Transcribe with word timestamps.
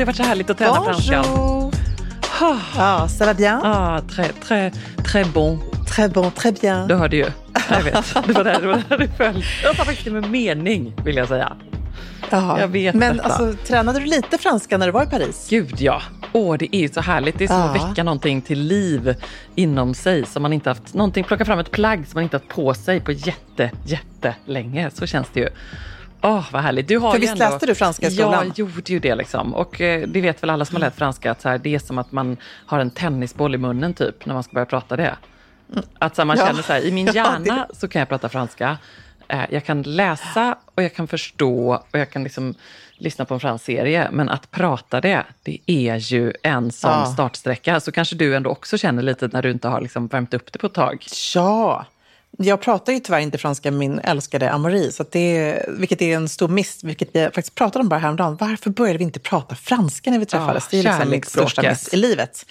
det 0.00 0.04
har 0.04 0.06
varit 0.06 0.16
så 0.16 0.22
härligt 0.22 0.50
att 0.50 0.58
träna 0.58 0.82
franskan. 0.84 1.24
Bonjour! 1.28 1.74
Ah, 2.78 3.06
ça 3.08 3.26
va 3.26 3.34
bien? 3.34 3.60
Ah, 3.64 4.00
très, 4.00 4.32
très, 4.44 4.72
très 5.04 5.32
bon. 5.32 5.58
Très 5.86 6.08
bon, 6.08 6.30
très 6.30 6.60
bien. 6.60 6.88
Du 6.88 6.94
hörde 6.94 7.16
ju. 7.16 7.26
Jag 7.70 7.82
vet. 7.82 8.14
Det 8.26 8.32
var 8.32 8.44
där 8.44 8.60
det, 8.60 8.66
var 8.66 8.82
där 8.88 8.98
det 8.98 9.08
föll. 9.08 9.44
Jag 9.62 9.76
tar 9.76 9.84
faktiskt 9.84 10.04
det 10.04 10.10
med 10.10 10.30
mening, 10.30 10.92
vill 11.04 11.16
jag 11.16 11.28
säga. 11.28 11.52
Jaha. 12.30 12.60
Jag 12.60 12.68
vet 12.68 12.94
Men 12.94 13.16
detta. 13.16 13.28
alltså, 13.28 13.64
tränade 13.66 13.98
du 14.00 14.06
lite 14.06 14.38
franska 14.38 14.78
när 14.78 14.86
du 14.86 14.92
var 14.92 15.02
i 15.02 15.06
Paris? 15.06 15.46
Gud 15.50 15.74
ja. 15.80 16.02
Åh, 16.32 16.56
det 16.58 16.76
är 16.76 16.80
ju 16.80 16.88
så 16.88 17.00
härligt. 17.00 17.38
Det 17.38 17.44
är 17.44 17.48
som 17.48 17.60
att 17.62 17.76
Ja. 17.76 17.86
väcka 17.88 18.02
någonting 18.02 18.42
till 18.42 18.60
liv 18.60 19.14
inom 19.54 19.94
sig. 19.94 20.26
Som 20.26 20.42
man 20.42 20.52
inte 20.52 20.70
haft, 20.70 20.94
någonting, 20.94 21.24
plocka 21.24 21.44
fram 21.44 21.58
ett 21.58 21.70
plagg 21.70 22.06
som 22.06 22.10
man 22.14 22.22
inte 22.22 22.36
haft 22.36 22.48
på 22.48 22.74
sig 22.74 23.00
på 23.00 23.12
jätte, 23.12 23.70
jättelänge. 23.84 24.90
Så 24.90 25.06
känns 25.06 25.28
det 25.32 25.40
ju. 25.40 25.48
Åh, 26.22 26.44
vad 26.52 26.62
härligt. 26.62 26.88
Du 26.88 26.98
har 26.98 27.12
För 27.12 27.18
visst 27.18 27.32
ändå... 27.32 27.44
läste 27.44 27.66
du 27.66 27.74
franska 27.74 28.06
i 28.06 28.10
skolan? 28.10 28.46
Jag 28.46 28.58
gjorde 28.58 28.92
ju 28.92 28.98
det 28.98 29.14
liksom. 29.14 29.54
Och 29.54 29.80
eh, 29.80 30.08
det 30.08 30.20
vet 30.20 30.42
väl 30.42 30.50
alla 30.50 30.64
som 30.64 30.76
har 30.76 30.80
lärt 30.80 30.96
franska 30.96 31.30
att 31.30 31.40
så 31.40 31.48
här, 31.48 31.58
det 31.58 31.74
är 31.74 31.78
som 31.78 31.98
att 31.98 32.12
man 32.12 32.36
har 32.66 32.78
en 32.80 32.90
tennisboll 32.90 33.54
i 33.54 33.58
munnen 33.58 33.94
typ 33.94 34.26
när 34.26 34.34
man 34.34 34.42
ska 34.42 34.52
börja 34.52 34.66
prata 34.66 34.96
det. 34.96 35.16
Att 35.98 36.16
så 36.16 36.22
här, 36.22 36.26
man 36.26 36.36
Ja. 36.38 36.46
känner 36.46 36.62
så 36.62 36.72
här, 36.72 36.80
i 36.80 36.92
min 36.92 37.06
Ja, 37.06 37.12
hjärna 37.14 37.66
så 37.74 37.88
kan 37.88 37.98
jag 38.00 38.08
prata 38.08 38.28
franska. 38.28 38.78
Eh, 39.28 39.40
jag 39.50 39.64
kan 39.64 39.82
läsa 39.82 40.56
och 40.74 40.82
jag 40.82 40.94
kan 40.94 41.08
förstå 41.08 41.74
och 41.90 41.98
jag 41.98 42.10
kan 42.10 42.24
liksom 42.24 42.54
lyssna 42.96 43.24
på 43.24 43.34
en 43.34 43.40
fransk 43.40 43.64
serie. 43.64 44.08
Men 44.12 44.28
att 44.28 44.50
prata 44.50 45.00
det, 45.00 45.24
det 45.42 45.58
är 45.66 45.96
ju 45.96 46.32
en 46.42 46.70
sån 46.72 46.90
Ja. 46.90 47.06
startsträcka. 47.06 47.80
Så 47.80 47.92
kanske 47.92 48.16
du 48.16 48.36
ändå 48.36 48.50
också 48.50 48.78
känner 48.78 49.02
lite 49.02 49.28
när 49.32 49.42
du 49.42 49.50
inte 49.50 49.68
har 49.68 49.80
liksom 49.80 50.06
värmt 50.06 50.34
upp 50.34 50.52
det 50.52 50.58
på 50.58 50.66
ett 50.66 50.74
tag. 50.74 51.06
Ja. 51.34 51.86
Jag 52.38 52.60
pratar 52.60 52.92
ju 52.92 53.00
tyvärr 53.00 53.20
inte 53.20 53.38
franska 53.38 53.70
med 53.70 53.78
min 53.78 53.98
älskade 53.98 54.52
Amaury, 54.52 54.92
så 54.92 55.04
det, 55.10 55.64
vilket 55.68 56.02
är 56.02 56.16
en 56.16 56.28
stor 56.28 56.48
miss, 56.48 56.84
vilket 56.84 57.08
vi 57.12 57.24
faktiskt 57.24 57.54
pratade 57.54 57.82
om 57.82 57.88
bara 57.88 58.00
häromdagen. 58.00 58.36
Varför 58.40 58.70
började 58.70 58.98
vi 58.98 59.04
inte 59.04 59.20
prata 59.20 59.54
franska 59.54 60.10
när 60.10 60.18
vi 60.18 60.26
träffades? 60.26 60.68
Ja, 60.70 60.82
det 60.82 60.88
är 60.88 60.92
liksom 60.92 61.10
mitt 61.10 61.28
största 61.28 61.62
miss 61.62 61.94
i 61.94 61.96
livet. 61.96 62.46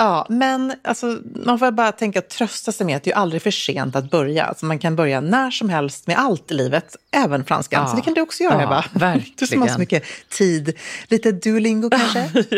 Ja, 0.00 0.26
men 0.28 0.74
alltså, 0.84 1.18
man 1.44 1.58
får 1.58 1.70
bara 1.70 1.92
tänka 1.92 2.18
att 2.18 2.28
trösta 2.28 2.72
sig 2.72 2.86
med 2.86 2.96
att 2.96 3.02
det 3.02 3.12
är 3.12 3.16
aldrig 3.16 3.42
för 3.42 3.50
sent 3.50 3.96
att 3.96 4.10
börja. 4.10 4.44
Alltså, 4.44 4.66
man 4.66 4.78
kan 4.78 4.96
börja 4.96 5.20
när 5.20 5.50
som 5.50 5.68
helst 5.68 6.06
med 6.06 6.18
allt 6.18 6.50
i 6.50 6.54
livet, 6.54 6.96
även 7.10 7.44
franskan. 7.44 7.82
Ja. 7.82 7.88
Så 7.88 7.96
det 7.96 8.02
kan 8.02 8.14
du 8.14 8.20
också 8.20 8.42
göra, 8.42 8.54
Ja, 8.54 8.62
Ebba. 8.62 8.84
verkligen. 8.92 9.34
Du 9.38 9.46
som 9.46 9.62
har 9.62 9.68
så 9.68 9.78
mycket 9.78 10.04
tid. 10.28 10.78
Lite 11.08 11.32
Duolingo 11.32 11.90
kanske? 11.90 12.44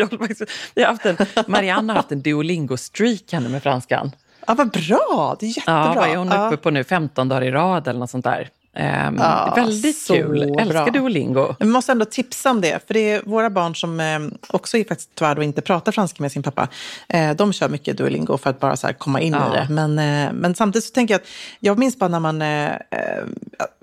jag 0.73 0.87
har 0.87 0.93
haft 0.93 1.05
en, 1.05 1.17
Marianne 1.47 1.93
har 1.93 1.97
haft 1.97 2.11
en 2.11 2.21
Duolingo-streak 2.21 3.49
med 3.49 3.63
franskan. 3.63 4.11
Ja, 4.47 4.53
vad 4.53 4.71
bra! 4.71 5.35
Det 5.39 5.45
är 5.45 5.47
jättebra. 5.47 5.83
Ja, 5.85 5.93
vad 5.95 6.09
är 6.09 6.17
hon 6.17 6.31
uppe 6.31 6.57
på 6.57 6.69
nu? 6.69 6.83
15 6.83 7.29
dagar 7.29 7.41
i 7.41 7.51
rad 7.51 7.87
eller 7.87 7.99
något 7.99 8.09
sånt 8.09 8.23
där. 8.25 8.49
Ehm, 8.73 9.15
Ja, 9.19 9.53
väldigt 9.55 9.97
så 9.97 10.13
kul. 10.13 10.41
Älskar 10.41 10.65
bra. 10.65 10.85
Duolingo. 10.85 11.55
Men 11.59 11.67
Vi 11.67 11.73
måste 11.73 11.91
ändå 11.91 12.05
tipsa 12.05 12.51
om 12.51 12.61
det, 12.61 12.87
för 12.87 12.93
det 12.93 13.11
är 13.11 13.21
våra 13.25 13.49
barn 13.49 13.75
som 13.75 13.99
eh, 13.99 14.19
också 14.49 14.77
är 14.77 14.83
faktiskt 14.83 15.09
tyvärr 15.15 15.35
då 15.35 15.43
inte 15.43 15.61
pratar 15.61 15.91
franska 15.91 16.23
med 16.23 16.31
sin 16.31 16.43
pappa. 16.43 16.67
Eh, 17.09 17.31
de 17.31 17.53
kör 17.53 17.69
mycket 17.69 17.97
Duolingo 17.97 18.37
för 18.37 18.49
att 18.49 18.59
bara 18.59 18.75
så 18.75 18.87
komma 18.97 19.21
in 19.21 19.33
Ja. 19.33 19.53
i 19.53 19.57
det. 19.57 19.67
Men, 19.73 19.99
eh, 19.99 20.33
men 20.33 20.55
samtidigt 20.55 20.85
så 20.85 20.93
tänker 20.93 21.13
jag 21.13 21.21
att 21.21 21.27
jag 21.59 21.79
minns 21.79 21.99
bara 21.99 22.07
när 22.09 22.19
man, 22.19 22.41
eh, 22.41 22.65
eh, 22.71 22.77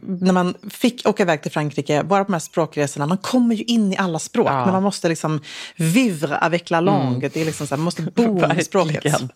när 0.03 0.33
man 0.33 0.55
fick 0.71 1.09
åka 1.09 1.23
iväg 1.23 1.43
till 1.43 1.53
Frankrike, 1.53 2.03
bara 2.03 2.25
på 2.25 2.29
de 2.29 2.33
här 2.33 2.41
språkresorna, 2.41 3.07
man 3.07 3.19
kommer 3.19 3.55
ju 3.55 3.65
in 3.65 3.93
i 3.93 3.97
alla 3.97 4.19
språk, 4.19 4.47
Ja. 4.49 4.53
Mm. 4.53 4.65
men 4.65 4.73
man 4.73 4.83
måste 4.83 5.09
liksom 5.09 5.41
vivre 5.77 6.37
avec 6.39 6.71
la 6.71 6.81
langue. 6.81 7.29
Det 7.33 7.41
är 7.41 7.45
liksom 7.45 7.67
så 7.67 7.75
här, 7.75 7.79
man 7.79 7.85
måste 7.85 8.03
bo 8.03 8.45
i 8.59 8.65
språket. 8.65 9.05
Verkligen. 9.05 9.29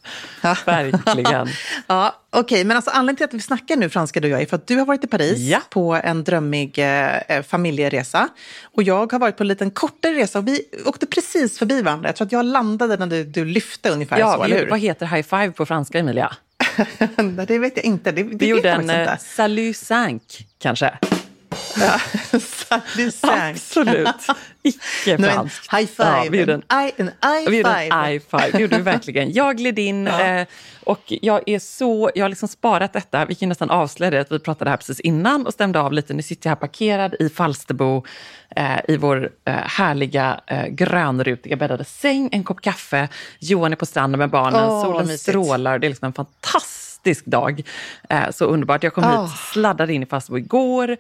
Verkligen. 0.67 1.49
Ja, 1.87 2.15
Okej, 2.35 2.65
men 2.65 2.77
alltså 2.77 2.91
anledningen 2.91 3.17
till 3.17 3.25
att 3.25 3.35
vi 3.35 3.41
snackar 3.47 3.77
nu 3.77 3.89
franska 3.91 4.21
du 4.21 4.29
och 4.29 4.33
jag 4.33 4.43
är 4.43 4.47
för 4.47 4.57
att 4.57 4.67
du 4.67 4.77
har 4.77 4.87
varit 4.87 5.05
i 5.05 5.07
Paris 5.07 5.39
Ja. 5.39 5.61
på 5.71 5.95
en 6.05 6.25
drömmig 6.25 6.79
eh, 6.79 7.43
familjeresa. 7.49 8.29
Och 8.63 8.83
jag 8.83 9.13
har 9.13 9.19
varit 9.19 9.37
på 9.37 9.43
en 9.43 9.49
liten 9.49 9.71
kortare 9.71 10.13
resa 10.13 10.39
och 10.39 10.49
vi 10.49 10.61
åkte 10.87 11.07
precis 11.07 11.59
förbi 11.59 11.83
varandra. 11.83 12.09
Jag 12.09 12.17
tror 12.17 12.27
att 12.27 12.33
jag 12.33 12.45
landade 12.45 12.97
när 12.97 13.07
du, 13.07 13.25
du 13.25 13.45
lyfte 13.45 13.91
ungefär 13.91 14.17
så, 14.17 14.21
Ja, 14.21 14.45
eller 14.45 14.57
vi, 14.57 14.63
hur? 14.63 14.71
vad 14.71 14.79
heter 14.81 15.07
high 15.07 15.23
five 15.23 15.51
på 15.51 15.67
franska, 15.67 15.99
Emilia? 15.99 16.33
Det 17.47 17.59
vet 17.59 17.77
jag 17.77 17.85
inte. 17.85 18.13
Det, 18.13 18.23
det 18.23 18.37
Vi 18.37 18.47
gjorde 18.47 18.71
en 18.71 18.77
faktiskt 18.77 18.95
eh, 18.95 19.01
inte. 19.03 19.19
salut 19.25 19.77
cinq, 19.77 20.47
kanske. 20.59 20.99
Ja. 21.77 22.01
Absolut. 23.51 24.15
Icke 24.63 25.19
franskt. 25.19 25.75
high 25.75 25.87
five. 25.87 26.09
Ja, 26.09 26.27
vi 26.31 26.39
gjorde 26.39 26.53
en 26.53 26.63
en, 26.69 26.89
I, 26.89 26.93
en 26.97 27.09
I 27.09 27.51
Vi 27.51 27.57
gjorde 27.57 27.75
five. 27.75 27.89
en 27.89 28.05
high 28.05 28.23
five, 28.31 28.51
det 28.53 28.59
gjorde 28.59 28.77
vi 28.77 28.83
verkligen. 28.83 29.33
Jag 29.33 29.57
gled 29.57 29.79
in 29.79 30.07
eh, 30.07 30.47
och 30.85 31.01
jag 31.07 31.43
är 31.47 31.59
så, 31.59 32.11
jag 32.15 32.25
har 32.25 32.29
liksom 32.29 32.49
sparat 32.49 32.93
detta, 32.93 33.25
vi 33.25 33.35
kan 33.35 33.49
nästan 33.49 33.71
avslöja 33.71 34.11
det, 34.11 34.21
att 34.21 34.33
vi 34.33 34.39
pratade 34.39 34.71
här 34.71 34.77
precis 34.77 35.01
innan 35.01 35.47
och 35.47 35.53
stämde 35.53 35.81
av 35.81 35.93
lite. 35.93 36.15
Nu 36.15 36.23
sitter 36.23 36.49
jag 36.49 36.57
här 36.57 36.61
parkerad 36.61 37.15
i 37.21 37.29
Falsterbo 37.29 38.05
eh, 38.57 38.79
i 38.89 38.97
vår 38.97 39.31
eh, 39.45 39.55
härliga 39.55 40.41
eh, 40.47 40.67
grönrutiga 40.67 41.57
bäddade 41.57 41.85
säng, 41.85 42.29
en 42.33 42.45
kopp 42.45 42.61
kaffe, 42.61 43.09
Johan 43.39 43.73
är 43.73 43.77
på 43.77 43.87
stranden 43.87 44.19
med 44.19 44.31
barnen, 44.31 44.69
vad 44.69 44.83
solen 44.83 45.19
strålar, 45.19 45.79
det 45.79 45.87
är 45.87 45.89
liksom 45.89 46.07
en 46.07 46.13
fantastisk 46.13 46.92
dag. 47.25 47.63
Eh, 48.09 48.31
så 48.31 48.45
underbart. 48.45 48.83
Jag 48.83 48.95
kom 48.95 49.05
Åh. 49.05 49.23
hit, 49.23 49.39
sladdade 49.53 49.93
in 49.93 50.03
i 50.03 50.07
Falsterbo 50.07 50.39
igår 50.39 50.97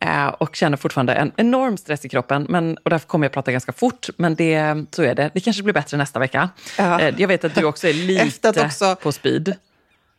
eh, 0.00 0.26
och 0.26 0.56
känner 0.56 0.76
fortfarande 0.76 1.14
en 1.14 1.32
enorm 1.36 1.76
stress 1.76 2.04
i 2.04 2.08
kroppen. 2.08 2.46
Men, 2.48 2.76
och 2.82 2.90
därför 2.90 3.06
kommer 3.06 3.24
jag 3.24 3.32
prata 3.32 3.52
ganska 3.52 3.72
fort, 3.72 4.08
men 4.16 4.34
det, 4.34 4.84
så 4.90 5.02
är 5.02 5.14
det. 5.14 5.30
Det 5.34 5.40
kanske 5.40 5.62
blir 5.62 5.74
bättre 5.74 5.96
nästa 5.96 6.18
vecka. 6.18 6.48
Ja. 6.78 7.00
Eh, 7.00 7.14
jag 7.18 7.28
vet 7.28 7.44
att 7.44 7.54
du 7.54 7.64
också 7.64 7.88
är 7.88 7.92
lite 8.06 8.64
också- 8.64 8.96
på 8.96 9.12
speed. 9.12 9.54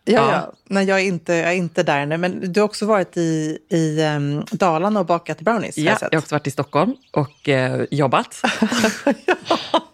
Ja, 0.07 0.13
Ja. 0.13 0.31
ja. 0.31 0.53
Nej, 0.69 0.85
jag 0.85 0.99
är 0.99 1.03
inte, 1.03 1.33
jag 1.33 1.49
är 1.51 1.55
inte 1.55 1.83
där 1.83 2.05
nu. 2.05 2.17
Men 2.17 2.53
du 2.53 2.59
har 2.59 2.65
också 2.65 2.85
varit 2.85 3.17
i, 3.17 3.57
i 3.69 4.03
um, 4.03 4.45
Dalarna 4.51 4.99
och 4.99 5.05
bakat 5.05 5.41
brownies. 5.41 5.77
Ja, 5.77 5.83
jag 6.01 6.09
jag 6.11 6.17
har 6.17 6.21
också 6.23 6.35
varit 6.35 6.47
i 6.47 6.51
Stockholm 6.51 6.95
och 7.11 7.49
eh, 7.49 7.83
jobbat. 7.91 8.41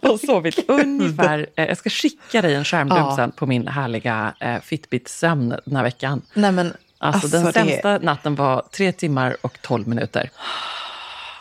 och 0.00 0.20
sovit 0.20 0.64
ungefär. 0.68 1.46
Eh, 1.56 1.64
jag 1.64 1.76
ska 1.78 1.90
skicka 1.90 2.42
dig 2.42 2.54
en 2.54 2.64
skärmdump 2.64 3.00
Ja. 3.00 3.16
sen 3.16 3.32
på 3.32 3.46
min 3.46 3.68
härliga 3.68 4.34
eh, 4.40 4.60
Fitbit-sömn 4.62 5.54
den 5.64 5.76
här 5.76 5.82
veckan. 5.82 6.22
Nej, 6.34 6.52
men, 6.52 6.72
Alltså, 6.98 7.28
den 7.28 7.44
det- 7.44 7.52
sämsta 7.52 7.98
natten 7.98 8.34
var 8.34 8.62
tre 8.72 8.92
timmar 8.92 9.36
och 9.40 9.58
tolv 9.62 9.88
minuter. 9.88 10.30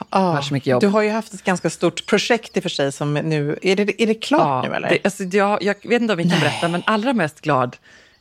Ja, 0.10 0.42
jobb. 0.52 0.82
Du 0.82 0.88
har 0.88 1.02
ju 1.02 1.10
haft 1.10 1.34
ett 1.34 1.44
ganska 1.44 1.70
stort 1.70 2.06
projekt 2.06 2.58
i 2.58 2.60
och 2.60 2.64
för 2.64 2.70
sig 2.70 2.92
som 2.92 3.14
nu... 3.14 3.60
Är 3.62 3.76
det, 3.76 4.02
är 4.04 4.08
det 4.08 4.14
klart 4.16 4.68
nu 4.70 4.76
eller? 4.76 4.90
Det, 4.90 5.00
alltså, 5.04 5.24
jag, 5.24 5.64
jag 5.64 5.76
vet 5.84 6.02
inte 6.02 6.14
om 6.14 6.18
vi 6.18 6.30
kan 6.30 6.40
berätta, 6.40 6.68
men 6.68 6.84
allra 6.86 7.14
mest 7.14 7.42
glad 7.42 7.78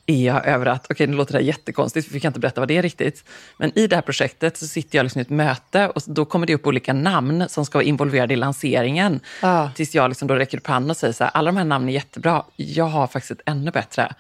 är 0.07 0.27
jag 0.27 0.47
över 0.47 0.67
att, 0.67 0.87
okej 0.91 1.07
nu 1.07 1.17
låter 1.17 1.33
det 1.33 1.39
här 1.39 1.45
jättekonstigt, 1.45 2.07
för 2.07 2.15
vi 2.15 2.21
kan 2.21 2.29
inte 2.29 2.41
berätta 2.41 2.61
vad 2.61 2.69
det 2.69 2.77
är 2.77 2.83
riktigt, 2.83 3.25
men 3.59 3.79
i 3.79 3.87
det 3.87 3.97
här 3.97 4.03
projektet 4.03 4.57
så 4.57 4.67
sitter 4.67 4.99
jag 4.99 5.05
liksom 5.05 5.19
i 5.19 5.23
ett 5.23 5.31
möte 5.31 5.89
och 5.89 6.03
då 6.07 6.25
kommer 6.25 6.47
det 6.47 6.55
upp 6.55 6.67
olika 6.67 6.93
namn 6.93 7.49
som 7.49 7.67
ska 7.67 7.79
vara 7.79 7.85
involverade 7.85 8.35
i 8.35 8.37
lanseringen. 8.37 9.21
Ah. 9.41 9.69
Tills 9.71 9.95
jag 9.95 10.09
liksom 10.09 10.29
då 10.29 10.35
räcker 10.35 10.59
upp 10.59 10.67
handen 10.67 10.91
och 10.91 10.97
säger 10.97 11.12
så 11.12 11.25
här, 11.25 11.31
alla 11.35 11.51
de 11.51 11.57
här 11.57 11.65
namnen 11.65 11.88
är 11.88 11.93
jättebra, 11.93 12.44
jag 12.56 12.85
har 12.85 13.06
faktiskt 13.06 13.31
ett 13.31 13.41
ännu 13.47 13.71
bättre. 13.71 14.15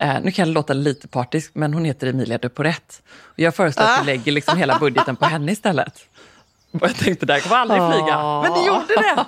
Eh, 0.00 0.14
nu 0.22 0.30
kan 0.30 0.46
jag 0.46 0.54
låta 0.54 0.72
lite 0.72 1.08
partisk, 1.08 1.50
men 1.54 1.74
hon 1.74 1.84
heter 1.84 2.06
Emilia 2.06 2.38
de 2.38 2.48
Porrette. 2.48 2.94
Och 3.08 3.38
jag 3.38 3.54
föreslår 3.54 3.84
att 3.84 4.02
vi 4.02 4.06
lägger 4.06 4.32
liksom 4.32 4.58
hela 4.58 4.78
budgeten 4.78 5.16
på 5.16 5.24
henne 5.24 5.52
istället. 5.52 6.08
Och 6.80 6.88
jag 6.88 6.96
tänkte, 6.96 7.26
det 7.26 7.32
här 7.32 7.40
kommer 7.40 7.56
aldrig 7.56 7.80
flyga. 7.92 8.42
Men 8.42 8.52
det 8.52 8.66
gjorde 8.66 8.94
det! 8.94 9.26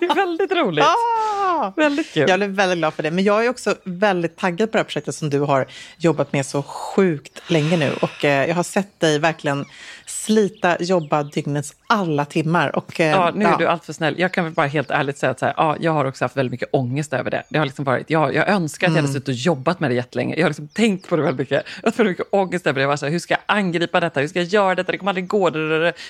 Det 0.00 0.06
är 0.06 0.14
väldigt 0.14 0.52
roligt. 0.52 0.84
Ah! 0.84 1.72
Väldigt 1.76 2.12
kul. 2.12 2.28
Jag 2.28 2.38
blev 2.38 2.50
väldigt 2.50 2.78
glad 2.78 2.94
för 2.94 3.02
det. 3.02 3.10
Men 3.10 3.24
jag 3.24 3.44
är 3.44 3.50
också 3.50 3.74
väldigt 3.84 4.36
taggad 4.36 4.72
på 4.72 4.76
det 4.76 4.78
här 4.78 4.84
projektet 4.84 5.14
som 5.14 5.30
du 5.30 5.40
har 5.40 5.66
jobbat 5.96 6.32
med 6.32 6.46
så 6.46 6.62
sjukt 6.62 7.42
länge 7.50 7.76
nu. 7.76 7.92
Och 8.02 8.24
eh, 8.24 8.48
jag 8.48 8.54
har 8.54 8.62
sett 8.62 9.00
dig 9.00 9.18
verkligen 9.18 9.64
slita, 10.06 10.76
jobba 10.82 11.22
dygnets 11.22 11.74
alla 11.86 12.24
timmar. 12.24 12.76
Och, 12.76 13.00
eh, 13.00 13.10
ja, 13.10 13.32
nu 13.34 13.44
är 13.44 13.58
du 13.58 13.66
alltför 13.66 13.92
snäll. 13.92 14.14
Jag 14.18 14.32
kan 14.32 14.44
väl 14.44 14.52
bara 14.52 14.66
helt 14.66 14.90
ärligt 14.90 15.18
säga 15.18 15.30
att 15.30 15.38
så 15.38 15.46
här, 15.46 15.54
ja, 15.56 15.76
jag 15.80 15.92
har 15.92 16.04
också 16.04 16.24
haft 16.24 16.36
väldigt 16.36 16.50
mycket 16.50 16.68
ångest 16.72 17.12
över 17.12 17.30
det. 17.30 17.42
Det 17.48 17.58
har 17.58 17.66
liksom 17.66 17.84
varit, 17.84 18.10
jag, 18.10 18.34
jag 18.34 18.48
önskar 18.48 18.86
att 18.86 18.92
jag 18.94 19.02
hade 19.02 19.12
suttit 19.12 19.28
och 19.28 19.34
jobbat 19.34 19.80
med 19.80 19.90
det 19.90 19.94
jättelänge. 19.94 20.34
Jag 20.36 20.44
har 20.44 20.50
liksom 20.50 20.68
tänkt 20.68 21.08
på 21.08 21.16
det 21.16 21.22
väldigt 21.22 21.38
mycket. 21.38 21.66
Jag 21.76 21.82
har 21.82 21.88
haft 21.88 21.98
väldigt 21.98 22.18
mycket 22.18 22.34
ångest 22.34 22.66
över 22.66 22.74
det. 22.74 22.80
Jag 22.80 22.88
var 22.88 22.96
så 22.96 23.06
här, 23.06 23.12
hur 23.12 23.18
ska 23.18 23.34
jag 23.34 23.42
angripa 23.46 24.00
detta? 24.00 24.20
Hur 24.20 24.28
ska 24.28 24.38
jag 24.38 24.48
göra 24.48 24.74
detta? 24.74 24.92
Det 24.92 24.98
kommer 24.98 25.10
aldrig 25.10 25.26
gå. 25.26 25.50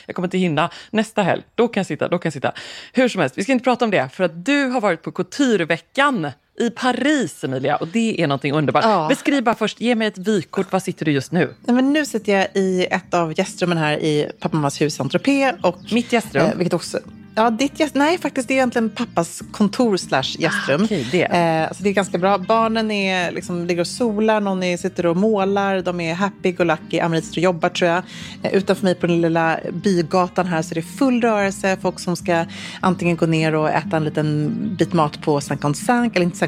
Jag 0.06 0.14
kommer 0.14 0.26
inte 0.26 0.38
hinna. 0.38 0.70
Nästa 0.90 1.22
helg, 1.22 1.42
då 1.54 1.69
kan 1.69 1.81
jag 1.81 1.87
sitta, 1.87 2.08
då 2.08 2.19
kan 2.19 2.26
jag 2.28 2.32
sitta. 2.32 2.52
Hur 2.92 3.08
som 3.08 3.20
helst, 3.20 3.38
vi 3.38 3.42
ska 3.42 3.52
inte 3.52 3.64
prata 3.64 3.84
om 3.84 3.90
det. 3.90 4.08
För 4.12 4.25
att 4.25 4.44
du 4.44 4.64
har 4.64 4.81
varit 4.81 5.02
på 5.02 5.12
Coutureveckan 5.12 6.31
i 6.58 6.70
Paris, 6.70 7.44
Emilia. 7.44 7.76
Och 7.76 7.88
det 7.88 8.23
är 8.23 8.26
någonting 8.26 8.53
underbart. 8.53 8.85
Ja. 8.85 9.06
Beskriv 9.08 9.44
bara 9.44 9.55
först, 9.55 9.81
ge 9.81 9.94
mig 9.94 10.08
ett 10.08 10.19
vykort. 10.19 10.73
Var 10.73 10.81
sitter 10.81 11.05
du 11.05 11.12
just 11.12 11.32
nu? 11.32 11.55
men 11.67 11.93
nu 11.93 12.06
sitter 12.06 12.32
jag 12.32 12.49
i 12.55 12.87
ett 12.91 13.14
av 13.14 13.38
gästrummen 13.38 13.79
här 13.79 13.99
i 13.99 14.31
pappa 14.41 14.56
mammas 14.56 14.81
hus 14.81 14.94
Saint-Tropez. 14.94 15.55
Mitt 15.91 16.12
gästrum? 16.12 16.47
Eh, 16.47 16.55
vilket 16.55 16.75
också 16.75 16.99
Ja, 17.38 17.50
ditt 17.50 17.81
gäst, 17.81 17.94
nej, 17.94 18.19
faktiskt 18.19 18.49
det 18.49 18.55
är 18.55 18.56
egentligen 18.56 18.91
pappas 18.91 19.43
kontor 19.53 19.97
slash 19.97 20.37
gästrum. 20.38 20.81
Ah, 20.81 20.85
okay, 20.85 21.05
det. 21.11 21.23
Eh, 21.23 21.73
så 21.73 21.82
det 21.82 21.88
är 21.88 21.93
ganska 21.93 22.19
bra. 22.19 22.38
Barnen 22.38 22.91
är, 22.91 23.32
liksom, 23.32 23.67
ligger 23.67 23.81
och 23.81 23.87
solar, 23.87 24.41
någon 24.41 24.62
är, 24.62 24.76
sitter 24.76 25.06
och 25.06 25.17
målar, 25.17 25.81
de 25.81 26.00
är 26.00 26.14
happy 26.14 26.52
go 26.52 26.64
lucky. 26.64 27.00
Amarie 27.00 27.23
sitter 27.23 27.38
och 27.38 27.43
jobbar 27.43 27.69
tror 27.69 27.91
jag. 27.91 28.02
Eh, 28.43 28.55
utanför 28.55 28.85
mig 28.85 28.94
på 28.94 29.06
den 29.06 29.20
lilla 29.20 29.59
bygatan 29.73 30.47
här 30.47 30.62
så 30.62 30.73
är 30.73 30.75
det 30.75 30.82
full 30.82 31.20
rörelse. 31.20 31.76
Folk 31.82 32.00
som 32.00 32.17
ska 32.17 32.44
antingen 32.81 33.17
gå 33.17 33.26
ner 33.26 33.55
och 33.55 33.70
äta 33.70 33.97
en 33.97 34.05
liten 34.05 34.52
bit 34.79 34.93
mat 34.93 35.23
på 35.23 35.41
Saint-Gonsank, 35.41 36.17
eller 36.17 36.26
inte 36.26 36.38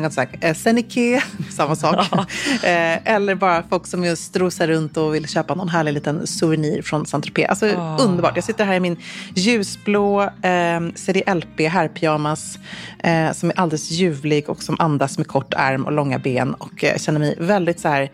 Eh, 0.40 0.54
Senike, 0.54 1.22
samma 1.50 1.76
sak. 1.76 2.12
eh, 2.62 3.14
eller 3.14 3.34
bara 3.34 3.62
folk 3.62 3.86
som 3.86 4.04
just 4.04 4.24
strosar 4.24 4.66
runt 4.66 4.96
och 4.96 5.14
vill 5.14 5.28
köpa 5.28 5.54
någon 5.54 5.68
härlig 5.68 5.92
liten 5.92 6.26
souvenir 6.26 6.82
från 6.82 7.06
Saint-Tropez. 7.06 7.46
Alltså 7.48 7.66
oh. 7.66 7.96
underbart. 8.00 8.32
Jag 8.34 8.44
sitter 8.44 8.64
här 8.64 8.74
i 8.74 8.80
min 8.80 8.96
ljusblå 9.34 10.22
eh, 10.22 10.80
CDLP 10.94 11.60
herrpyjamas 11.60 12.58
eh, 12.98 13.32
som 13.32 13.50
är 13.50 13.60
alldeles 13.60 13.90
ljuvlig 13.90 14.50
och 14.50 14.62
som 14.62 14.76
andas 14.78 15.18
med 15.18 15.26
kort 15.26 15.54
ärm 15.56 15.84
och 15.84 15.92
långa 15.92 16.18
ben. 16.18 16.54
Och 16.54 16.84
eh, 16.84 16.98
känner 16.98 17.18
mig 17.18 17.34
väldigt 17.38 17.80
så 17.80 17.88
här, 17.88 18.10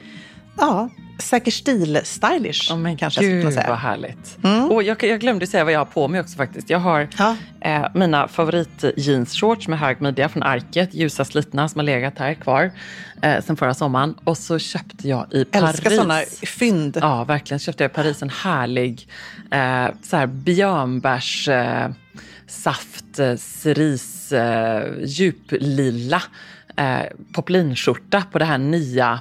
ja, 0.56 0.88
säker 1.19 1.50
stil-stylish. 1.50 2.72
Oh, 2.72 2.78
men 2.78 2.96
kanske 2.96 3.20
Gud, 3.20 3.55
säga. 3.55 3.69
vad 3.69 3.78
härligt. 3.78 4.38
Mm. 4.44 4.64
Och 4.64 4.82
jag, 4.82 5.02
jag, 5.02 5.20
glömde 5.20 5.46
säga 5.46 5.64
vad 5.64 5.72
jag 5.72 5.81
har 5.81 5.84
på 5.84 6.08
mig 6.08 6.20
också 6.20 6.37
faktiskt. 6.37 6.70
Jag 6.70 6.78
har 6.78 7.08
ja. 7.19 7.37
eh, 7.61 7.87
mina 7.94 8.28
favorit-jeansshorts 8.28 9.69
med 9.69 9.78
hög 9.78 10.00
midja 10.00 10.28
från 10.28 10.43
Arket, 10.43 10.94
ljusa 10.94 11.25
slitna 11.25 11.69
som 11.69 11.78
har 11.78 11.84
legat 11.84 12.19
här 12.19 12.34
kvar 12.34 12.70
eh, 13.22 13.44
sen 13.44 13.56
förra 13.56 13.75
sommaren. 13.75 14.14
Och 14.25 14.38
så 14.38 14.58
köpte 14.58 15.08
jag 15.08 15.26
i 15.32 15.44
Paris. 15.44 15.64
Älskar 15.69 15.90
sådana 15.90 16.20
fynd. 16.46 16.99
Ja, 17.00 17.25
verkligen. 17.25 17.58
Köpte 17.58 17.84
jag 17.84 17.90
i 17.90 17.94
Paris 17.94 18.22
en 18.22 18.31
härlig 18.31 19.08
eh, 19.50 19.87
så 20.02 20.16
här 20.16 20.26
björnbärs... 20.26 21.49
Eh, 21.49 21.88
saft, 22.46 23.19
eh, 23.19 23.37
cerise, 23.37 24.38
eh, 24.38 25.05
djuplila 25.05 26.22
eh, 26.76 27.02
poplinskjorta 27.32 28.25
på 28.32 28.38
det 28.38 28.44
här 28.44 28.58
nya 28.58 29.20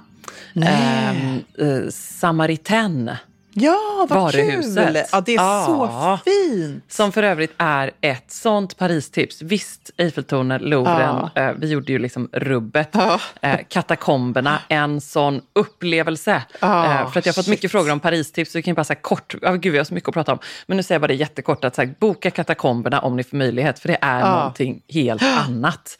eh, 0.56 1.36
eh, 1.36 1.90
Samariten 1.90 3.12
Ja, 3.56 4.08
vad 4.10 4.20
varuhuset. 4.20 4.88
kul! 4.88 5.04
Ja, 5.12 5.22
det 5.22 5.32
är 5.32 5.36
ja, 5.36 5.64
så 5.66 6.32
fint. 6.32 6.84
Som 6.88 7.12
för 7.12 7.24
övrigt 7.24 7.54
är 7.58 7.92
ett 8.02 8.32
sånt 8.32 8.78
Paris-tips. 8.78 9.42
Visst, 9.42 9.92
Eiffeltornet, 9.98 10.62
Louvren, 10.62 11.30
ja. 11.36 11.42
eh, 11.42 11.52
vi 11.58 11.70
gjorde 11.70 11.92
ju 11.92 12.00
liksom 12.00 12.30
rubbet. 12.32 12.90
Ja. 12.92 13.20
Eh, 13.42 13.60
katakomberna, 13.70 14.60
en 14.68 15.02
sån 15.02 15.42
upplevelse. 15.54 16.44
Ja, 16.60 16.86
eh, 16.86 17.12
för 17.12 17.20
att 17.20 17.26
jag 17.26 17.34
har 17.34 17.36
fått 17.36 17.46
shit. 17.46 17.52
mycket 17.52 17.72
frågor 17.72 17.92
om 17.92 18.00
Paris-tips, 18.00 18.52
så 18.52 18.58
vi 18.58 18.62
kan 18.62 18.76
bara 18.76 18.84
säga 18.84 19.00
kort, 19.02 19.36
oh, 19.42 19.56
gud 19.56 19.72
vi 19.72 19.78
har 19.78 19.86
så 19.86 19.94
mycket 19.94 20.08
att 20.08 20.14
prata 20.14 20.32
om. 20.32 20.40
Men 20.68 20.78
nu 20.78 20.84
säger 20.84 20.96
jag 20.96 21.02
bara 21.02 21.08
det 21.08 21.14
jättekort, 21.14 21.64
att 21.64 21.76
så 21.76 21.82
här, 21.82 21.96
boka 22.00 22.32
katakomberna 22.32 23.00
om 23.00 23.16
ni 23.16 23.24
får 23.24 23.38
möjlighet, 23.38 23.80
för 23.80 23.88
det 23.88 23.98
är 24.02 24.20
ja. 24.20 24.36
någonting 24.38 24.82
helt 24.90 25.24
annat. 25.24 25.98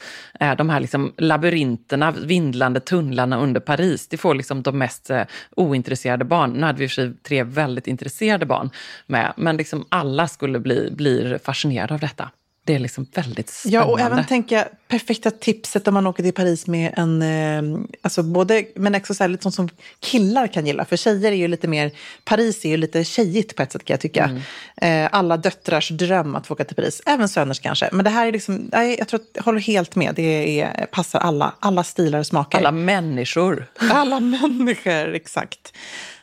De 0.58 0.70
här 0.70 0.80
liksom 0.80 1.14
labyrinterna, 1.18 2.12
vindlande 2.12 2.80
tunnlarna 2.80 3.40
under 3.40 3.62
Paris, 3.62 4.08
det 4.08 4.18
får 4.18 4.36
liksom 4.36 4.62
de 4.62 4.78
mest 4.78 5.10
eh, 5.10 5.24
ointresserade 5.56 6.26
barn. 6.26 6.52
Nu 6.52 6.66
hade 6.66 6.80
vi 6.80 6.90
för 6.90 7.14
tre 7.28 7.44
väldigt 7.44 7.88
intresserade 7.88 8.46
barn 8.46 8.70
med. 9.08 9.34
Men 9.38 9.58
liksom 9.58 9.86
alla 9.90 10.28
skulle 10.28 10.60
bli 10.60 10.92
blir 10.92 11.38
fascinerade 11.38 11.94
av 11.94 12.00
detta. 12.00 12.30
Det 12.66 12.76
är 12.76 12.80
liksom 12.80 13.08
väldigt 13.14 13.50
spännande. 13.50 13.78
Ja, 13.78 13.92
och 13.92 14.00
även 14.00 14.26
tänka 14.26 14.68
perfekta 14.88 15.32
tipset 15.32 15.88
om 15.88 15.94
man 15.94 16.08
åker 16.08 16.24
till 16.24 16.34
Paris 16.34 16.68
med 16.68 16.94
en... 16.98 17.22
Eh, 17.22 17.86
alltså 18.02 18.24
både, 18.24 18.66
men 18.76 18.96
också 18.96 19.14
så 19.14 19.24
här, 19.24 19.28
lite 19.28 19.44
sånt 19.44 19.56
som 19.56 19.70
killar 20.00 20.48
kan 20.48 20.66
gilla. 20.66 20.86
För 20.86 20.98
tjejer 20.98 21.32
är 21.32 21.36
ju 21.36 21.48
lite 21.48 21.68
mer... 21.68 21.92
Paris 22.24 22.66
är 22.66 22.70
ju 22.70 22.78
lite 22.78 23.04
tjejigt 23.04 23.56
på 23.56 23.64
ett 23.64 23.72
sätt 23.72 23.86
kan 23.86 23.94
jag 23.94 24.02
tycka. 24.02 24.24
Mm. 24.24 25.04
Eh, 25.06 25.10
alla 25.12 25.38
döttrars 25.38 25.90
dröm 25.90 26.36
att 26.36 26.48
få 26.48 26.54
åka 26.54 26.64
till 26.64 26.76
Paris. 26.76 27.02
Även 27.06 27.30
söners 27.30 27.60
kanske. 27.60 27.90
Men 27.92 28.04
det 28.04 28.10
här 28.10 28.28
är 28.28 28.32
liksom... 28.32 28.70
Jag 28.72 29.08
tror 29.08 29.20
att 29.20 29.28
jag 29.34 29.44
håller 29.44 29.60
helt 29.60 29.96
med. 29.96 30.16
Det 30.16 30.62
är, 30.62 30.86
passar 30.86 31.20
alla. 31.20 31.54
Alla 31.60 31.84
stilar 31.84 32.20
och 32.20 32.28
smaker. 32.28 32.58
Alla 32.58 32.72
människor. 32.72 33.66
Alla 33.80 34.20
människor, 34.20 35.14
exakt. 35.14 35.74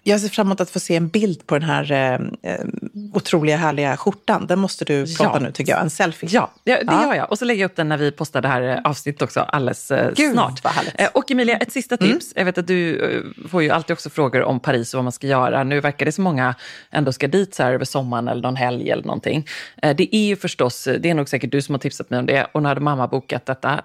Jag 0.02 0.20
ser 0.20 0.28
fram 0.28 0.46
emot 0.46 0.60
att 0.60 0.70
få 0.70 0.80
se 0.80 0.96
en 0.96 1.08
bild 1.08 1.46
på 1.46 1.58
den 1.58 1.68
här 1.68 1.92
eh, 1.92 2.52
eh 2.52 2.64
otroliga 3.12 3.56
härliga 3.56 3.96
skjortan. 3.96 4.46
Den 4.46 4.58
måste 4.58 4.84
du 4.84 5.16
plocka 5.16 5.30
ja. 5.34 5.38
nu 5.38 5.52
tycker 5.52 5.72
jag. 5.72 5.82
En 5.82 5.90
selfie. 5.90 6.28
Ja, 6.32 6.50
det, 6.64 6.74
det 6.74 6.84
ja. 6.86 7.06
gör 7.06 7.14
jag. 7.14 7.30
Och 7.30 7.38
så 7.38 7.44
lägger 7.44 7.60
jag 7.60 7.70
upp 7.70 7.76
den 7.76 7.88
när 7.88 7.96
vi 7.96 8.12
postar 8.12 8.42
det 8.42 8.48
här 8.48 8.62
eh, 8.62 8.78
avsnittet 8.84 9.22
också 9.22 9.40
alldeles 9.40 9.90
eh, 9.90 10.12
Gud, 10.16 10.32
snart. 10.32 10.64
Vad 10.64 10.72
härligt. 10.72 11.00
Eh, 11.00 11.08
och 11.14 11.30
Emilia, 11.30 11.56
ett 11.56 11.72
sista 11.72 11.96
mm. 11.96 12.12
tips. 12.12 12.32
Mm. 12.32 12.40
Jag 12.40 12.44
vet 12.44 12.58
att 12.58 12.66
du 12.66 13.10
eh, 13.10 13.48
får 13.48 13.62
ju 13.62 13.70
alltid 13.70 13.94
också 13.94 14.10
frågor 14.10 14.42
om 14.42 14.60
Paris 14.60 14.94
och 14.94 14.98
vad 14.98 15.04
man 15.04 15.12
ska 15.12 15.26
göra. 15.26 15.64
Nu 15.64 15.80
verkar 15.80 16.06
det 16.06 16.12
som 16.12 16.24
många 16.24 16.54
ändå 16.90 17.12
ska 17.12 17.28
dit 17.28 17.54
så 17.54 17.62
här 17.62 17.72
över 17.72 17.84
sommaren 17.84 18.28
eller 18.28 18.42
någon 18.42 18.56
helg 18.56 18.90
eller 18.90 19.04
någonting. 19.04 19.46
det 19.80 20.16
är 20.16 20.26
ju 20.26 20.36
förstås, 20.36 20.88
det 21.00 21.10
är 21.10 21.14
nog 21.14 21.28
säkert 21.28 21.52
du 21.52 21.62
som 21.62 21.74
har 21.74 21.80
tipsat 21.80 22.10
mig 22.10 22.18
om 22.18 22.26
det. 22.26 22.46
Och 22.52 22.62
nu 22.62 22.68
hade 22.68 22.80
mamma 22.80 23.06
bokat 23.06 23.46
detta 23.46 23.80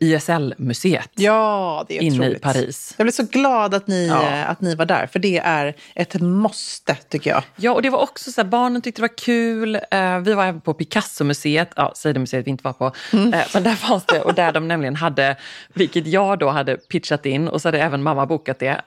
ISL-museet 0.00 1.10
ja, 1.14 1.84
det 1.88 1.98
är 1.98 2.02
inne 2.02 2.28
i 2.30 2.38
Paris. 2.38 2.94
Jag 2.96 3.04
blev 3.04 3.12
så 3.12 3.22
glad 3.22 3.74
att 3.74 3.86
ni, 3.86 4.06
ja. 4.06 4.22
Eh, 4.22 4.50
att 4.50 4.60
ni 4.60 4.74
var 4.74 4.84
där, 4.84 5.06
för 5.06 5.18
det 5.18 5.38
är 5.38 5.76
ett 5.94 6.20
måste 6.20 6.94
tycker 6.94 7.30
jag. 7.30 7.42
Ja, 7.56 7.72
och 7.72 7.82
det 7.82 7.90
var 7.90 7.98
också 7.98 8.32
så 8.32 8.40
här, 8.40 8.48
barnen 8.48 8.82
tyckte 8.82 9.00
det 9.00 9.08
var 9.08 9.16
kul. 9.16 9.76
Uh, 9.76 10.18
vi 10.18 10.34
var 10.34 10.44
även 10.44 10.60
på 10.60 10.74
Picasso-museet, 10.74 11.70
ja, 11.76 11.92
Seidemuseet 11.96 12.46
vi 12.46 12.50
inte 12.50 12.64
var 12.64 12.72
på. 12.72 12.92
Mm. 13.12 13.34
Men 13.54 13.62
där 13.62 13.74
fanns 13.74 14.04
det, 14.06 14.20
och 14.20 14.34
där 14.34 14.52
de 14.52 14.68
nämligen 14.68 14.96
hade, 14.96 15.36
vilket 15.74 16.06
jag 16.06 16.38
då 16.38 16.48
hade 16.48 16.76
pitchat 16.76 17.26
in, 17.26 17.48
och 17.48 17.62
så 17.62 17.68
hade 17.68 17.82
även 17.82 18.02
mamma 18.02 18.26
bokat 18.26 18.58
det. 18.58 18.80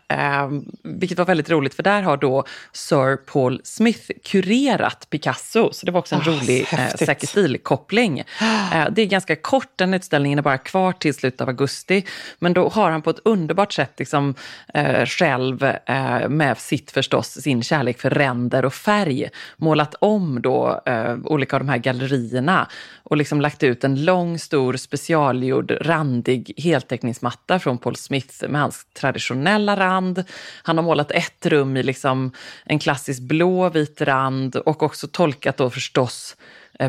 Vilket 0.84 1.18
var 1.18 1.26
väldigt 1.26 1.50
roligt, 1.50 1.74
för 1.74 1.84
där 1.84 2.02
har 2.02 2.18
då 2.18 2.44
Sir 2.74 3.16
Paul 3.16 3.62
Smith 3.64 4.12
kurerat 4.24 5.08
Picasso, 5.10 5.70
så 5.74 5.86
det 5.86 5.92
var 5.92 6.00
också 6.00 6.16
en 6.16 6.22
oh, 6.22 6.26
rolig 6.26 6.68
uh, 6.74 6.96
säker 7.06 7.28
stilkoppling. 7.28 8.24
det 8.92 9.02
är 9.02 9.06
ganska 9.06 9.36
kort, 9.36 9.72
den 9.76 9.94
utställningen 9.94 10.40
är 10.40 10.44
bara 10.44 10.58
kvar 10.76 10.92
till 10.92 11.14
slutet 11.14 11.42
av 11.42 11.48
augusti. 11.48 12.06
Men 12.40 12.54
då 12.54 12.70
har 12.70 12.92
han 12.92 13.02
på 13.02 13.10
ett 13.10 13.20
underbart 13.24 13.74
sätt 13.74 13.94
liksom, 13.98 14.36
eh, 14.74 15.06
själv, 15.06 15.64
eh, 15.64 16.30
med 16.30 16.58
sitt 16.58 16.92
förstås, 16.92 17.28
sin 17.28 17.64
kärlek 17.64 18.00
för 18.00 18.10
ränder 18.10 18.66
och 18.66 18.74
färg, 18.74 19.30
målat 19.58 19.96
om 20.00 20.42
då 20.42 20.82
eh, 20.86 21.16
olika 21.24 21.56
av 21.56 21.60
de 21.60 21.70
här 21.70 21.78
gallerierna 21.78 22.68
och 23.04 23.18
liksom 23.18 23.42
lagt 23.42 23.64
ut 23.64 23.84
en 23.84 24.06
lång, 24.06 24.40
stor, 24.40 24.76
specialgjord, 24.76 25.72
randig 25.82 26.54
heltäckningsmatta 26.58 27.60
från 27.60 27.78
Paul 27.78 27.96
Smith 27.96 28.48
med 28.50 28.62
hans 28.62 28.86
traditionella 28.94 29.76
rand. 29.76 30.24
Han 30.64 30.78
har 30.78 30.84
målat 30.84 31.12
ett 31.12 31.46
rum 31.46 31.78
i 31.78 31.84
liksom 31.84 32.32
en 32.66 32.80
klassisk 32.80 33.22
blå-vit 33.22 34.02
rand 34.02 34.56
och 34.56 34.84
också 34.84 35.08
tolkat 35.08 35.58
då 35.58 35.70
förstås 35.70 36.36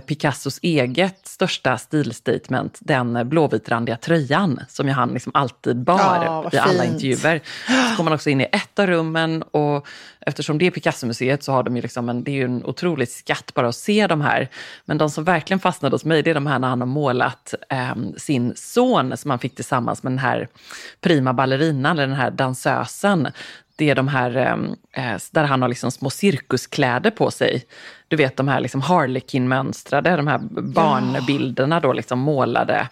Picassos 0.07 0.59
eget 0.62 1.26
största 1.26 1.78
stilstatement, 1.78 2.78
den 2.81 3.28
blåvitrandiga 3.28 3.97
tröjan 3.97 4.61
som 4.69 4.87
ju 4.87 4.93
han 4.93 5.12
liksom 5.12 5.33
alltid 5.35 5.76
bar 5.76 6.25
ja, 6.25 6.50
i 6.52 6.59
alla 6.59 6.85
intervjuer. 6.85 7.40
Så 7.90 7.97
kom 7.97 8.05
man 8.05 8.14
också 8.14 8.31
in 8.31 8.40
i 8.40 8.49
ett 8.52 8.78
av 8.78 8.87
rummen 8.87 9.43
och 9.43 9.87
eftersom 10.21 10.59
det 10.59 10.66
är 10.66 10.71
Picasso-museet 10.71 11.43
så 11.43 11.52
har 11.52 11.62
de 11.62 11.76
ju 11.76 11.83
liksom 11.83 12.09
en, 12.09 12.25
det 12.25 12.31
är 12.31 12.35
ju 12.35 12.45
en 12.45 12.64
otrolig 12.64 13.09
skatt 13.09 13.55
bara 13.55 13.69
att 13.69 13.76
se 13.76 14.07
de 14.07 14.21
här. 14.21 14.49
Men 14.85 14.99
de 14.99 15.11
som 15.11 15.25
verkligen 15.25 15.61
fastnade 15.61 15.95
hos 15.95 16.05
mig, 16.05 16.23
det 16.23 16.31
är 16.31 16.35
de 16.35 16.47
här 16.47 16.59
när 16.59 16.69
han 16.69 16.81
har 16.81 16.87
målat 16.87 17.55
eh, 17.71 17.95
sin 18.16 18.52
son 18.57 19.16
som 19.16 19.31
han 19.31 19.38
fick 19.38 19.55
tillsammans 19.55 20.02
med 20.02 20.12
den 20.12 20.19
här 20.19 20.49
prima 21.00 21.33
ballerinan, 21.33 21.99
eller 21.99 22.09
den 22.09 22.16
här 22.16 22.31
dansösen 22.31 23.28
det 23.76 23.90
är 23.90 23.95
de 23.95 24.09
här 24.09 24.37
eh, 24.92 25.16
där 25.30 25.45
han 25.45 25.62
har 25.62 25.68
liksom 25.68 25.90
små 25.90 26.11
cirkuskläder 26.11 27.11
på 27.11 27.30
sig. 27.30 27.64
Du 28.09 28.16
vet 28.16 28.37
de 28.37 28.49
här 28.49 28.61
liksom 28.61 28.83
Harlequin-mönstrade, 28.83 30.16
de 30.16 30.26
här 30.26 30.38
barnbilderna 30.62 31.80
då 31.80 31.92
liksom 31.92 32.18
målade. 32.18 32.88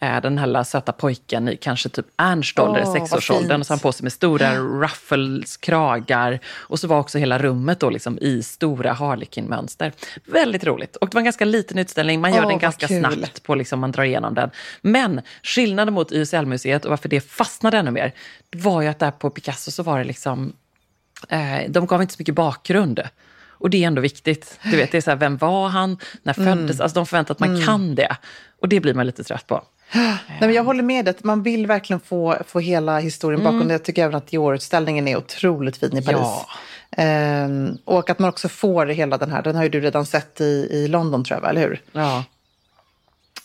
Eh, 0.00 0.20
den 0.20 0.38
här 0.38 0.62
söta 0.62 0.92
pojken 0.92 1.48
i 1.48 1.56
kanske 1.56 1.88
typ 1.88 2.06
Ernst 2.16 2.58
ålder, 2.58 2.82
oh, 2.84 2.92
sexårsåldern. 2.92 3.60
Och 3.60 3.66
så 3.66 3.72
han 3.72 3.78
på 3.78 3.92
sig 3.92 4.02
med 4.02 4.12
stora 4.12 4.56
ruffles, 4.56 5.56
kragar. 5.56 6.40
Och 6.54 6.80
så 6.80 6.88
var 6.88 6.98
också 6.98 7.18
hela 7.18 7.38
rummet 7.38 7.80
då 7.80 7.90
liksom 7.90 8.18
i 8.18 8.42
stora 8.42 8.92
Harlequin-mönster. 8.92 9.92
Väldigt 10.24 10.64
roligt. 10.64 10.96
Och 10.96 11.08
det 11.08 11.14
var 11.14 11.20
en 11.20 11.24
ganska 11.24 11.44
liten 11.44 11.78
utställning. 11.78 12.20
Man 12.20 12.34
gör 12.34 12.44
oh, 12.44 12.48
den 12.48 12.58
ganska 12.58 12.88
kul. 12.88 13.00
snabbt 13.00 13.42
på 13.42 13.54
liksom, 13.54 13.80
man 13.80 13.92
drar 13.92 14.04
igenom 14.04 14.34
den. 14.34 14.50
Men 14.80 15.20
skillnaden 15.42 15.94
mot 15.94 16.12
YSL-museet 16.12 16.84
och 16.84 16.90
varför 16.90 17.08
det 17.08 17.20
fastnade 17.20 17.78
ännu 17.78 17.90
mer, 17.90 18.12
var 18.56 18.82
ju 18.82 18.88
att 18.88 18.98
där 18.98 19.10
på 19.10 19.30
Picasso 19.30 19.70
så 19.70 19.82
var 19.82 19.98
det 19.98 20.04
liksom, 20.04 20.52
eh, 21.28 21.60
de 21.68 21.86
gav 21.86 22.02
inte 22.02 22.14
så 22.14 22.20
mycket 22.20 22.34
bakgrund. 22.34 23.00
Och 23.48 23.70
det 23.70 23.82
är 23.82 23.86
ändå 23.86 24.00
viktigt. 24.02 24.58
Du 24.62 24.76
vet, 24.76 24.92
det 24.92 24.98
är 24.98 25.02
så 25.02 25.10
här, 25.10 25.16
vem 25.16 25.36
var 25.36 25.68
han? 25.68 25.98
När 26.22 26.38
Mm. 26.38 26.58
föddes? 26.58 26.80
Alltså 26.80 26.94
de 26.94 27.06
förväntar 27.06 27.34
att 27.34 27.40
man 27.40 27.62
kan 27.62 27.94
det. 27.94 28.16
Och 28.60 28.68
det 28.68 28.80
blir 28.80 28.94
man 28.94 29.06
lite 29.06 29.24
trött 29.24 29.46
på. 29.46 29.64
Nej, 29.92 30.18
men 30.40 30.52
jag 30.52 30.64
håller 30.64 30.82
med 30.82 31.08
att 31.08 31.24
Man 31.24 31.42
vill 31.42 31.66
verkligen 31.66 32.00
få, 32.00 32.36
få 32.46 32.60
hela 32.60 32.98
historien 32.98 33.44
bakom 33.44 33.68
det. 33.68 33.74
Jag 33.74 33.82
tycker 33.82 34.04
även 34.04 34.14
att 34.14 34.26
Dior-utställningen 34.26 35.08
är 35.08 35.16
otroligt 35.16 35.76
fin 35.76 35.96
i 35.96 36.02
Paris. 36.02 36.18
Ja. 36.20 36.46
Ehm, 36.96 37.78
och 37.84 38.10
att 38.10 38.18
man 38.18 38.28
också 38.28 38.48
får 38.48 38.86
hela 38.86 39.18
den 39.18 39.30
här. 39.30 39.42
Den 39.42 39.56
har 39.56 39.62
ju 39.62 39.68
du 39.68 39.80
redan 39.80 40.06
sett 40.06 40.40
i, 40.40 40.68
i 40.70 40.88
London 40.88 41.24
tror 41.24 41.40
jag, 41.40 41.50
eller 41.50 41.60
hur? 41.60 41.82
Ja. 41.92 42.24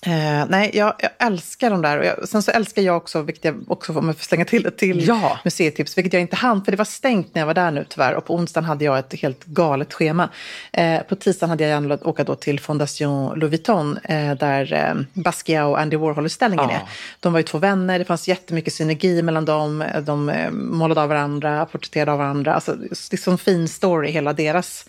Eh, 0.06 0.46
nej, 0.50 0.72
jag, 0.74 0.94
jag 1.00 1.12
älskar 1.27 1.70
de 1.70 1.82
där. 1.82 1.98
Och 1.98 2.06
jag, 2.06 2.27
sen 2.29 2.44
så 2.44 2.51
älskar 2.51 2.82
jag 2.82 2.98
också, 2.98 3.22
vilket 3.22 3.46
jag 3.46 3.72
också 3.72 3.94
om 4.00 4.08
jag 4.08 4.18
får 4.18 4.24
slänga 4.24 4.46
till 4.46 4.65
ett 4.65 4.77
till 4.77 5.08
Ja. 5.08 5.39
museitips, 5.44 5.98
vilket 5.98 6.13
jag 6.13 6.22
inte 6.22 6.36
hann, 6.36 6.65
för 6.65 6.72
det 6.72 6.77
var 6.77 6.86
stängt 6.86 7.36
när 7.36 7.41
jag 7.41 7.46
var 7.48 7.53
där 7.53 7.72
nu 7.72 7.86
tyvärr. 7.89 8.13
Och 8.13 8.25
på 8.25 8.36
onsdagen 8.36 8.65
hade 8.65 8.86
jag 8.86 9.00
ett 9.00 9.13
helt 9.22 9.46
galet 9.46 9.94
schema. 9.94 10.29
Eh, 10.74 11.01
på 11.01 11.15
tisdagen 11.15 11.50
hade 11.50 11.63
jag 11.63 11.70
gärna 11.70 11.98
åka 12.01 12.24
då 12.24 12.36
till 12.36 12.60
Fondation 12.60 13.39
Louis 13.39 13.51
Vuitton, 13.51 13.98
eh, 14.03 14.32
där 14.34 14.74
eh, 14.74 15.22
Basquiat 15.24 15.68
och 15.68 15.79
Andy 15.79 15.98
Warhol-utställningen 15.98 16.70
Ja. 16.70 16.75
är. 16.75 16.82
De 17.20 17.34
var 17.34 17.39
ju 17.39 17.44
två 17.44 17.58
vänner, 17.58 18.00
det 18.00 18.06
fanns 18.06 18.27
jättemycket 18.27 18.74
synergi 18.74 19.22
mellan 19.22 19.46
dem. 19.46 19.84
De 20.06 20.29
eh, 20.29 20.51
målade 20.51 21.01
av 21.01 21.10
varandra, 21.10 21.65
porträtterade 21.65 22.12
av 22.12 22.18
varandra. 22.18 22.53
Alltså, 22.53 22.74
det 22.75 23.13
är 23.13 23.18
så 23.18 23.32
en 23.32 23.38
fin 23.38 23.68
story, 23.68 24.12
hela 24.12 24.34
deras 24.34 24.86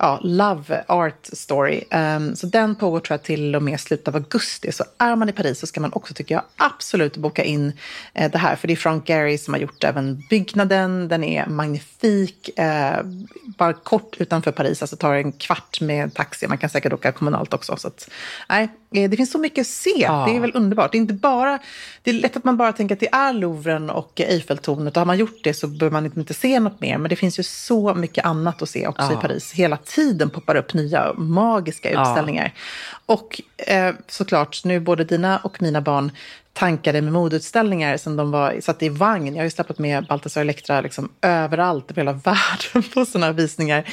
ja, 0.00 0.20
Love 0.22 0.84
Art 0.86 1.26
Story. 1.32 1.84
Um, 1.90 2.36
så 2.36 2.46
den 2.46 2.74
pågår 2.74 3.00
tror 3.00 3.14
jag 3.14 3.22
till 3.22 3.56
och 3.56 3.62
med 3.62 3.80
slutet 3.80 4.08
av 4.08 4.14
augusti. 4.14 4.72
Så 4.72 4.84
är 4.98 5.16
man 5.16 5.28
i 5.28 5.32
Paris 5.32 5.58
så 5.58 5.66
ska 5.66 5.80
man 5.80 5.92
också, 5.92 6.14
tycker 6.14 6.34
jag, 6.34 6.42
absolut 6.56 7.16
boka 7.16 7.44
in 7.44 7.72
eh, 8.14 8.30
det 8.30 8.38
här. 8.38 8.56
För 8.56 8.68
det 8.68 8.74
är 8.74 8.76
Frank 8.76 9.08
Gehry 9.08 9.38
som 9.38 9.54
har 9.54 9.60
gjort 9.60 9.84
även 9.84 10.22
byggnaden. 10.30 11.08
Den 11.08 11.24
är 11.24 11.46
magnifik. 11.46 12.58
Eh, 12.58 13.00
bara 13.58 13.72
kort 13.72 14.16
utanför 14.18 14.52
Paris, 14.52 14.82
alltså 14.82 14.96
tar 14.96 15.14
en 15.14 15.32
kvart 15.32 15.80
med 15.80 16.14
taxi. 16.14 16.48
Man 16.48 16.58
kan 16.58 16.70
säkert 16.70 16.92
åka 16.92 17.12
kommunalt 17.12 17.54
också. 17.54 17.76
Så 17.76 17.88
att, 17.88 18.10
nej, 18.48 18.68
det 18.90 19.16
finns 19.16 19.30
så 19.30 19.38
mycket 19.38 19.60
att 19.60 19.66
se. 19.66 19.90
Ja. 19.96 20.24
Det 20.28 20.36
är 20.36 20.40
väl 20.40 20.52
underbart. 20.54 20.92
Det 20.92 20.98
är 20.98 21.00
inte 21.00 21.14
bara... 21.14 21.58
Det 22.02 22.10
är 22.10 22.14
lätt 22.14 22.36
att 22.36 22.44
man 22.44 22.56
bara 22.56 22.72
tänker 22.72 22.94
att 22.94 23.00
det 23.00 23.14
är 23.14 23.32
Louvren 23.32 23.90
och 23.90 24.20
Eiffeltornet. 24.20 24.96
Och 24.96 25.00
har 25.00 25.06
man 25.06 25.18
gjort 25.18 25.44
det 25.44 25.54
så 25.54 25.66
behöver 25.66 25.92
man 25.92 26.06
inte 26.16 26.34
se 26.34 26.60
något 26.60 26.80
mer. 26.80 26.98
Men 26.98 27.08
det 27.08 27.16
finns 27.16 27.38
ju 27.38 27.42
så 27.42 27.94
mycket 27.94 28.24
annat 28.24 28.62
att 28.62 28.68
se 28.68 28.86
också 28.86 29.06
Ja. 29.12 29.12
i 29.12 29.16
Paris. 29.16 29.52
Hela 29.52 29.76
tiden 29.76 30.30
poppar 30.30 30.54
upp 30.54 30.74
nya 30.74 31.12
magiska 31.16 31.90
utställningar. 31.90 32.54
Och 33.06 33.40
eh, 33.56 33.94
såklart, 34.08 34.64
nu 34.64 34.80
både 34.80 35.04
dina 35.04 35.38
och 35.38 35.62
mina 35.62 35.80
barn 35.80 36.12
tankade 36.52 37.02
med 37.02 37.12
modeutställningar 37.12 37.96
som 37.96 38.16
de 38.16 38.30
var, 38.30 38.60
satt 38.60 38.82
i 38.82 38.88
vagn. 38.88 39.34
Jag 39.34 39.40
har 39.40 39.44
ju 39.44 39.50
släppt 39.50 39.78
med 39.78 40.06
Baltasar 40.06 40.40
Elektra 40.40 40.80
liksom 40.80 41.08
överallt 41.22 41.90
över 41.90 42.00
hela 42.00 42.12
världen 42.24 42.90
på 42.94 43.06
sådana 43.06 43.26
här 43.26 43.32
visningar. 43.32 43.84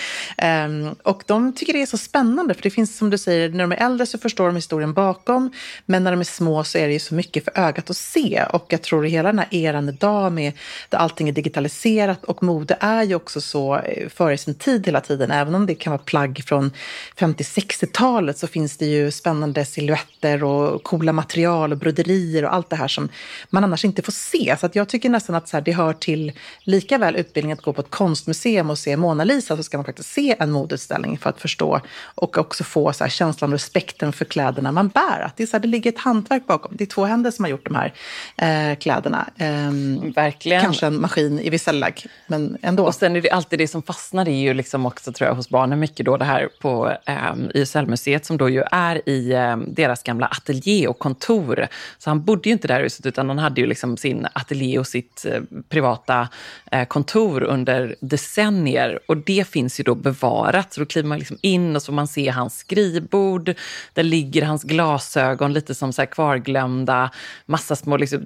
Um, 0.65 0.95
och 1.03 1.23
de 1.25 1.53
tycker 1.55 1.73
det 1.73 1.81
är 1.81 1.85
så 1.85 1.97
spännande 1.97 2.53
för 2.53 2.63
det 2.63 2.69
finns 2.69 2.97
som 2.97 3.09
du 3.09 3.17
säger, 3.17 3.49
när 3.49 3.59
de 3.59 3.71
är 3.71 3.85
äldre 3.85 4.05
så 4.05 4.17
förstår 4.17 4.45
de 4.45 4.55
historien 4.55 4.93
bakom. 4.93 5.51
Men 5.85 6.03
när 6.03 6.11
de 6.11 6.19
är 6.19 6.23
små 6.23 6.63
så 6.63 6.77
är 6.77 6.87
det 6.87 6.93
ju 6.93 6.99
så 6.99 7.15
mycket 7.15 7.43
för 7.43 7.59
ögat 7.59 7.89
att 7.89 7.97
se. 7.97 8.43
Och 8.53 8.65
jag 8.69 8.81
tror 8.81 9.05
i 9.05 9.09
hela 9.09 9.29
den 9.29 9.39
här 9.39 9.47
eran 9.51 9.89
idag 9.89 10.31
med 10.31 10.53
där 10.89 10.97
allting 10.97 11.29
är 11.29 11.33
digitaliserat 11.33 12.23
och 12.23 12.43
mode 12.43 12.77
är 12.79 13.03
ju 13.03 13.15
också 13.15 13.41
så 13.41 13.75
eh, 13.77 14.09
före 14.09 14.37
sin 14.37 14.55
tid 14.55 14.85
hela 14.85 15.01
tiden. 15.01 15.31
Även 15.31 15.55
om 15.55 15.65
det 15.65 15.75
kan 15.75 15.91
vara 15.91 16.01
plagg 16.01 16.43
från 16.45 16.71
50-60-talet 17.17 18.37
så 18.37 18.47
finns 18.47 18.77
det 18.77 18.85
ju 18.85 19.11
spännande 19.11 19.65
silhuetter 19.65 20.43
och 20.43 20.83
coola 20.83 21.13
material 21.13 21.71
och 21.71 21.77
broderier 21.77 22.46
och 22.47 22.53
allt 22.53 22.69
det 22.69 22.75
här 22.75 22.87
som 22.87 23.09
man 23.49 23.63
annars 23.63 23.85
inte 23.85 24.01
får 24.01 24.11
se. 24.11 24.55
Så 24.59 24.69
jag 24.73 24.89
tycker 24.89 25.09
nästan 25.09 25.35
att 25.35 25.49
så 25.49 25.57
här, 25.57 25.61
det 25.61 25.71
hör 25.71 25.93
till 25.93 26.31
lika 26.63 26.97
väl 26.97 27.15
utbildning 27.15 27.51
att 27.51 27.61
gå 27.61 27.73
på 27.73 27.81
ett 27.81 27.89
konstmuseum 27.89 28.69
och 28.69 28.77
se 28.77 28.97
Mona 28.97 29.23
Lisa 29.23 29.57
så 29.57 29.63
ska 29.63 29.77
man 29.77 29.85
faktiskt 29.85 30.09
se 30.09 30.35
en 30.39 30.51
modeutställning 30.51 31.17
för 31.17 31.29
att 31.29 31.41
förstå 31.41 31.81
och 32.15 32.37
också 32.37 32.63
få 32.63 32.93
så 32.93 33.03
här, 33.03 33.11
känslan 33.11 33.49
och 33.49 33.53
respekten 33.53 34.13
för 34.13 34.25
kläderna 34.25 34.71
man 34.71 34.87
bär. 34.87 35.21
Att 35.21 35.37
det, 35.37 35.43
är 35.43 35.47
så 35.47 35.57
här, 35.57 35.61
det 35.61 35.67
ligger 35.67 35.91
ett 35.91 35.99
hantverk 35.99 36.47
bakom. 36.47 36.75
Det 36.77 36.83
är 36.83 36.85
två 36.85 37.05
händer 37.05 37.31
som 37.31 37.45
har 37.45 37.49
gjort 37.49 37.65
de 37.65 37.75
här 37.75 37.93
eh, 38.37 38.77
kläderna. 38.77 39.29
Ehm, 39.37 40.11
Verkligen. 40.15 40.61
Kanske 40.61 40.85
en 40.85 41.01
maskin 41.01 41.39
i 41.39 41.49
vissa 41.49 41.71
lägg, 41.71 42.05
men 42.27 42.57
ändå. 42.61 42.85
Och 42.85 42.95
sen 42.95 43.15
är 43.15 43.21
det 43.21 43.29
alltid 43.29 43.59
det 43.59 43.67
som 43.67 43.83
fastnar, 43.83 44.25
det 44.25 44.31
är 44.31 44.41
ju 44.41 44.53
liksom 44.53 44.85
också 44.85 45.11
tror 45.11 45.27
jag 45.27 45.35
hos 45.35 45.49
barnen 45.49 45.79
mycket 45.79 46.05
då 46.05 46.17
det 46.17 46.25
här 46.25 46.49
på 46.61 46.97
um, 47.31 47.51
YSL-museet 47.55 48.25
som 48.25 48.37
då 48.37 48.49
ju 48.49 48.63
är 48.71 49.09
i 49.09 49.33
ehm, 49.33 49.73
deras 49.73 50.03
gamla 50.03 50.25
ateljé 50.25 50.87
och 50.87 50.99
kontor. 50.99 51.67
Så 51.97 52.09
han 52.09 52.23
bodde 52.23 52.36
ju 52.45 52.51
inte 52.51 52.67
där 52.67 52.83
huset 52.83 53.05
utan 53.05 53.29
han 53.29 53.39
hade 53.39 53.61
ju 53.61 53.67
liksom 53.67 53.97
sin 53.97 54.27
ateljé 54.33 54.79
och 54.79 54.87
sitt 54.87 55.25
eh, 55.25 55.41
privata 55.69 56.29
eh, 56.71 56.85
kontor 56.85 57.43
under 57.43 57.95
decennier. 57.99 58.99
Och 59.07 59.17
det 59.17 59.47
finns 59.47 59.79
ju 59.79 59.83
då 59.83 59.95
bevarat. 59.95 60.73
Så 60.73 60.79
då 60.79 60.85
kliver 60.85 61.09
man 61.09 61.19
liksom 61.19 61.37
in 61.41 61.75
och 61.75 61.81
så 61.81 61.85
får 61.85 61.93
man 61.93 62.07
se 62.07 62.29
hans 62.29 62.57
skrivbord. 62.57 63.53
Där 63.93 64.03
ligger 64.03 64.45
hans 64.45 64.63
glasögon 64.63 65.53
lite 65.53 65.75
som 65.75 65.93
så 65.93 66.01
här 66.01 66.07
kvarglömda. 66.07 67.11
Massa 67.45 67.75
små 67.75 67.97
liksom, 67.97 68.21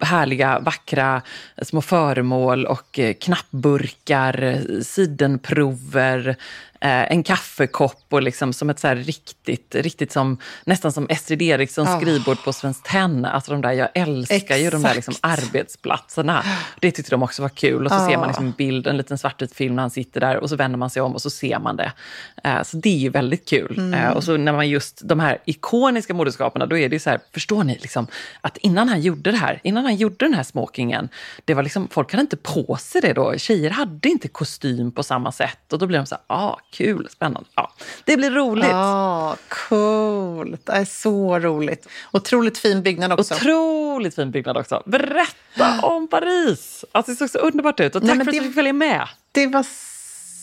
härliga, 0.00 0.60
vackra 0.60 1.22
små 1.62 1.82
föremål 1.82 2.66
och 2.66 2.98
eh, 2.98 3.14
knappburkar, 3.14 4.42
eh, 4.42 4.80
sidenprover, 4.82 6.36
en 6.80 7.22
kaffekopp 7.22 8.04
och 8.08 8.22
liksom 8.22 8.52
som 8.52 8.70
ett 8.70 8.78
så 8.78 8.94
riktigt, 8.94 9.74
riktigt 9.74 10.12
som, 10.12 10.38
nästan 10.64 10.92
som 10.92 11.06
Estrid 11.10 11.42
Erikssons 11.42 11.88
Ah. 11.88 12.00
skrivbord 12.00 12.44
på 12.44 12.52
Svenskt 12.52 12.84
Tenn. 12.86 13.24
Alltså 13.24 13.52
de 13.52 13.60
där, 13.60 13.72
jag 13.72 13.88
älskar 13.94 14.56
ju 14.56 14.70
de 14.70 14.82
där 14.82 14.94
liksom 14.94 15.12
Exakt. 15.12 15.42
arbetsplatserna. 15.44 16.44
Det 16.80 16.90
tyckte 16.90 17.10
de 17.10 17.22
också 17.22 17.42
var 17.42 17.48
kul. 17.48 17.84
Och 17.86 17.92
så 17.92 17.98
ser 17.98 18.16
Ah. 18.16 18.18
man 18.18 18.28
liksom 18.28 18.46
en 18.46 18.52
bild, 18.52 18.86
en 18.86 18.96
liten 18.96 19.18
svartvit 19.18 19.54
film 19.54 19.74
när 19.76 19.82
han 19.82 19.90
sitter 19.90 20.20
där 20.20 20.36
och 20.36 20.48
så 20.48 20.56
vänder 20.56 20.78
man 20.78 20.90
sig 20.90 21.02
om 21.02 21.14
och 21.14 21.22
så 21.22 21.30
ser 21.30 21.58
man 21.58 21.76
det. 21.76 21.92
Eh, 22.44 22.62
så 22.62 22.76
det 22.76 22.88
är 22.88 22.98
ju 22.98 23.08
väldigt 23.08 23.48
kul. 23.48 23.74
Mm. 23.78 23.94
Eh, 23.94 24.10
och 24.10 24.24
så 24.24 24.36
när 24.36 24.52
man 24.52 24.68
just, 24.68 25.00
de 25.04 25.20
här 25.20 25.38
ikoniska 25.44 26.14
modeskaparna, 26.14 26.66
då 26.66 26.78
är 26.78 26.88
det 26.88 26.94
ju 26.96 27.00
så 27.00 27.10
här, 27.10 27.20
förstår 27.34 27.64
ni, 27.64 27.78
liksom, 27.82 28.06
att 28.40 28.56
innan 28.56 28.88
han 28.88 29.00
gjorde 29.00 29.30
det 29.30 29.36
här, 29.38 29.60
innan 29.64 29.84
han 29.84 29.96
gjorde 29.96 30.16
den 30.24 30.34
här 30.34 30.42
smokingen, 30.42 31.08
det 31.44 31.54
var 31.54 31.62
liksom, 31.62 31.88
folk 31.88 32.12
hade 32.12 32.20
inte 32.20 32.36
på 32.36 32.76
sig 32.80 33.00
det 33.00 33.12
då. 33.12 33.34
Tjejer 33.38 33.70
hade 33.70 34.08
inte 34.08 34.28
kostym 34.28 34.92
på 34.92 35.02
samma 35.02 35.32
sätt. 35.32 35.72
Och 35.72 35.78
då 35.78 35.86
blir 35.86 35.98
de 35.98 36.06
så 36.06 36.14
här, 36.14 36.24
ah, 36.26 36.56
kul, 36.70 37.08
spännande. 37.10 37.48
Ja, 37.54 37.72
det 38.04 38.16
blir 38.16 38.30
roligt. 38.30 38.68
Ja, 38.68 39.36
coolt. 39.48 40.66
Det 40.66 40.72
är 40.72 40.84
så 40.84 41.38
roligt. 41.38 41.88
Otroligt 42.12 42.58
fin 42.58 42.82
byggnad 42.82 43.12
också. 43.12 43.34
Otroligt 43.34 44.14
fin 44.14 44.30
byggnad 44.30 44.56
också. 44.56 44.82
Berätta 44.86 45.80
om 45.82 46.08
Paris! 46.08 46.84
Alltså 46.92 47.12
det 47.12 47.16
såg 47.16 47.30
så 47.30 47.38
underbart 47.38 47.80
ut. 47.80 47.94
Och 47.94 48.02
Nej, 48.02 48.08
tack 48.08 48.16
men 48.16 48.26
för 48.26 48.32
att 48.32 48.38
du 48.38 48.44
fick 48.44 48.54
följa 48.54 48.72
med. 48.72 49.08
Det 49.32 49.46
var 49.46 49.62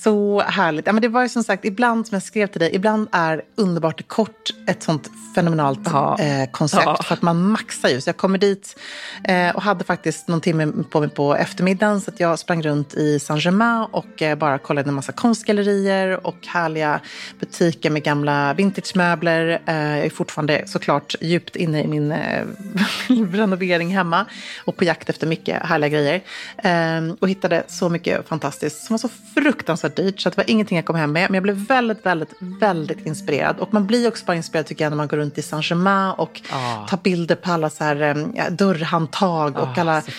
så 0.05 0.41
härligt. 0.41 0.87
Ja, 0.87 0.93
men 0.93 1.01
det 1.01 1.07
var 1.07 1.21
ju 1.21 1.29
som 1.29 1.43
sagt, 1.43 1.65
ibland 1.65 2.07
som 2.07 2.15
jag 2.15 2.23
skrev 2.23 2.47
till 2.47 2.59
dig, 2.59 2.75
ibland 2.75 3.07
är 3.11 3.41
underbart 3.55 4.07
kort 4.07 4.53
ett 4.67 4.83
sånt 4.83 5.09
fenomenalt 5.35 5.79
Ja. 5.85 6.19
eh, 6.19 6.49
koncept. 6.51 6.83
Ja. 6.85 7.03
För 7.03 7.13
att 7.13 7.21
man 7.21 7.41
maxar 7.51 7.89
ju. 7.89 8.01
Så 8.01 8.09
jag 8.09 8.17
kommer 8.17 8.37
dit 8.37 8.79
eh, 9.23 9.55
och 9.55 9.61
hade 9.61 9.83
faktiskt 9.83 10.27
någon 10.27 10.41
timme 10.41 10.73
på 10.89 10.99
mig 10.99 11.09
på 11.09 11.35
eftermiddagen. 11.35 12.01
Så 12.01 12.11
att 12.11 12.19
jag 12.19 12.39
sprang 12.39 12.61
runt 12.61 12.93
i 12.93 13.19
Saint-Germain 13.19 13.87
och 13.91 14.21
eh, 14.21 14.37
bara 14.37 14.57
kollade 14.57 14.89
en 14.89 14.93
massa 14.95 15.11
konstgallerier 15.11 16.27
och 16.27 16.47
härliga 16.47 16.99
butiker 17.39 17.89
med 17.89 18.03
gamla 18.03 18.53
vintagemöbler. 18.53 19.61
Eh, 19.65 19.75
jag 19.75 20.05
är 20.05 20.09
fortfarande 20.09 20.63
såklart 20.67 21.15
djupt 21.21 21.55
inne 21.55 21.83
i 21.83 21.87
min 21.87 22.11
eh, 22.11 22.45
renovering 23.31 23.95
hemma 23.95 24.25
och 24.65 24.77
på 24.77 24.83
jakt 24.83 25.09
efter 25.09 25.27
mycket 25.27 25.65
härliga 25.65 25.89
grejer. 25.89 26.21
Eh, 26.57 27.15
och 27.19 27.29
hittade 27.29 27.63
så 27.67 27.89
mycket 27.89 28.27
fantastiskt 28.27 28.85
som 28.85 28.93
var 28.93 28.97
så 28.97 29.09
fruktansvärt 29.35 29.94
dyrt 29.95 30.19
så 30.21 30.29
att 30.29 30.35
det 30.35 30.41
var 30.43 30.49
ingenting 30.49 30.75
jag 30.75 30.85
kom 30.85 30.95
hem 30.95 31.11
med. 31.11 31.29
Men 31.29 31.33
jag 31.33 31.43
blev 31.43 31.55
väldigt, 31.55 32.05
väldigt, 32.05 32.29
väldigt 32.39 33.05
inspirerad. 33.05 33.59
Och 33.59 33.73
man 33.73 33.87
blir 33.87 34.07
också 34.07 34.25
bara 34.25 34.35
inspirerad 34.35 34.65
tycker 34.65 34.85
jag 34.85 34.89
när 34.91 34.97
man 34.97 35.07
går 35.07 35.17
runt 35.17 35.37
i 35.37 35.41
Saint-Germain 35.41 36.11
och 36.17 36.41
Ah. 36.51 36.87
tar 36.87 36.97
bilder 36.97 37.35
på 37.35 37.51
alla 37.51 37.69
så 37.69 37.83
här, 37.83 38.01
eh, 38.35 38.45
dörrhandtag 38.51 39.57
och 39.57 39.67
Ah, 39.77 39.81
alla 39.81 40.01
så 40.01 40.11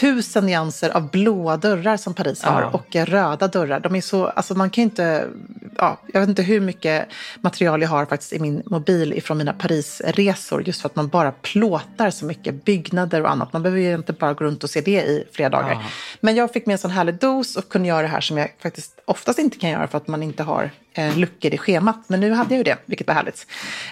tusen 0.00 0.46
nyanser 0.46 0.90
av 0.90 1.10
blåa 1.10 1.56
dörrar 1.56 1.96
som 1.96 2.14
Paris 2.14 2.42
har 2.42 2.62
Ja. 2.62 2.70
och 2.70 2.96
eh, 2.96 3.06
röda 3.06 3.48
dörrar. 3.48 3.80
De 3.80 3.94
är 3.96 4.00
så, 4.00 4.26
alltså 4.26 4.54
man 4.54 4.70
kan 4.70 4.82
inte, 4.84 5.28
ja, 5.76 6.00
jag 6.12 6.20
vet 6.20 6.28
inte 6.28 6.42
hur 6.42 6.60
mycket 6.60 7.08
material 7.40 7.82
jag 7.82 7.88
har 7.88 8.06
faktiskt 8.06 8.32
i 8.32 8.38
min 8.38 8.62
mobil 8.66 9.12
ifrån 9.12 9.38
mina 9.38 9.52
Parisresor 9.52 10.62
just 10.66 10.80
för 10.80 10.88
att 10.88 10.96
man 10.96 11.08
bara 11.08 11.32
plåtar 11.32 12.10
så 12.10 12.24
mycket 12.24 12.64
byggnader 12.64 13.22
och 13.22 13.30
annat. 13.30 13.52
Man 13.52 13.62
behöver 13.62 13.80
ju 13.82 13.94
inte 13.94 14.12
bara 14.12 14.34
gå 14.34 14.44
runt 14.44 14.64
och 14.64 14.70
se 14.70 14.80
det 14.80 15.02
i 15.02 15.24
flera 15.32 15.48
dagar. 15.48 15.70
Ja. 15.72 15.82
Men 16.20 16.36
jag 16.36 16.52
fick 16.52 16.66
med 16.66 16.72
en 16.72 16.78
sån 16.78 16.90
härlig 16.90 17.14
dos 17.14 17.56
och 17.56 17.68
kunde 17.68 17.88
göra 17.88 18.02
det 18.02 18.08
här 18.08 18.20
som 18.20 18.38
jag 18.38 18.52
faktiskt 18.62 18.92
oftast 19.06 19.38
inte 19.38 19.58
kan 19.58 19.70
göra 19.70 19.88
för 19.88 19.98
att 19.98 20.08
man 20.08 20.22
inte 20.22 20.42
har 20.42 20.70
eh, 20.94 21.16
luckor 21.16 21.54
i 21.54 21.58
schemat. 21.58 22.04
Men 22.06 22.20
nu 22.20 22.32
hade 22.32 22.54
jag 22.54 22.58
ju 22.58 22.64
det, 22.64 22.76
vilket 22.86 23.06
var 23.06 23.14
härligt. 23.14 23.46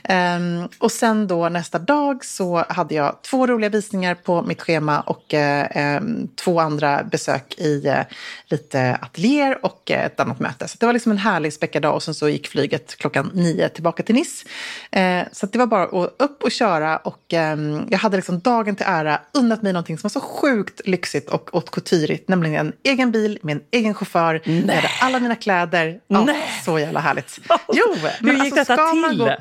Um, 0.09 0.69
och 0.79 0.93
sen 0.93 1.27
då 1.27 1.49
nästa 1.49 1.79
dag 1.79 2.25
så 2.25 2.65
hade 2.69 2.95
jag 2.95 3.23
två 3.23 3.47
roliga 3.47 3.71
visningar 3.71 4.15
på 4.15 4.43
mitt 4.43 4.63
schema 4.63 5.01
och 5.01 5.35
eh, 5.35 5.99
um, 5.99 6.29
två 6.37 6.61
andra 6.61 7.03
besök 7.03 7.55
i 7.59 7.87
eh, 7.87 8.01
lite 8.47 8.99
ateljéer 9.03 9.65
och 9.65 9.91
eh, 9.91 10.05
ett 10.05 10.21
annat 10.21 10.41
möte. 10.41 10.69
Så 10.69 10.77
det 10.81 10.87
var 10.87 10.93
liksom 10.93 11.13
en 11.13 11.19
härlig 11.19 11.53
späckad 11.53 11.83
dag 11.83 11.95
och 11.95 12.03
sen 12.03 12.15
så 12.15 12.29
gick 12.29 12.49
flyget 12.49 12.97
klockan 12.97 13.31
nio 13.35 13.69
tillbaka 13.69 14.03
till 14.03 14.15
Nice. 14.15 14.47
Eh, 14.91 15.23
så 15.33 15.47
det 15.47 15.59
var 15.59 15.67
bara 15.67 15.85
att 15.85 16.15
upp 16.19 16.43
och 16.43 16.51
köra 16.51 16.97
och 16.97 17.33
ehm, 17.33 17.87
jag 17.91 17.99
hade 17.99 18.17
liksom 18.17 18.41
dagen 18.41 18.77
till 18.77 18.87
ära 18.89 19.21
unnat 19.33 19.63
mig 19.63 19.73
någonting 19.73 19.99
som 19.99 20.09
var 20.09 20.11
så 20.11 20.21
sjukt 20.21 20.81
lyxigt 20.85 21.31
och 21.31 21.51
haute 21.53 21.71
couturigt, 21.71 22.29
nämligen 22.29 22.67
en 22.67 22.73
egen 22.83 23.11
bil 23.11 23.39
med 23.43 23.57
en 23.57 23.63
egen 23.71 23.95
chaufför. 23.95 24.41
Nej. 24.45 24.91
Alla 25.05 25.21
mina 25.21 25.37
kläder. 25.37 26.01
Ja, 26.09 26.25
Nej. 26.25 26.61
Så 26.65 26.79
jävla 26.79 27.01
härligt. 27.01 27.39
Jo, 27.73 27.95
Hur 28.21 28.33
gick 28.45 28.59
alltså, 28.59 28.73
detta 28.77 28.91
till? 28.91 29.19
Gå, 29.19 29.37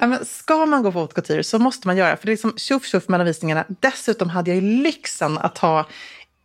ja, 0.00 0.18
ska 0.24 0.66
man 0.66 0.82
gå 0.82 0.92
på 0.92 0.98
haute 0.98 1.14
couture 1.14 1.44
så 1.44 1.58
måste 1.58 1.86
man 1.86 1.96
göra, 1.96 2.16
för 2.16 2.26
det 2.26 2.30
är 2.30 2.32
liksom 2.32 2.54
tjoff 2.56 2.86
tjoff 2.86 3.08
mellan 3.08 3.26
visningarna. 3.26 3.64
Dessutom 3.80 4.30
hade 4.30 4.50
jag 4.50 4.54
ju 4.62 4.82
lyxen 4.82 5.38
att 5.38 5.58
ha 5.58 5.86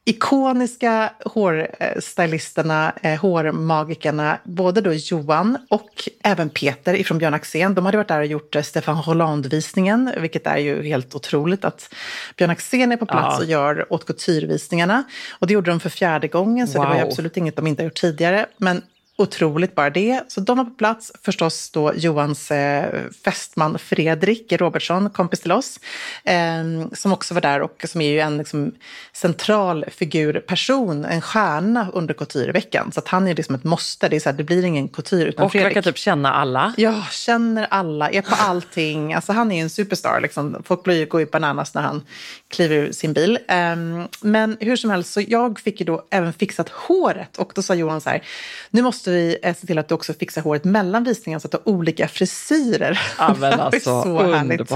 ikoniska 0.05 1.13
hårstylisterna, 1.25 2.93
eh, 3.01 3.19
hårmagikerna, 3.19 4.37
både 4.43 4.81
då 4.81 4.93
Johan 4.93 5.57
och 5.69 6.09
även 6.23 6.49
Peter 6.49 6.93
ifrån 6.93 7.17
Björn 7.17 7.33
Axén. 7.33 7.75
De 7.75 7.85
hade 7.85 7.97
varit 7.97 8.07
där 8.07 8.19
och 8.19 8.25
gjort 8.25 8.55
eh, 8.55 8.61
Stefan 8.61 8.95
Holland-visningen, 8.95 10.11
vilket 10.17 10.47
är 10.47 10.57
ju 10.57 10.83
helt 10.83 11.15
otroligt 11.15 11.65
att 11.65 11.93
Björn 12.37 12.49
Axén 12.49 12.91
är 12.91 12.97
på 12.97 13.05
plats 13.05 13.35
ja. 13.37 13.43
och 13.43 13.45
gör 13.45 13.85
haute 13.89 14.05
couture-visningarna. 14.05 15.03
Och 15.39 15.47
det 15.47 15.53
gjorde 15.53 15.71
de 15.71 15.79
för 15.79 15.89
fjärde 15.89 16.27
gången, 16.27 16.67
så 16.67 16.77
wow. 16.77 16.85
det 16.85 16.89
var 16.89 16.97
ju 16.97 17.07
absolut 17.07 17.37
inget 17.37 17.55
de 17.55 17.67
inte 17.67 17.83
har 17.83 17.85
gjort 17.85 18.01
tidigare. 18.01 18.45
Men 18.57 18.81
otroligt 19.21 19.75
bara 19.75 19.89
det. 19.89 20.23
Så 20.27 20.41
de 20.41 20.57
var 20.57 20.65
på 20.65 20.71
plats. 20.71 21.11
Förstås 21.21 21.69
då 21.69 21.93
Johans 21.95 22.51
eh, 22.51 22.99
fästman 23.23 23.79
Fredrik 23.79 24.51
Robertsson, 24.51 25.09
kompis 25.09 25.39
till 25.39 25.51
oss, 25.51 25.79
eh, 26.23 26.63
som 26.93 27.13
också 27.13 27.33
var 27.33 27.41
där 27.41 27.61
och 27.61 27.85
som 27.87 28.01
är 28.01 28.09
ju 28.09 28.19
en 28.19 28.37
liksom, 28.37 28.71
central 29.13 29.85
figur, 29.91 30.39
person, 30.39 31.05
en 31.05 31.21
stjärna 31.21 31.87
under 31.93 32.13
coutureveckan. 32.13 32.91
Så 32.91 32.99
att 32.99 33.07
han 33.07 33.27
är 33.27 33.35
liksom 33.35 33.55
ett 33.55 33.63
måste. 33.63 34.09
Det, 34.09 34.15
är 34.15 34.19
så 34.19 34.29
här, 34.29 34.37
det 34.37 34.43
blir 34.43 34.65
ingen 34.65 34.87
couture 34.87 35.25
utan 35.25 35.45
och 35.45 35.51
Fredrik. 35.51 35.71
Och 35.71 35.75
verkar 35.75 35.91
typ 35.91 35.97
känna 35.97 36.33
alla. 36.33 36.73
Ja, 36.77 37.05
känner 37.11 37.67
alla, 37.69 38.09
är 38.09 38.21
på 38.21 38.35
allting. 38.35 39.13
Alltså 39.13 39.33
han 39.33 39.51
är 39.51 39.61
en 39.61 39.69
superstar. 39.69 40.19
Liksom. 40.21 40.63
Folk 40.65 40.83
blir 40.83 40.95
ju, 40.95 41.05
går 41.05 41.21
ju 41.21 41.25
bananas 41.25 41.73
när 41.73 41.81
han 41.81 42.01
kliver 42.49 42.75
ur 42.75 42.91
sin 42.91 43.13
bil. 43.13 43.39
Eh, 43.47 43.75
men 44.21 44.57
hur 44.59 44.75
som 44.75 44.89
helst, 44.89 45.13
så 45.13 45.21
jag 45.27 45.59
fick 45.59 45.79
ju 45.79 45.85
då 45.85 46.07
även 46.09 46.33
fixat 46.33 46.69
håret. 46.69 47.37
Och 47.37 47.51
då 47.55 47.61
sa 47.61 47.75
Johan 47.75 48.01
så 48.01 48.09
här, 48.09 48.23
nu 48.69 48.81
måste 48.81 49.10
måste 49.11 49.13
vi 49.17 49.37
eh, 49.43 49.55
se 49.55 49.67
till 49.67 49.77
att 49.77 49.87
du 49.87 49.95
också 49.95 50.13
fixar 50.13 50.41
håret 50.41 50.63
mellan 50.63 51.03
visningarna 51.03 51.39
så 51.39 51.47
att 51.47 51.51
du 51.51 51.57
har 51.57 51.69
olika 51.69 52.07
frisyrer. 52.07 52.99
Ja, 53.17 53.35
men 53.39 53.59
alltså, 53.59 54.03
så 54.03 54.21
underbart. 54.21 54.35
Härligt. 54.35 54.71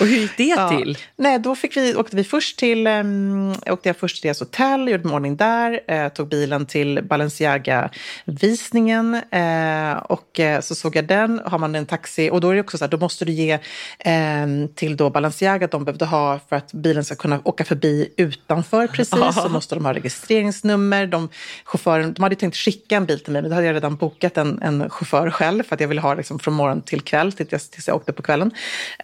Och 0.00 0.06
hur 0.06 0.16
gick 0.16 0.36
det 0.36 0.44
ja. 0.44 0.68
till? 0.68 0.98
Nej, 1.16 1.38
då 1.38 1.56
fick 1.56 1.76
vi, 1.76 1.94
åkte 1.94 2.16
vi 2.16 2.24
först 2.24 2.58
till, 2.58 2.86
um, 2.86 3.52
åkte 3.66 3.88
jag 3.88 3.96
först 3.96 4.22
till 4.22 4.28
deras 4.28 4.40
hotell, 4.40 4.88
gjorde 4.88 5.08
morning 5.08 5.36
där, 5.36 5.80
eh, 5.88 6.08
tog 6.08 6.28
bilen 6.28 6.66
till 6.66 7.02
Balenciaga-visningen 7.02 9.14
eh, 9.14 9.92
och 9.92 10.40
eh, 10.40 10.60
så 10.60 10.74
såg 10.74 10.96
jag 10.96 11.06
den, 11.06 11.40
har 11.44 11.58
man 11.58 11.74
en 11.74 11.86
taxi 11.86 12.30
och 12.30 12.40
då 12.40 12.50
är 12.50 12.54
det 12.54 12.60
också 12.60 12.78
så 12.78 12.84
här, 12.84 12.90
då 12.90 12.96
måste 12.96 13.24
du 13.24 13.32
ge 13.32 13.58
ehm, 13.98 14.68
till 14.74 14.96
då 14.96 15.10
Balenciaga 15.10 15.64
att 15.64 15.70
de 15.70 15.84
behövde 15.84 16.04
ha 16.04 16.40
för 16.48 16.56
att 16.56 16.72
bilen 16.72 17.04
ska 17.04 17.14
kunna 17.14 17.40
åka 17.44 17.64
förbi 17.64 18.14
utanför 18.16 18.86
precis, 18.86 19.34
så 19.42 19.48
måste 19.48 19.74
de 19.74 19.84
ha 19.84 19.94
registreringsnummer. 19.94 21.06
De, 21.06 21.28
chauffören, 21.64 22.14
de 22.14 22.22
hade 22.22 22.36
tänkt 22.36 22.56
skicka 22.56 22.96
en 22.96 23.06
bil 23.06 23.20
till 23.20 23.32
mig, 23.32 23.42
men 23.42 23.50
det 23.50 23.56
hade 23.64 23.76
jag 23.76 23.82
redan 23.82 23.96
bokat 23.96 24.36
en, 24.36 24.62
en 24.62 24.90
chaufför 24.90 25.30
själv 25.30 25.62
för 25.62 25.74
att 25.74 25.80
jag 25.80 25.88
ville 25.88 26.00
ha 26.00 26.14
liksom 26.14 26.38
från 26.38 26.54
morgon 26.54 26.82
till 26.82 27.00
kväll 27.00 27.32
tills 27.32 27.52
jag, 27.52 27.60
tills 27.60 27.88
jag 27.88 27.96
åkte 27.96 28.12
på 28.12 28.22
kvällen. 28.22 28.50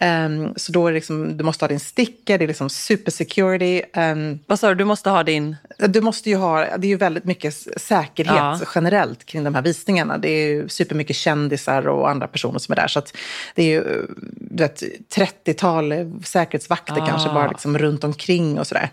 Um, 0.01 0.53
så 0.55 0.71
då 0.71 0.87
är 0.87 0.91
det 0.91 0.95
liksom, 0.95 1.37
du 1.37 1.43
måste 1.43 1.65
ha 1.65 1.67
din 1.67 1.79
sticker, 1.79 2.37
det 2.37 2.45
är 2.45 2.47
liksom 2.47 2.69
super 2.69 3.11
security. 3.11 3.81
Um, 3.95 4.39
Vad 4.47 4.59
sa 4.59 4.69
du, 4.69 4.75
du 4.75 4.85
måste 4.85 5.09
ha 5.09 5.23
din? 5.23 5.55
Du 5.77 6.01
måste 6.01 6.29
ju 6.29 6.35
ha, 6.35 6.77
det 6.77 6.87
är 6.87 6.89
ju 6.89 6.97
väldigt 6.97 7.25
mycket 7.25 7.53
säkerhet 7.81 8.35
ja. 8.35 8.59
generellt 8.75 9.25
kring 9.25 9.43
de 9.43 9.55
här 9.55 9.61
visningarna. 9.61 10.17
Det 10.17 10.29
är 10.29 10.47
ju 10.47 10.69
supermycket 10.69 11.15
kändisar 11.15 11.87
och 11.87 12.09
andra 12.09 12.27
personer 12.27 12.59
som 12.59 12.71
är 12.71 12.75
där. 12.75 12.87
Så 12.87 12.99
att 12.99 13.17
det 13.55 13.63
är 13.63 13.67
ju 13.67 14.07
du 14.51 14.63
vet, 14.63 14.83
30-tal 15.15 15.93
säkerhetsvakter 16.23 17.01
ah. 17.01 17.07
kanske 17.07 17.29
bara 17.29 17.47
liksom 17.47 17.77
runt 17.77 18.03
omkring 18.03 18.59
och 18.59 18.67
sådär. 18.67 18.89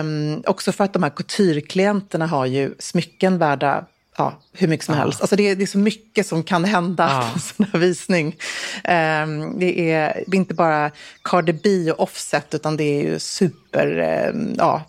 Um, 0.00 0.42
också 0.46 0.72
för 0.72 0.84
att 0.84 0.92
de 0.92 1.02
här 1.02 1.10
couture-klienterna 1.10 2.26
har 2.26 2.46
ju 2.46 2.74
smycken 2.78 3.38
värda 3.38 3.86
ja, 4.18 4.38
hur 4.52 4.68
mycket 4.68 4.86
som 4.86 4.94
ja. 4.94 5.00
helst. 5.00 5.20
Alltså 5.20 5.36
det, 5.36 5.48
är, 5.48 5.56
det 5.56 5.64
är 5.64 5.66
så 5.66 5.78
mycket 5.78 6.26
som 6.26 6.42
kan 6.42 6.64
hända 6.64 7.08
ja. 7.10 7.20
på 7.20 7.26
en 7.34 7.40
sån 7.40 7.66
här 7.72 7.78
visning. 7.78 8.26
Um, 8.76 9.58
det 9.58 9.90
är 9.90 10.34
inte 10.34 10.54
bara 10.54 10.90
Cardi 11.24 11.52
B 11.52 11.92
och 11.92 12.00
Offset, 12.00 12.54
utan 12.54 12.76
det 12.76 12.84
är 12.84 13.02
ju 13.02 13.18
super, 13.18 13.98
um, 14.30 14.54
ja, 14.58 14.84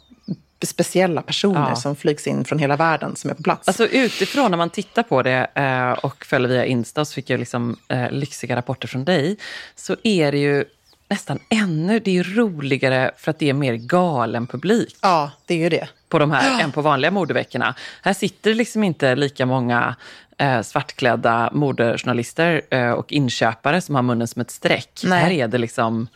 speciella 0.66 1.22
personer 1.22 1.70
ja. 1.70 1.76
som 1.76 1.96
flygs 1.96 2.28
in 2.28 2.46
från 2.46 2.60
hela 2.60 2.76
världen 2.76 3.16
som 3.16 3.30
är 3.30 3.36
på 3.36 3.44
plats. 3.44 3.68
Alltså 3.68 3.88
utifrån 3.88 4.52
när 4.52 4.58
man 4.58 4.70
tittar 4.70 5.04
på 5.04 5.24
det 5.24 5.48
eh, 5.56 5.92
och 5.92 6.26
följer 6.26 6.50
via 6.50 6.66
Insta 6.66 7.06
så 7.06 7.14
fick 7.14 7.30
jag 7.30 7.40
liksom, 7.40 7.78
eh, 7.88 8.12
lyxiga 8.12 8.56
rapporter 8.56 8.88
från 8.88 9.06
dig. 9.06 9.38
Så 9.76 9.96
är 10.04 10.32
det 10.32 10.38
ju 10.38 10.66
nästan 11.10 11.40
ännu, 11.50 12.00
det 12.00 12.18
är 12.18 12.24
roligare 12.24 13.12
för 13.18 13.32
att 13.32 13.40
det 13.40 13.50
är 13.50 13.54
mer 13.54 13.74
galen 13.74 14.48
publik. 14.48 14.96
Ja, 15.02 15.32
det 15.46 15.54
är 15.54 15.58
ju 15.58 15.70
det. 15.70 15.88
På 16.10 16.20
de 16.20 16.32
här 16.32 16.64
än 16.64 16.72
på 16.72 16.82
vanliga 16.82 17.12
modeveckorna. 17.12 17.76
Här 18.02 18.14
sitter 18.14 18.54
liksom 18.54 18.84
inte 18.84 19.16
lika 19.16 19.46
många 19.46 19.96
eh, 20.38 20.62
svartklädda 20.62 21.50
modejournalister 21.54 22.62
eh, 22.70 22.92
och 22.92 23.12
inköpare 23.12 23.82
som 23.82 23.96
har 23.96 24.02
munnen 24.02 24.28
som 24.28 24.42
ett 24.42 24.52
streck. 24.52 25.02
Här 25.10 25.32
är 25.32 25.48
det 25.48 25.58
liksom 25.58 26.08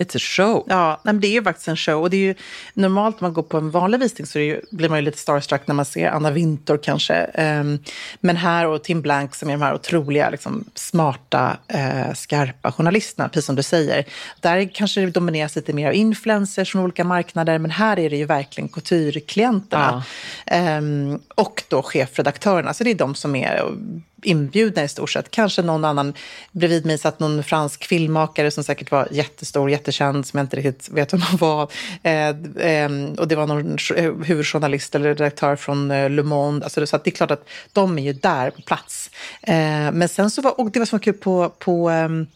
It's 0.00 0.16
a 0.16 0.18
show. 0.18 0.64
Ja, 0.68 1.00
men 1.04 1.20
det 1.20 1.26
är 1.26 1.32
ju 1.32 1.42
faktiskt 1.42 1.68
en 1.68 1.76
show. 1.76 2.02
Och 2.02 2.10
det 2.10 2.16
är 2.16 2.20
ju, 2.20 2.34
normalt 2.74 3.14
om 3.14 3.24
man 3.24 3.32
går 3.32 3.42
på 3.42 3.56
en 3.56 3.70
vanlig 3.70 4.00
visning 4.00 4.26
så 4.26 4.38
ju, 4.38 4.60
blir 4.70 4.88
man 4.88 4.98
ju 4.98 5.04
lite 5.04 5.18
starstruck 5.18 5.66
när 5.66 5.74
man 5.74 5.84
ser 5.84 6.08
Anna 6.08 6.30
Wintour 6.30 6.78
kanske. 6.82 7.24
Um, 7.24 7.78
men 8.20 8.36
här 8.36 8.66
och 8.66 8.84
Tim 8.84 9.02
Blank 9.02 9.34
som 9.34 9.48
är 9.48 9.52
de 9.52 9.62
här 9.62 9.74
otroliga, 9.74 10.30
liksom, 10.30 10.64
smarta, 10.74 11.56
uh, 11.74 12.14
skarpa 12.14 12.72
journalisterna, 12.72 13.28
precis 13.28 13.46
som 13.46 13.56
du 13.56 13.62
säger. 13.62 14.04
Där 14.40 14.70
kanske 14.74 15.00
det 15.00 15.10
domineras 15.10 15.56
lite 15.56 15.72
mer 15.72 15.88
av 15.88 15.94
influencers 15.94 16.72
från 16.72 16.82
olika 16.82 17.04
marknader, 17.04 17.58
men 17.58 17.70
här 17.70 17.98
är 17.98 18.10
det 18.10 18.16
ju 18.16 18.24
verkligen 18.24 18.68
couture-klienterna. 18.68 20.02
Ja. 20.46 20.78
Um, 20.78 21.20
och 21.34 21.62
då 21.68 21.82
chefredaktörerna, 21.82 22.74
så 22.74 22.84
det 22.84 22.90
är 22.90 22.94
de 22.94 23.14
som 23.14 23.36
är 23.36 23.72
inbjudna 24.22 24.84
i 24.84 24.88
stort 24.88 25.10
sett. 25.10 25.30
Kanske 25.30 25.62
någon 25.62 25.84
annan. 25.84 26.14
Bredvid 26.52 26.86
mig 26.86 26.98
satt 26.98 27.20
någon 27.20 27.44
fransk 27.44 27.84
filmmakare 27.84 28.50
som 28.50 28.64
säkert 28.64 28.90
var 28.90 29.08
jättestor, 29.10 29.70
jättekänd, 29.70 30.26
som 30.26 30.38
jag 30.38 30.44
inte 30.44 30.56
riktigt 30.56 30.88
vet 30.88 31.12
vem 31.12 31.20
han 31.20 31.36
var. 31.36 31.70
Eh, 32.02 32.28
eh, 32.28 32.90
och 33.18 33.28
det 33.28 33.36
var 33.36 33.46
någon 33.46 33.78
huvudjournalist 34.24 34.94
eller 34.94 35.08
redaktör 35.08 35.56
från 35.56 35.90
eh, 35.90 36.10
Le 36.10 36.22
Monde. 36.22 36.64
Alltså, 36.64 36.86
så 36.86 36.98
det 37.04 37.10
är 37.10 37.14
klart 37.14 37.30
att 37.30 37.48
de 37.72 37.98
är 37.98 38.02
ju 38.02 38.12
där 38.12 38.50
på 38.50 38.62
plats. 38.62 39.10
Eh, 39.42 39.54
men 39.92 40.08
sen 40.08 40.30
så 40.30 40.42
var, 40.42 40.60
och 40.60 40.70
det 40.70 40.78
var 40.78 40.86
så 40.86 40.98
kul 40.98 41.14
på, 41.14 41.52
på 41.58 41.90
ehm, 41.90 42.26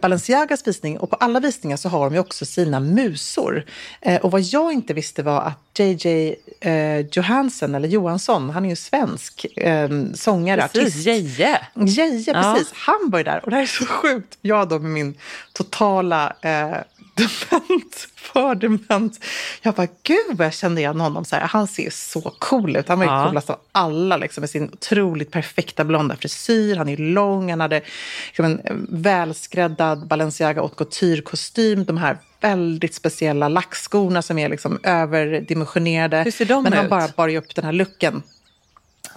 Balenciagas 0.00 0.66
visning 0.66 0.98
och 0.98 1.10
på 1.10 1.16
alla 1.16 1.40
visningar 1.40 1.76
så 1.76 1.88
har 1.88 2.04
de 2.04 2.14
ju 2.14 2.20
också 2.20 2.46
sina 2.46 2.80
musor. 2.80 3.64
Eh, 4.00 4.20
och 4.20 4.30
vad 4.30 4.40
jag 4.40 4.72
inte 4.72 4.94
visste 4.94 5.22
var 5.22 5.40
att 5.40 5.78
JJ 5.78 6.34
eh, 6.60 7.00
Johansson, 7.12 7.74
eller 7.74 7.88
Johansson, 7.88 8.50
han 8.50 8.64
är 8.64 8.68
ju 8.68 8.76
svensk 8.76 9.46
eh, 9.56 9.88
sångare, 10.14 10.68
precis, 10.72 11.06
artist. 11.06 11.06
Jeje! 11.28 11.60
Jeje, 11.74 12.32
ja. 12.32 12.54
precis. 12.54 12.72
Han 12.72 13.10
var 13.10 13.18
ju 13.18 13.24
där 13.24 13.44
och 13.44 13.50
det 13.50 13.56
här 13.56 13.62
är 13.62 13.66
så 13.66 13.86
sjukt. 13.86 14.38
Jag 14.40 14.68
då 14.68 14.78
med 14.78 14.90
min 14.90 15.14
totala 15.52 16.36
eh, 16.42 16.76
dement, 17.18 18.08
för 18.16 18.54
dement. 18.54 19.24
Jag 19.62 19.74
bara, 19.74 19.86
gud 20.02 20.36
vad 20.36 20.46
jag 20.46 20.54
kände 20.54 20.80
igen 20.80 21.00
honom. 21.00 21.24
Så 21.24 21.36
här, 21.36 21.42
han 21.42 21.66
ser 21.66 21.90
så 21.90 22.20
cool 22.38 22.76
ut. 22.76 22.88
Han 22.88 22.98
var 22.98 23.06
ju 23.06 23.12
ja. 23.12 23.26
coolast 23.26 23.50
av 23.50 23.58
alla 23.72 24.16
liksom, 24.16 24.40
med 24.42 24.50
sin 24.50 24.70
otroligt 24.72 25.30
perfekta 25.30 25.84
blonda 25.84 26.16
frisyr. 26.16 26.76
Han 26.76 26.88
är 26.88 26.96
lång, 26.96 27.50
han 27.50 27.60
hade 27.60 27.80
liksom, 28.26 28.44
en 28.44 28.86
välskräddad 28.88 30.06
Balenciaga 30.06 30.60
haute 30.60 30.84
couture-kostym. 30.84 31.84
De 31.84 31.96
här 31.96 32.18
väldigt 32.40 32.94
speciella 32.94 33.48
lackskorna 33.48 34.22
som 34.22 34.38
är 34.38 34.48
liksom 34.48 34.78
överdimensionerade. 34.82 36.22
Hur 36.22 36.30
ser 36.30 36.44
de 36.44 36.62
Men 36.62 36.72
ut? 36.72 36.78
han 36.78 36.88
bara 36.88 37.08
bar 37.16 37.28
ju 37.28 37.38
upp 37.38 37.54
den 37.54 37.64
här 37.64 37.72
looken. 37.72 38.22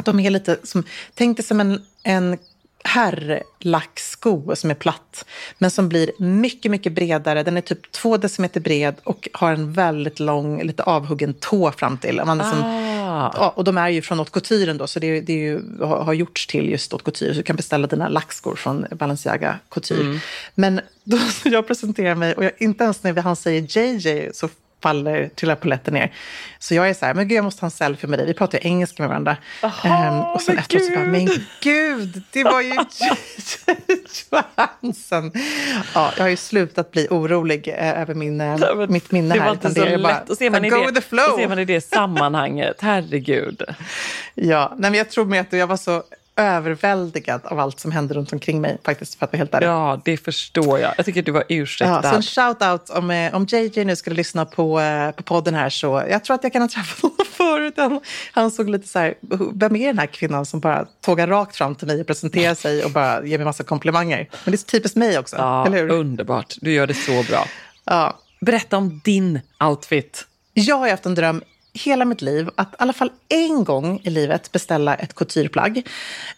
De 0.04 0.20
är 0.20 0.30
lite 0.30 0.58
som, 0.64 0.84
tänk 1.14 1.38
dig 1.38 1.46
som 1.46 1.60
en, 1.60 1.82
en 2.04 2.38
herrlacksko 2.84 4.56
som 4.56 4.72
är 4.72 4.76
platt, 4.76 5.26
men 5.58 5.72
som 5.72 5.90
blir 5.90 6.12
mycket, 6.18 6.72
mycket 6.72 6.94
bredare. 6.94 7.44
Den 7.44 7.58
är 7.58 7.62
typ 7.62 7.92
två 7.92 8.18
decimeter 8.18 8.60
bred 8.60 8.96
och 9.04 9.30
har 9.34 9.52
en 9.52 9.74
väldigt 9.74 10.20
lång, 10.20 10.64
lite 10.64 10.84
avhuggen 10.84 11.34
tå 11.34 11.72
fram 11.72 11.98
till. 11.98 12.22
Man 12.26 12.38
liksom, 12.38 12.62
ah. 12.64 13.50
och 13.50 13.64
de 13.64 13.78
är 13.78 13.90
ju 13.90 14.02
från 14.02 14.18
haute 14.18 14.32
couture 14.32 14.74
då, 14.74 14.88
så 14.88 15.00
det, 15.00 15.22
det 15.22 15.34
ju, 15.34 15.62
har, 15.80 16.14
gjorts 16.14 16.48
till 16.48 16.70
just 16.70 16.92
haute 16.92 17.06
couture. 17.06 17.34
Så 17.34 17.38
du 17.38 17.44
kan 17.44 17.56
beställa 17.56 17.88
dina 17.88 18.10
lackskor 18.10 18.56
från 18.56 18.86
Balenciaga 18.92 19.60
couture. 19.70 20.02
Mm. 20.02 20.20
Men 20.56 20.82
då 21.04 21.18
jag 21.50 21.68
presenterar 21.68 22.16
mig, 22.16 22.34
och 22.34 22.44
jag, 22.44 22.52
inte 22.58 22.84
ens 22.84 23.04
när 23.04 23.22
han 23.22 23.36
säger 23.36 23.78
JJ 23.78 24.34
så 24.34 24.50
faller, 24.82 25.30
trillar 25.36 25.56
polletten 25.56 25.94
ner. 25.94 26.14
Så 26.60 26.76
jag 26.76 26.90
är 26.90 26.94
så 26.94 27.06
här, 27.06 27.14
men 27.14 27.28
gud 27.28 27.38
jag 27.38 27.44
måste 27.44 27.62
ha 27.62 27.68
en 27.68 27.72
selfie 27.72 28.10
med 28.10 28.20
dig. 28.20 28.28
Vi 28.28 28.34
pratar 28.34 28.60
ju 28.60 28.68
engelska 28.68 29.04
med 29.04 29.10
varandra. 29.10 29.38
Aha, 29.64 30.10
um, 30.10 30.20
och 30.22 30.42
sen 30.42 30.58
efteråt 30.58 30.86
så 30.86 30.92
bara, 30.92 31.06
men 31.06 31.30
gud, 31.62 32.22
det 32.32 32.44
var 32.44 32.62
ju 32.62 32.74
chansen. 34.82 35.32
Ja, 35.96 36.14
jag 36.18 36.24
har 36.24 36.30
ju 36.30 36.38
slutat 36.38 36.92
bli 36.92 37.08
orolig 37.10 37.68
eh, 37.68 38.02
över 38.02 38.14
min, 38.14 38.42
eh, 38.42 38.88
mitt 38.90 39.12
minne 39.12 39.34
här. 39.34 39.40
Det 39.40 39.46
var 39.46 39.52
inte 39.52 39.72
så 39.72 39.86
lätt. 39.86 40.04
Bara, 40.04 40.24
och 40.30 40.38
ser 40.38 40.50
man, 40.50 40.66
i 40.66 40.70
det, 40.70 40.92
the 40.92 41.02
flow. 41.02 41.38
ser 41.38 41.48
man 41.48 41.60
i 41.60 41.66
det 41.66 41.82
sammanhanget, 41.82 42.78
herregud. 42.80 43.64
Ja, 44.36 44.74
nej, 44.78 44.92
men 44.92 44.98
jag 44.98 45.10
tror 45.10 45.26
med 45.26 45.42
att 45.42 45.54
jag 45.54 45.68
var 45.68 45.78
så 45.78 46.04
överväldigad 46.36 47.42
av 47.46 47.60
allt 47.60 47.80
som 47.80 47.92
hände 47.92 48.14
runt 48.14 48.34
omkring 48.34 48.62
mig 48.62 48.78
faktiskt, 48.84 49.20
för 49.20 49.26
att 49.26 49.32
vara 49.32 49.38
helt 49.38 49.54
ärlig. 49.54 49.68
Ja, 49.68 50.02
det 50.06 50.18
förstår 50.18 50.80
jag. 50.80 50.94
Jag 50.98 51.06
tycker 51.06 51.22
du 51.22 51.32
var 51.32 51.44
ursäktad. 51.50 52.02
Ja, 52.04 52.10
så 52.10 52.16
en 52.16 52.22
shout-out 52.22 52.98
om, 52.98 53.12
eh, 53.12 53.36
om 53.36 53.46
JJ 53.50 53.86
nu 53.86 53.96
skulle 53.96 54.16
lyssna 54.16 54.46
på, 54.46 54.80
eh, 54.80 55.12
på 55.12 55.24
podden 55.24 55.54
här 55.54 55.70
så 55.70 56.04
jag 56.10 56.24
tror 56.24 56.36
att 56.36 56.44
jag 56.44 56.54
kan 56.54 56.62
ha 56.62 56.70
träffat 56.70 57.02
honom 57.02 57.26
förut. 57.32 57.74
Han, 57.78 58.00
han 58.32 58.52
såg 58.52 58.70
lite 58.70 58.88
så 58.88 59.00
här, 59.00 59.14
vem 59.54 59.76
är 59.76 59.88
den 59.88 60.00
här 60.00 60.06
kvinnan 60.06 60.46
som 60.46 60.60
bara 60.60 60.86
tågar 61.02 61.28
rakt 61.28 61.56
fram 61.56 61.76
till 61.76 61.88
mig 61.88 62.02
och 62.02 62.08
presenterar 62.08 62.56
sig 62.56 62.86
och 62.86 62.92
bara 62.92 63.26
ger 63.26 63.38
mig 63.38 63.46
massa 63.46 63.64
komplimanger. 63.64 64.30
Men 64.46 64.52
det 64.52 64.56
är 64.56 64.58
så 64.58 64.66
typiskt 64.66 64.98
mig 64.98 65.20
också, 65.20 65.36
ja, 65.36 65.66
eller 65.66 65.78
hur? 65.78 65.90
Underbart, 65.90 66.56
du 66.62 66.74
gör 66.74 66.88
det 66.88 66.94
så 66.94 67.24
bra. 67.24 67.46
Ja. 67.86 68.20
Berätta 68.42 68.78
om 68.78 69.02
din 69.04 69.40
outfit. 69.64 70.28
Jag 70.54 70.78
har 70.78 70.90
haft 70.90 71.06
en 71.06 71.16
dröm 71.16 71.44
hela 71.74 72.06
mitt 72.06 72.22
liv 72.22 72.50
att 72.56 72.74
i 72.74 72.76
alla 72.78 72.94
fall 72.94 73.12
en 73.30 73.64
gång 73.64 74.02
i 74.04 74.10
livet 74.10 74.52
beställa 74.52 74.96
ett 74.96 75.16
coutureplagg. 75.16 75.88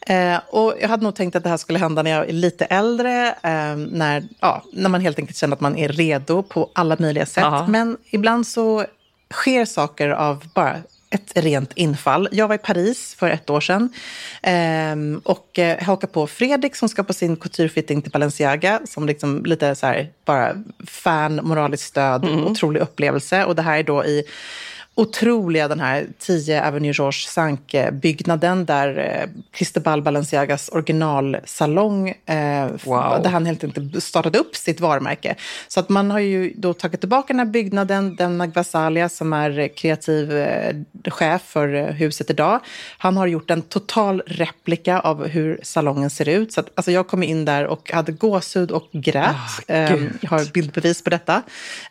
Eh, 0.01 0.37
och 0.49 0.73
jag 0.81 0.89
hade 0.89 1.03
nog 1.03 1.15
tänkt 1.15 1.35
att 1.35 1.43
det 1.43 1.49
här 1.49 1.57
skulle 1.57 1.79
hända 1.79 2.03
när 2.03 2.11
jag 2.11 2.29
är 2.29 2.33
lite 2.33 2.65
äldre, 2.65 3.27
eh, 3.27 3.75
när, 3.75 4.23
ja, 4.39 4.63
när 4.73 4.89
man 4.89 5.01
helt 5.01 5.19
enkelt 5.19 5.37
känner 5.37 5.55
att 5.55 5.61
man 5.61 5.77
är 5.77 5.89
redo 5.89 6.43
på 6.43 6.69
alla 6.73 6.95
möjliga 6.99 7.25
sätt. 7.25 7.43
Aha. 7.43 7.67
Men 7.67 7.97
ibland 8.09 8.47
så 8.47 8.85
sker 9.31 9.65
saker 9.65 10.09
av 10.09 10.43
bara 10.53 10.77
ett 11.09 11.31
rent 11.35 11.71
infall. 11.75 12.29
Jag 12.31 12.47
var 12.47 12.55
i 12.55 12.57
Paris 12.57 13.15
för 13.15 13.29
ett 13.29 13.49
år 13.49 13.61
sedan 13.61 13.93
eh, 14.41 15.19
och 15.23 15.59
eh, 15.59 15.83
hakade 15.83 16.13
på 16.13 16.27
Fredrik 16.27 16.75
som 16.75 16.89
ska 16.89 17.03
på 17.03 17.13
sin 17.13 17.35
couturefitting 17.35 18.01
till 18.01 18.11
Balenciaga 18.11 18.81
som 18.85 19.07
liksom 19.07 19.45
lite 19.45 19.75
så 19.75 19.85
här 19.85 20.09
bara 20.25 20.63
fan, 20.87 21.39
moraliskt 21.43 21.83
stöd, 21.83 22.25
mm. 22.25 22.47
otrolig 22.47 22.81
upplevelse. 22.81 23.45
Och 23.45 23.55
det 23.55 23.61
här 23.61 23.77
är 23.79 23.83
då 23.83 24.05
i 24.05 24.23
otroliga 24.95 25.67
den 25.67 25.79
här 25.79 26.08
10 26.19 26.67
Avenue 26.67 26.91
Georges 26.91 27.15
Sank-byggnaden 27.15 28.65
där 28.65 28.97
eh, 28.97 29.29
Cristobal 29.51 30.01
Balenciagas 30.01 30.69
originalsalong, 30.69 32.10
eh, 32.10 32.67
wow. 32.84 33.21
där 33.23 33.29
han 33.29 33.45
helt 33.45 33.63
enkelt 33.63 34.03
startade 34.03 34.38
upp 34.39 34.56
sitt 34.56 34.79
varumärke. 34.79 35.36
Så 35.67 35.79
att 35.79 35.89
man 35.89 36.12
har 36.12 36.19
ju 36.19 36.53
då 36.56 36.73
tagit 36.73 36.99
tillbaka 36.99 37.34
den 37.34 37.39
här 37.39 37.45
byggnaden, 37.45 38.15
Denna 38.15 38.47
Gvasalia 38.47 39.10
som 39.10 39.34
är 39.34 39.67
kreativ 39.67 40.38
eh, 40.38 40.75
chef 41.08 41.41
för 41.41 41.73
eh, 41.73 41.86
huset 41.86 42.29
idag. 42.29 42.60
Han 42.97 43.17
har 43.17 43.27
gjort 43.27 43.49
en 43.49 43.62
total 43.62 44.21
replika 44.25 44.99
av 44.99 45.27
hur 45.27 45.60
salongen 45.63 46.10
ser 46.10 46.29
ut. 46.29 46.53
Så 46.53 46.60
att, 46.60 46.69
alltså 46.75 46.91
jag 46.91 47.08
kom 47.08 47.23
in 47.23 47.45
där 47.45 47.65
och 47.67 47.91
hade 47.91 48.12
gåshud 48.12 48.71
och 48.71 48.89
grät. 48.91 49.36
Oh, 49.67 50.03
jag 50.21 50.29
har 50.29 50.53
bildbevis 50.53 51.03
på 51.03 51.10
detta. 51.10 51.41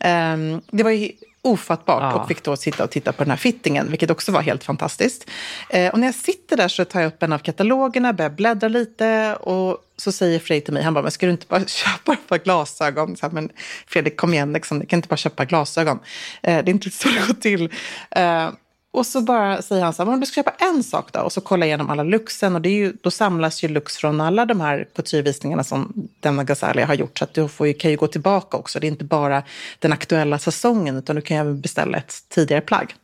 Ehm, 0.01 0.61
det 0.71 0.83
var 0.83 0.91
ju 0.91 1.11
ofattbart 1.43 2.03
ja. 2.03 2.21
och 2.21 2.29
fick 2.29 2.43
då 2.43 2.57
sitta 2.57 2.85
och 2.85 2.91
titta 2.91 3.13
på 3.13 3.25
den 3.25 3.31
här 3.31 3.37
fittingen, 3.37 3.91
vilket 3.91 4.11
också 4.11 4.33
var 4.33 4.43
helt 4.43 4.65
fantastiskt. 4.65 5.31
Eh, 5.71 5.93
och 5.93 5.99
när 5.99 6.07
jag 6.07 6.15
sitter 6.15 6.57
där 6.57 6.69
så 6.69 6.85
tar 6.85 7.01
jag 7.01 7.09
upp 7.09 7.23
en 7.23 7.33
av 7.33 7.39
katalogerna, 7.39 8.13
börjar 8.13 8.31
bläddra 8.31 8.69
lite 8.69 9.37
och 9.41 9.79
så 9.97 10.13
säger 10.13 10.39
Fredrik 10.39 10.65
till 10.65 10.75
mig, 10.75 10.83
han 10.83 10.95
bara, 10.95 11.03
men 11.03 11.11
ska 11.11 11.27
du 11.27 11.33
inte 11.33 11.47
bara 11.49 11.65
köpa 11.67 12.13
ett 12.13 12.29
par 12.29 12.39
glasögon? 12.39 13.17
Så 13.17 13.27
här, 13.27 13.33
men 13.33 13.51
Fredrik, 13.87 14.17
kom 14.17 14.35
igen, 14.35 14.53
liksom, 14.53 14.79
du 14.79 14.87
kan 14.87 14.99
inte 14.99 15.09
bara 15.09 15.17
köpa 15.17 15.45
glasögon. 15.45 15.99
Eh, 16.43 16.65
det 16.65 16.71
är 16.71 16.75
inte 16.75 16.91
så 16.91 17.09
det 17.09 17.27
går 17.27 17.35
till. 17.35 17.71
Eh, 18.11 18.51
och 18.95 19.07
så 19.07 19.21
bara 19.21 19.63
säger 19.63 19.85
han 19.85 19.95
så 19.95 20.05
här, 20.05 20.13
om 20.13 20.21
du 20.21 20.27
ska 20.27 20.35
köpa 20.35 20.65
en 20.65 20.83
sak 20.83 21.13
då? 21.13 21.21
Och 21.21 21.33
så 21.33 21.41
kollar 21.41 21.67
jag 21.67 21.69
igenom 21.69 21.91
alla 21.91 22.03
luxen 22.03 22.55
och 22.55 22.61
det 22.61 22.69
är 22.69 22.75
ju, 22.75 22.93
då 23.01 23.11
samlas 23.11 23.65
ju 23.65 23.69
lux 23.69 23.97
från 23.97 24.21
alla 24.21 24.45
de 24.45 24.61
här 24.61 24.89
couturevisningarna 24.95 25.65
som 25.65 25.93
Demna 26.21 26.45
Ghazalia 26.45 26.87
har 26.87 26.95
gjort. 26.95 27.19
Så 27.19 27.25
att 27.25 27.35
du 27.35 27.49
får 27.49 27.67
ju, 27.67 27.75
kan 27.75 27.91
ju 27.91 27.97
gå 27.97 28.07
tillbaka 28.07 28.57
också. 28.57 28.81
Det 28.81 28.87
är 28.87 28.89
inte 28.89 29.05
bara 29.05 29.43
den 29.79 29.93
aktuella 29.93 30.39
säsongen 30.39 30.97
utan 30.97 31.17
du 31.17 31.23
kan 31.23 31.37
ju 31.37 31.41
även 31.41 31.61
beställa 31.61 31.99
ett 31.99 32.15
tidigare 32.29 32.61
plagg. 32.61 32.95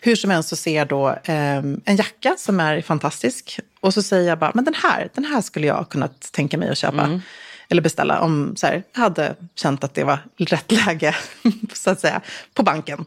Hur 0.00 0.16
som 0.16 0.30
helst 0.30 0.48
så 0.48 0.56
ser 0.56 0.76
jag 0.76 0.88
då 0.88 1.08
eh, 1.08 1.56
en 1.84 1.96
jacka 1.96 2.34
som 2.38 2.60
är 2.60 2.80
fantastisk. 2.82 3.60
Och 3.80 3.94
så 3.94 4.02
säger 4.02 4.28
jag 4.28 4.38
bara, 4.38 4.52
men 4.54 4.64
den 4.64 4.74
här, 4.74 5.08
den 5.14 5.24
här 5.24 5.40
skulle 5.40 5.66
jag 5.66 5.88
kunnat 5.88 6.32
tänka 6.32 6.58
mig 6.58 6.68
att 6.68 6.78
köpa. 6.78 7.02
Mm 7.02 7.20
eller 7.68 7.82
beställa 7.82 8.20
om 8.20 8.56
så 8.56 8.66
här, 8.66 8.82
jag 8.94 9.00
hade 9.00 9.34
känt 9.54 9.84
att 9.84 9.94
det 9.94 10.04
var 10.04 10.18
rätt 10.36 10.72
läge 10.72 11.14
så 11.72 11.90
att 11.90 12.00
säga, 12.00 12.20
på 12.54 12.62
banken. 12.62 13.04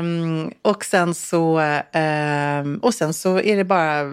Um, 0.00 0.52
och, 0.62 0.84
sen 0.84 1.14
så, 1.14 1.60
um, 2.62 2.76
och 2.76 2.94
sen 2.94 3.14
så 3.14 3.40
är 3.40 3.56
det 3.56 3.64
bara, 3.64 4.12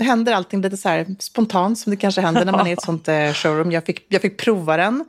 händer 0.00 0.32
allting 0.32 0.60
lite 0.60 0.76
så 0.76 0.88
här 0.88 1.06
spontant 1.18 1.78
som 1.78 1.90
det 1.90 1.96
kanske 1.96 2.20
händer 2.20 2.44
när 2.44 2.52
man 2.52 2.66
är 2.66 2.70
i 2.70 2.72
ett 2.72 2.82
sånt 2.82 3.08
uh, 3.08 3.32
showroom. 3.32 3.72
Jag 3.72 3.84
fick, 3.84 4.06
jag 4.08 4.22
fick 4.22 4.36
prova 4.36 4.76
den 4.76 5.04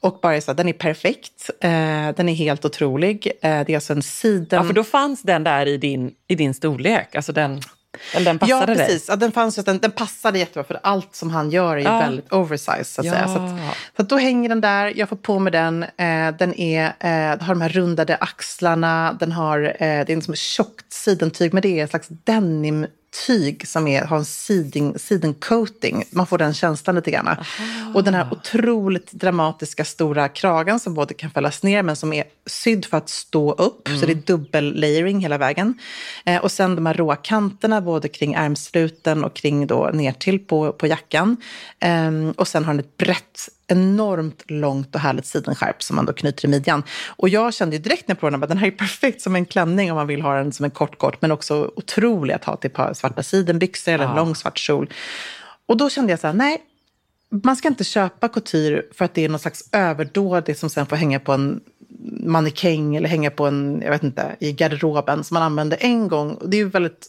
och 0.00 0.18
bara 0.22 0.40
så 0.40 0.52
den 0.52 0.68
är 0.68 0.72
perfekt. 0.72 1.50
Uh, 1.64 2.14
den 2.16 2.28
är 2.28 2.34
helt 2.34 2.64
otrolig. 2.64 3.26
Uh, 3.26 3.40
det 3.40 3.70
är 3.70 3.74
alltså 3.74 3.92
en 3.92 4.02
siden... 4.02 4.62
Ja, 4.62 4.64
för 4.64 4.74
då 4.74 4.84
fanns 4.84 5.22
den 5.22 5.44
där 5.44 5.66
i 5.66 5.76
din, 5.76 6.14
i 6.28 6.34
din 6.34 6.54
storlek? 6.54 7.14
Alltså 7.14 7.32
den... 7.32 7.60
Eller 8.14 8.24
den 8.24 8.38
passade 8.38 8.72
ja, 8.72 8.78
precis. 8.78 9.06
Dig. 9.06 9.12
Ja, 9.12 9.16
den, 9.16 9.32
fanns 9.32 9.56
just, 9.56 9.66
den, 9.66 9.78
den 9.78 9.90
passade 9.90 10.38
jättebra 10.38 10.64
för 10.64 10.80
allt 10.82 11.14
som 11.14 11.30
han 11.30 11.50
gör 11.50 11.76
är 11.76 11.80
ju 11.80 11.84
ja. 11.84 11.98
väldigt 11.98 12.32
oversized. 12.32 12.86
Så 12.86 13.00
att 13.00 13.06
ja. 13.06 13.12
säga. 13.12 13.26
Så, 13.28 13.34
att, 13.34 13.50
så 13.96 14.02
att 14.02 14.08
då 14.08 14.16
hänger 14.16 14.48
den 14.48 14.60
där, 14.60 14.92
jag 14.96 15.08
får 15.08 15.16
på 15.16 15.38
mig 15.38 15.52
den. 15.52 15.82
Eh, 15.82 16.36
den 16.38 16.54
är, 16.54 16.84
eh, 16.84 17.40
har 17.40 17.54
de 17.54 17.60
här 17.60 17.68
rundade 17.68 18.16
axlarna, 18.16 19.16
den 19.20 19.32
har, 19.32 19.64
eh, 19.64 19.76
det 19.78 19.86
är 20.08 20.10
en 20.10 20.22
som 20.22 20.34
tjockt 20.34 20.92
sidentyg, 20.92 21.54
men 21.54 21.62
det 21.62 21.78
är 21.78 21.82
en 21.82 21.88
slags 21.88 22.08
denim 22.08 22.86
tyg 23.26 23.68
som 23.68 23.88
är, 23.88 24.04
har 24.04 24.16
en 24.16 24.24
siding, 24.24 24.98
sidencoating. 24.98 26.04
Man 26.10 26.26
får 26.26 26.38
den 26.38 26.54
känslan 26.54 26.96
lite 26.96 27.10
grann. 27.10 27.28
Aha. 27.28 27.38
Och 27.94 28.04
den 28.04 28.14
här 28.14 28.28
otroligt 28.32 29.12
dramatiska 29.12 29.84
stora 29.84 30.28
kragen 30.28 30.80
som 30.80 30.94
både 30.94 31.14
kan 31.14 31.30
fällas 31.30 31.62
ner 31.62 31.82
men 31.82 31.96
som 31.96 32.12
är 32.12 32.24
sydd 32.46 32.84
för 32.84 32.96
att 32.96 33.08
stå 33.08 33.52
upp. 33.52 33.88
Mm. 33.88 34.00
Så 34.00 34.06
det 34.06 34.12
är 34.12 34.14
dubbel 34.14 34.80
layering 34.80 35.20
hela 35.20 35.38
vägen. 35.38 35.78
Eh, 36.24 36.42
och 36.42 36.52
sen 36.52 36.74
de 36.74 36.86
här 36.86 36.94
råa 36.94 37.16
kanterna 37.16 37.80
både 37.80 38.08
kring 38.08 38.34
ärmsluten 38.34 39.24
och 39.24 39.34
kring 39.34 39.66
då 39.66 39.90
ner 39.92 40.12
till 40.12 40.38
på, 40.38 40.72
på 40.72 40.86
jackan. 40.86 41.36
Eh, 41.80 42.12
och 42.36 42.48
sen 42.48 42.64
har 42.64 42.72
den 42.72 42.80
ett 42.80 42.96
brett 42.96 43.48
enormt 43.68 44.50
långt 44.50 44.94
och 44.94 45.00
härligt 45.00 45.26
sidenskärp 45.26 45.82
som 45.82 45.96
man 45.96 46.06
då 46.06 46.12
knyter 46.12 46.44
i 46.44 46.48
midjan. 46.48 46.82
Och 47.06 47.28
jag 47.28 47.54
kände 47.54 47.76
ju 47.76 47.82
direkt 47.82 48.08
när 48.08 48.14
jag 48.14 48.20
provade 48.20 48.44
att 48.44 48.48
den 48.48 48.58
här 48.58 48.66
är 48.66 48.70
perfekt 48.70 49.20
som 49.20 49.36
en 49.36 49.46
klänning 49.46 49.90
om 49.90 49.96
man 49.96 50.06
vill 50.06 50.22
ha 50.22 50.34
den 50.34 50.52
som 50.52 50.64
en 50.64 50.70
kort 50.70 50.98
kort, 50.98 51.22
men 51.22 51.32
också 51.32 51.72
otrolig 51.76 52.34
att 52.34 52.44
ha 52.44 52.56
till 52.56 52.70
ett 52.70 52.76
par 52.76 52.94
svarta 52.94 53.22
sidenbyxor 53.22 53.92
eller 53.92 54.04
en 54.04 54.16
lång 54.16 54.34
svart 54.34 54.58
kjol. 54.58 54.92
Och 55.66 55.76
då 55.76 55.90
kände 55.90 56.12
jag 56.12 56.20
så 56.20 56.26
här, 56.26 56.34
nej, 56.34 56.62
man 57.30 57.56
ska 57.56 57.68
inte 57.68 57.84
köpa 57.84 58.28
couture 58.28 58.82
för 58.92 59.04
att 59.04 59.14
det 59.14 59.24
är 59.24 59.28
någon 59.28 59.38
slags 59.38 59.68
överdåd 59.72 60.56
som 60.56 60.70
sen 60.70 60.86
får 60.86 60.96
hänga 60.96 61.20
på 61.20 61.32
en 61.32 61.60
mannekäng 62.20 62.96
eller 62.96 63.08
hänga 63.08 63.30
på 63.30 63.46
en, 63.46 63.82
jag 63.84 63.90
vet 63.90 64.02
inte, 64.02 64.36
i 64.40 64.52
garderoben 64.52 65.24
som 65.24 65.34
man 65.34 65.42
använder 65.42 65.78
en 65.80 66.08
gång. 66.08 66.38
Det 66.46 66.56
är 66.56 66.58
ju 66.58 66.68
väldigt, 66.68 67.06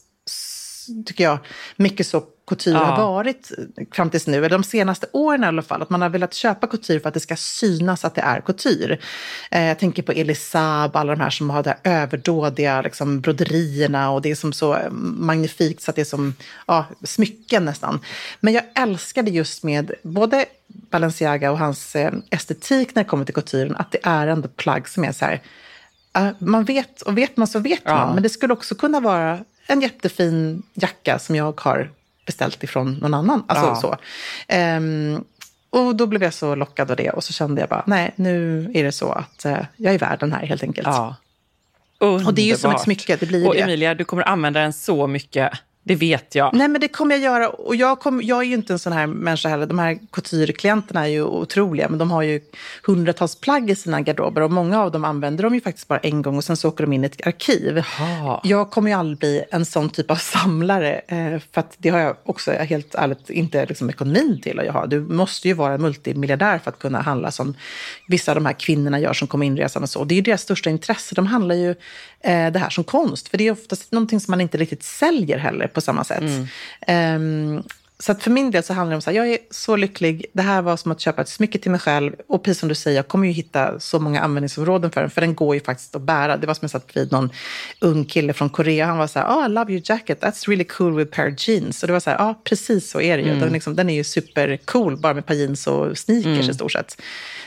tycker 1.06 1.24
jag, 1.24 1.38
mycket 1.76 2.08
så 2.08 2.24
couture 2.50 2.74
ja. 2.74 2.84
har 2.84 3.14
varit 3.14 3.52
fram 3.92 4.10
tills 4.10 4.28
nu, 4.28 4.38
eller 4.38 4.50
de 4.50 4.64
senaste 4.64 5.08
åren 5.14 5.44
i 5.44 5.48
alla 5.48 5.62
fall, 5.62 5.82
att 5.82 5.90
man 5.90 6.02
har 6.02 6.10
velat 6.10 6.34
köpa 6.34 6.68
couture 6.68 7.00
för 7.00 7.08
att 7.08 7.14
det 7.14 7.20
ska 7.20 7.36
synas 7.36 8.06
att 8.06 8.16
det 8.16 8.22
är 8.22 8.42
couture. 8.42 8.98
Eh, 9.52 9.64
jag 9.64 9.80
tänker 9.80 10.04
på 10.04 10.12
Elisab, 10.12 10.96
alla 10.96 11.16
de 11.16 11.22
här 11.22 11.30
som 11.30 11.50
har 11.50 11.64
de 11.64 11.70
här 11.70 11.80
överdådiga 11.84 12.82
liksom, 12.82 13.22
broderierna 13.22 14.12
och 14.12 14.22
det 14.22 14.32
är 14.32 14.36
som 14.36 14.54
så 14.54 14.78
magnifikt 14.92 15.82
så 15.82 15.92
att 15.92 15.96
det 15.96 16.02
är 16.02 16.06
som 16.06 16.36
ja, 16.68 16.86
smycken 17.04 17.66
nästan. 17.66 18.00
Men 18.40 18.54
jag 18.54 18.64
älskade 18.76 19.32
just 19.32 19.64
med 19.64 19.92
både 20.04 20.46
Balenciaga 20.68 21.52
och 21.52 21.60
hans 21.60 21.96
eh, 21.96 22.14
estetik 22.30 22.96
när 22.96 23.04
det 23.04 23.10
kommer 23.10 23.26
till 23.26 23.36
couturen, 23.36 23.76
att 23.76 23.92
det 23.92 24.00
är 24.04 24.28
ändå 24.28 24.48
plagg 24.48 24.90
som 24.90 25.04
är 25.04 25.12
så 25.12 25.26
här, 25.26 25.42
uh, 26.18 26.32
man 26.40 26.64
vet, 26.64 27.02
och 27.02 27.18
vet 27.18 27.38
man 27.38 27.48
så 27.48 27.60
vet 27.60 27.82
ja. 27.84 27.96
man, 27.96 28.14
men 28.14 28.24
det 28.24 28.30
skulle 28.30 28.54
också 28.54 28.76
kunna 28.76 29.00
vara 29.00 29.40
en 29.68 29.82
jättefin 29.82 30.64
jacka 30.74 31.20
som 31.20 31.36
jag 31.36 31.60
har 31.62 31.92
beställt 32.30 32.63
ifrån 32.63 32.94
någon 32.94 33.13
annan. 33.13 33.44
Alltså 33.48 33.65
ja. 33.65 33.76
så. 33.76 33.98
Um, 34.56 35.26
och 35.70 35.96
då 35.96 36.08
blev 36.08 36.24
jag 36.24 36.34
så 36.34 36.56
lockad 36.56 36.92
av 36.92 36.98
det 36.98 37.10
och 37.10 37.24
så 37.24 37.34
kände 37.34 37.62
jag 37.62 37.70
bara, 37.70 37.84
nej, 37.88 38.12
nu 38.15 38.72
är 38.74 38.84
det 38.84 38.92
så 38.92 39.12
att 39.12 39.46
uh, 39.46 39.58
jag 39.78 39.94
är 39.94 40.00
värd 40.00 40.20
den 40.20 40.34
här 40.34 40.46
helt 40.46 40.63
enkelt. 40.63 40.88
Ja. 40.88 41.15
Underbart. 42.00 42.28
Och 42.28 42.34
det 42.34 42.42
är 42.42 42.46
ju 42.46 42.58
som 42.58 42.72
ett 42.72 42.82
smycke, 42.82 43.18
det 43.20 43.26
blir 43.26 43.48
och 43.48 43.54
det. 43.54 43.62
Emilia, 43.62 43.96
du 43.96 44.06
kommer 44.06 44.24
använda 44.24 44.60
den 44.60 44.74
så 44.74 45.08
mycket 45.08 45.52
Det 45.84 45.96
vet 45.96 46.36
jag. 46.36 46.54
Nej, 46.54 46.68
men 46.68 46.82
det 46.82 46.88
kommer 46.88 47.15
jag 47.15 47.24
göra. 47.24 47.50
Och 47.50 47.76
jag, 47.76 48.00
kom, 48.00 48.22
jag 48.24 48.39
är 48.39 48.44
ju 48.44 48.54
inte 48.54 48.74
en 48.74 48.80
sån 48.80 48.94
här 48.94 49.08
människa 49.08 49.50
heller. 49.50 49.65
De 49.65 49.80
här 49.80 50.00
couture-klienterna 50.12 51.02
är 51.02 51.08
ju 51.08 51.24
otroliga, 51.24 51.89
men 51.89 52.00
de 52.00 52.12
har 52.12 52.22
ju 52.22 52.42
hundratals 52.84 53.36
plagg 53.36 53.70
i 53.70 53.76
sina 53.76 54.02
garderober 54.02 54.42
och 54.42 54.52
många 54.52 54.82
av 54.82 54.92
dem 54.92 55.06
använder 55.06 55.44
de 55.44 55.56
ju 55.56 55.62
faktiskt 55.62 55.88
bara 55.88 56.00
en 56.00 56.22
gång 56.22 56.38
och 56.38 56.44
sen 56.44 56.58
så 56.58 56.70
åker 56.70 56.84
de 56.84 56.94
in 56.94 57.04
i 57.04 57.06
ett 57.06 57.28
arkiv. 57.28 57.78
Aha. 57.78 58.42
Jag 58.44 58.72
kommer 58.72 58.92
ju 58.92 58.98
aldrig 58.98 59.20
bli 59.20 59.44
en 59.52 59.65
sån 59.65 59.89
typ 59.89 60.12
av 60.12 60.15
samlare, 60.15 61.02
eh, 61.08 61.42
för 61.52 61.60
att 61.60 61.76
det 61.78 61.89
har 61.89 62.00
jag 62.00 62.15
också 62.24 62.52
helt 62.52 62.96
ärligt 62.96 63.30
inte 63.30 63.65
liksom 63.65 63.89
ekonomin 63.89 64.42
till 64.42 64.60
att 64.60 64.74
ha. 64.74 64.86
Du 64.86 65.00
måste 65.00 65.48
ju 65.48 65.54
vara 65.54 65.78
multimiljardär 65.78 66.60
för 66.60 66.72
att 66.72 66.80
kunna 66.80 67.02
handla 67.02 67.32
som 67.32 67.56
vissa 68.08 68.32
av 68.32 68.36
de 68.36 68.46
här 68.46 68.54
kvinnorna 68.54 69.00
gör 69.00 69.13
som 69.13 69.28
kommer 69.28 69.46
inresande 69.46 69.84
och 69.84 69.89
så. 69.89 70.04
Det 70.04 70.13
är 70.13 70.15
ju 70.15 70.22
deras 70.22 70.42
största 70.42 70.70
intresse. 70.70 71.15
De 71.15 71.26
handlar 71.28 71.56
ju 71.56 71.70
eh, 72.20 72.52
det 72.52 72.60
här 72.60 72.70
som 72.70 72.84
konst, 72.84 73.28
för 73.28 73.38
det 73.38 73.48
är 73.48 73.52
oftast 73.52 73.92
någonting 73.92 74.20
som 74.20 74.32
man 74.32 74.42
inte 74.42 74.58
riktigt 74.58 74.84
säljer 74.84 75.38
heller 75.38 75.68
på 75.73 75.82
samma 75.82 76.03
sätt. 76.03 76.23
Mm. 76.88 77.58
Um, 77.58 77.63
så 78.04 78.12
att 78.12 78.24
för 78.24 78.32
min 78.32 78.52
del 78.52 78.64
så 78.64 78.74
handlar 78.74 78.92
det 78.92 78.96
om 78.96 79.02
så 79.02 79.10
här, 79.10 79.18
jag 79.18 79.30
är 79.30 79.38
så 79.52 79.76
lycklig. 79.76 80.26
Det 80.34 80.42
här 80.42 80.62
var 80.62 80.78
som 80.78 80.92
att 80.92 81.00
köpa 81.00 81.22
ett 81.22 81.30
smycke 81.30 81.58
till 81.60 81.72
mig 81.72 81.80
själv. 81.80 82.16
Och 82.28 82.44
precis 82.44 82.60
som 82.60 82.70
du 82.70 82.76
säger, 82.76 82.98
jag 82.98 83.08
kommer 83.08 83.28
ju 83.28 83.34
hitta 83.34 83.80
så 83.80 84.00
många 84.00 84.22
användningsområden 84.22 84.92
för 84.92 85.02
den. 85.02 85.10
För 85.10 85.22
den 85.22 85.36
går 85.36 85.56
ju 85.56 85.62
faktiskt 85.62 85.96
att 85.96 86.02
bära. 86.02 86.38
Det 86.38 86.48
var 86.48 86.54
som 86.54 86.60
jag 86.62 86.72
satt 86.72 86.98
vid 86.98 87.12
någon 87.12 87.30
ung 87.80 88.06
kille 88.06 88.34
från 88.34 88.50
Korea. 88.50 88.86
Han 88.86 88.98
var 88.98 89.08
så 89.08 89.20
här, 89.20 89.28
oh, 89.28 89.46
I 89.46 89.50
love 89.50 89.72
your 89.74 89.82
jacket. 89.86 90.22
That's 90.22 90.48
really 90.48 90.64
cool 90.64 90.96
with 90.96 91.16
pair 91.16 91.34
of 91.34 91.48
jeans. 91.48 91.84
Och 91.84 91.88
det 91.88 91.94
var 91.94 92.00
så 92.00 92.10
här, 92.10 92.18
ja, 92.18 92.26
ah, 92.26 92.42
precis 92.44 92.90
så 92.90 93.02
är 93.02 93.18
det 93.18 93.24
ju. 93.24 93.30
Mm. 93.30 93.42
Den, 93.42 93.54
liksom, 93.54 93.76
den 93.76 93.90
är 93.90 93.96
ju 93.96 94.04
supercool 94.04 94.98
bara 94.98 95.14
med 95.14 95.22
ett 95.22 95.28
par 95.28 95.36
jeans 95.36 95.68
och 95.68 95.98
sneakers 95.98 96.26
mm. 96.26 96.50
i 96.50 96.54
stort 96.54 96.72
sett. 96.72 97.02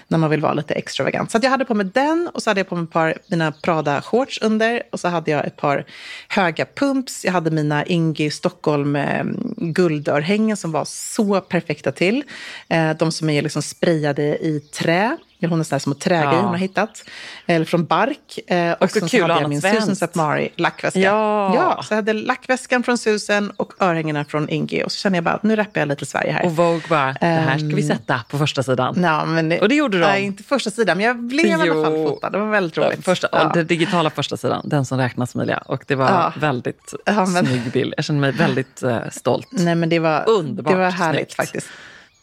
När 0.09 0.19
man 0.19 0.31
vill 0.31 0.41
vara 0.41 0.55
lite 0.55 0.75
extravagant. 0.75 1.31
Så 1.31 1.39
jag 1.43 1.51
hade 1.51 1.65
på 1.65 1.75
mig 1.75 1.87
den 1.95 2.31
och 2.35 2.43
så 2.43 2.51
hade 2.51 2.61
jag 2.61 2.69
på 2.69 2.77
mig 2.77 2.85
ett 2.85 2.91
par 2.91 3.15
mina 3.27 3.53
Prada-shorts 3.63 4.39
under. 4.43 4.83
Och 4.91 5.01
så 5.01 5.09
hade 5.09 5.31
jag 5.31 5.47
ett 5.47 5.57
par 5.57 5.85
höga 6.29 6.67
pumps. 6.75 7.25
Jag 7.25 7.33
hade 7.33 7.51
mina 7.51 7.85
Ingi 7.85 8.31
Stockholm 8.31 8.97
eh, 8.97 9.25
guldörhängen 9.57 10.42
örhängen 10.43 10.57
som 10.57 10.73
var 10.73 10.85
så 10.85 11.41
perfekta 11.41 11.93
till. 11.93 12.25
Eh, 12.69 12.91
de 12.99 13.13
som 13.13 13.31
är 13.31 13.43
liksom 13.43 13.63
sprayade 13.63 14.23
i 14.23 14.61
trä. 14.61 15.17
Hon 15.51 15.59
har 15.59 15.65
sådana 15.65 15.81
små 15.81 15.95
trägrejer 15.95 16.33
ja. 16.33 16.41
hon 16.41 16.49
har 16.49 16.57
hittat. 16.57 17.05
Eller 17.47 17.65
från 17.65 17.85
bark. 17.85 18.39
Eh, 18.51 18.73
och 18.73 18.91
så 18.91 19.09
kul 19.09 19.31
hade 19.31 19.41
jag 19.41 19.49
min 19.49 19.63
Susan 19.63 19.97
Sapmari 19.97 20.53
lackväska. 20.57 21.01
Ja. 21.01 21.55
ja, 21.55 21.83
så 21.83 21.93
jag 21.93 21.97
hade 21.97 22.13
lackväskan 22.13 22.83
från 22.83 22.99
Susan 22.99 23.51
och 23.57 23.73
örhängena 23.83 24.25
från 24.25 24.49
Ingi. 24.49 24.85
Och 24.85 24.93
så 24.93 24.99
kände 24.99 25.17
jag 25.17 25.25
bara 25.25 25.39
nu 25.43 25.57
rappar 25.57 25.81
jag 25.81 25.89
lite 25.89 26.07
Sverige 26.07 26.33
här. 26.33 26.45
Och 26.45 26.57
Vogue 26.57 26.83
bara, 26.89 27.13
det 27.13 27.27
här 27.27 27.59
ska 27.59 27.67
vi 27.67 27.83
ehm, 27.83 27.89
sätta 27.89 28.21
på 28.29 28.39
första 28.39 28.63
sidan. 28.63 29.03
Ja, 29.03 29.25
men, 29.25 29.53
och 29.61 29.69
det 29.69 29.75
gjorde 29.75 29.99
de. 29.99 30.07
Nej, 30.07 30.25
inte 30.25 30.43
första 30.43 30.71
sidan, 30.71 30.97
men 30.97 31.07
jag 31.07 31.19
blev 31.19 31.47
i 31.47 31.53
alla 31.53 31.85
fall 31.85 32.07
fotad. 32.09 32.31
Det 32.31 32.39
var 32.39 32.51
väldigt 32.51 32.79
roligt. 32.79 33.05
Första, 33.05 33.29
ja. 33.33 33.51
Den 33.55 33.67
digitala 33.67 34.11
första 34.11 34.37
sidan, 34.37 34.69
den 34.69 34.85
som 34.85 34.99
räknas 34.99 35.35
Emilia. 35.35 35.59
Och 35.59 35.85
det 35.87 35.95
var 35.95 36.09
ja. 36.09 36.33
väldigt 36.37 36.95
ja, 37.05 37.27
men... 37.27 37.47
snygg 37.47 37.73
bild. 37.73 37.95
Jag 37.97 38.05
kände 38.05 38.21
mig 38.21 38.33
väldigt 38.33 38.83
uh, 38.83 38.99
stolt. 39.11 39.49
Nej, 39.51 39.75
men 39.75 39.89
det 39.89 39.99
var, 39.99 40.29
Underbart 40.29 40.73
det 40.73 40.79
var 40.79 40.91
härligt 40.91 41.19
snyggt. 41.21 41.35
faktiskt. 41.35 41.67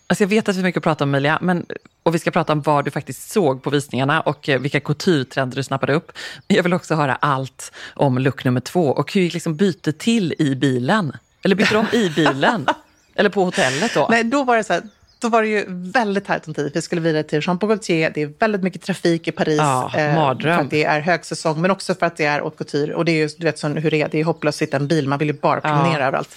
Alltså 0.10 0.24
jag 0.24 0.30
vet 0.30 0.50
att 0.50 0.56
vi 0.56 0.64
mycket 0.64 0.78
att 0.78 0.84
prata 0.84 1.04
om 1.04 1.10
Emilia, 1.10 1.38
men, 1.42 1.66
och 2.04 2.16
vi 2.16 2.20
ska 2.20 2.32
prata 2.32 2.54
om 2.54 2.62
vad 2.62 2.86
du 2.86 2.92
faktiskt 2.92 3.32
såg 3.32 3.64
på 3.64 3.70
visningarna 3.70 4.22
och 4.22 4.50
eh, 4.50 4.60
vilka 4.60 4.80
couture-trender 4.80 5.56
du 5.56 5.64
snappade 5.64 5.94
upp. 5.94 6.12
Men 6.48 6.56
jag 6.56 6.64
vill 6.64 6.74
också 6.74 6.96
höra 6.96 7.16
allt 7.16 7.72
om 7.94 8.18
look 8.18 8.46
nummer 8.46 8.60
två 8.60 8.86
och 8.88 9.14
hur 9.14 9.22
gick 9.22 9.34
liksom 9.34 9.56
bytet 9.56 10.00
till 10.00 10.36
i 10.40 10.56
bilen? 10.56 11.14
Eller 11.44 11.56
bytte 11.56 11.74
de 11.74 11.98
i 11.98 12.10
bilen? 12.10 12.68
Eller 13.16 13.30
på 13.30 13.44
hotellet 13.44 13.94
då? 13.94 14.08
Nej, 14.10 14.24
då 14.24 14.44
var 14.44 14.58
det 14.58 14.64
så 14.64 14.74
här, 14.74 14.84
då 15.22 15.30
var 15.30 15.42
det 15.42 15.48
ju 15.48 15.66
väldigt 15.68 16.26
tajt 16.26 16.48
om 16.48 16.54
tid. 16.54 16.72
Vi 16.74 16.82
skulle 16.82 17.02
vidare 17.02 17.24
till 17.24 17.42
Jean 17.44 17.60
Paul 17.60 17.70
Gaultier. 17.70 18.12
Det 18.14 18.22
är 18.22 18.34
väldigt 18.40 18.64
mycket 18.64 18.82
trafik 18.82 19.28
i 19.28 19.32
Paris. 19.32 19.58
Ja, 19.58 19.92
eh, 19.98 20.38
för 20.40 20.48
att 20.48 20.70
det 20.70 20.84
är 20.84 21.00
högsäsong, 21.00 21.62
men 21.62 21.72
också 21.72 21.96
för 21.96 22.06
att 22.06 22.18
det 22.18 22.26
är 22.26 22.40
haute 22.40 22.58
couture. 22.58 22.94
Och 22.94 23.06
det 23.06 23.12
är 23.12 23.16
ju, 23.16 23.30
du 23.38 23.46
vet 23.46 23.60
så, 23.60 23.68
hur 23.68 23.92
det 23.92 24.02
är, 24.02 24.10
det 24.10 24.20
är 24.20 24.24
hopplöst 24.24 24.56
att 24.56 24.60
sitta 24.60 24.78
i 24.78 24.80
en 24.80 24.88
bil. 24.88 25.08
Man 25.08 25.20
vill 25.20 25.28
ju 25.28 25.34
bara 25.34 25.62
promenera 25.62 26.00
ja. 26.00 26.08
överallt. 26.08 26.36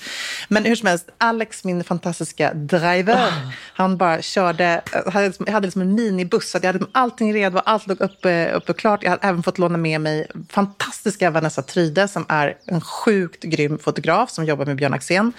Men 0.48 0.64
hur 0.64 0.76
som 0.76 0.88
helst, 0.88 1.10
Alex, 1.18 1.64
min 1.64 1.84
fantastiska 1.84 2.54
driver, 2.54 3.14
oh. 3.14 3.50
han 3.74 3.96
bara 3.96 4.22
körde, 4.22 4.82
hade, 5.12 5.26
liksom, 5.26 5.46
hade 5.46 5.66
liksom 5.66 5.82
en 5.82 5.94
minibuss. 5.94 6.50
Så 6.50 6.58
jag 6.62 6.72
hade 6.72 6.86
allting 6.92 7.34
redo, 7.34 7.58
allt 7.64 7.86
låg 7.86 8.00
uppe, 8.00 8.52
uppe 8.52 8.72
klart. 8.72 9.02
Jag 9.02 9.10
hade 9.10 9.26
även 9.26 9.42
fått 9.42 9.58
låna 9.58 9.78
med 9.78 10.00
mig 10.00 10.26
fantastiska 10.50 11.30
Vanessa 11.30 11.62
Tryde, 11.62 12.08
som 12.08 12.26
är 12.28 12.56
en 12.66 12.80
sjukt 12.80 13.42
grym 13.42 13.78
fotograf 13.78 14.30
som 14.30 14.44
jobbar 14.44 14.66
med 14.66 14.76
Björn 14.76 14.94
Axén. 14.94 15.32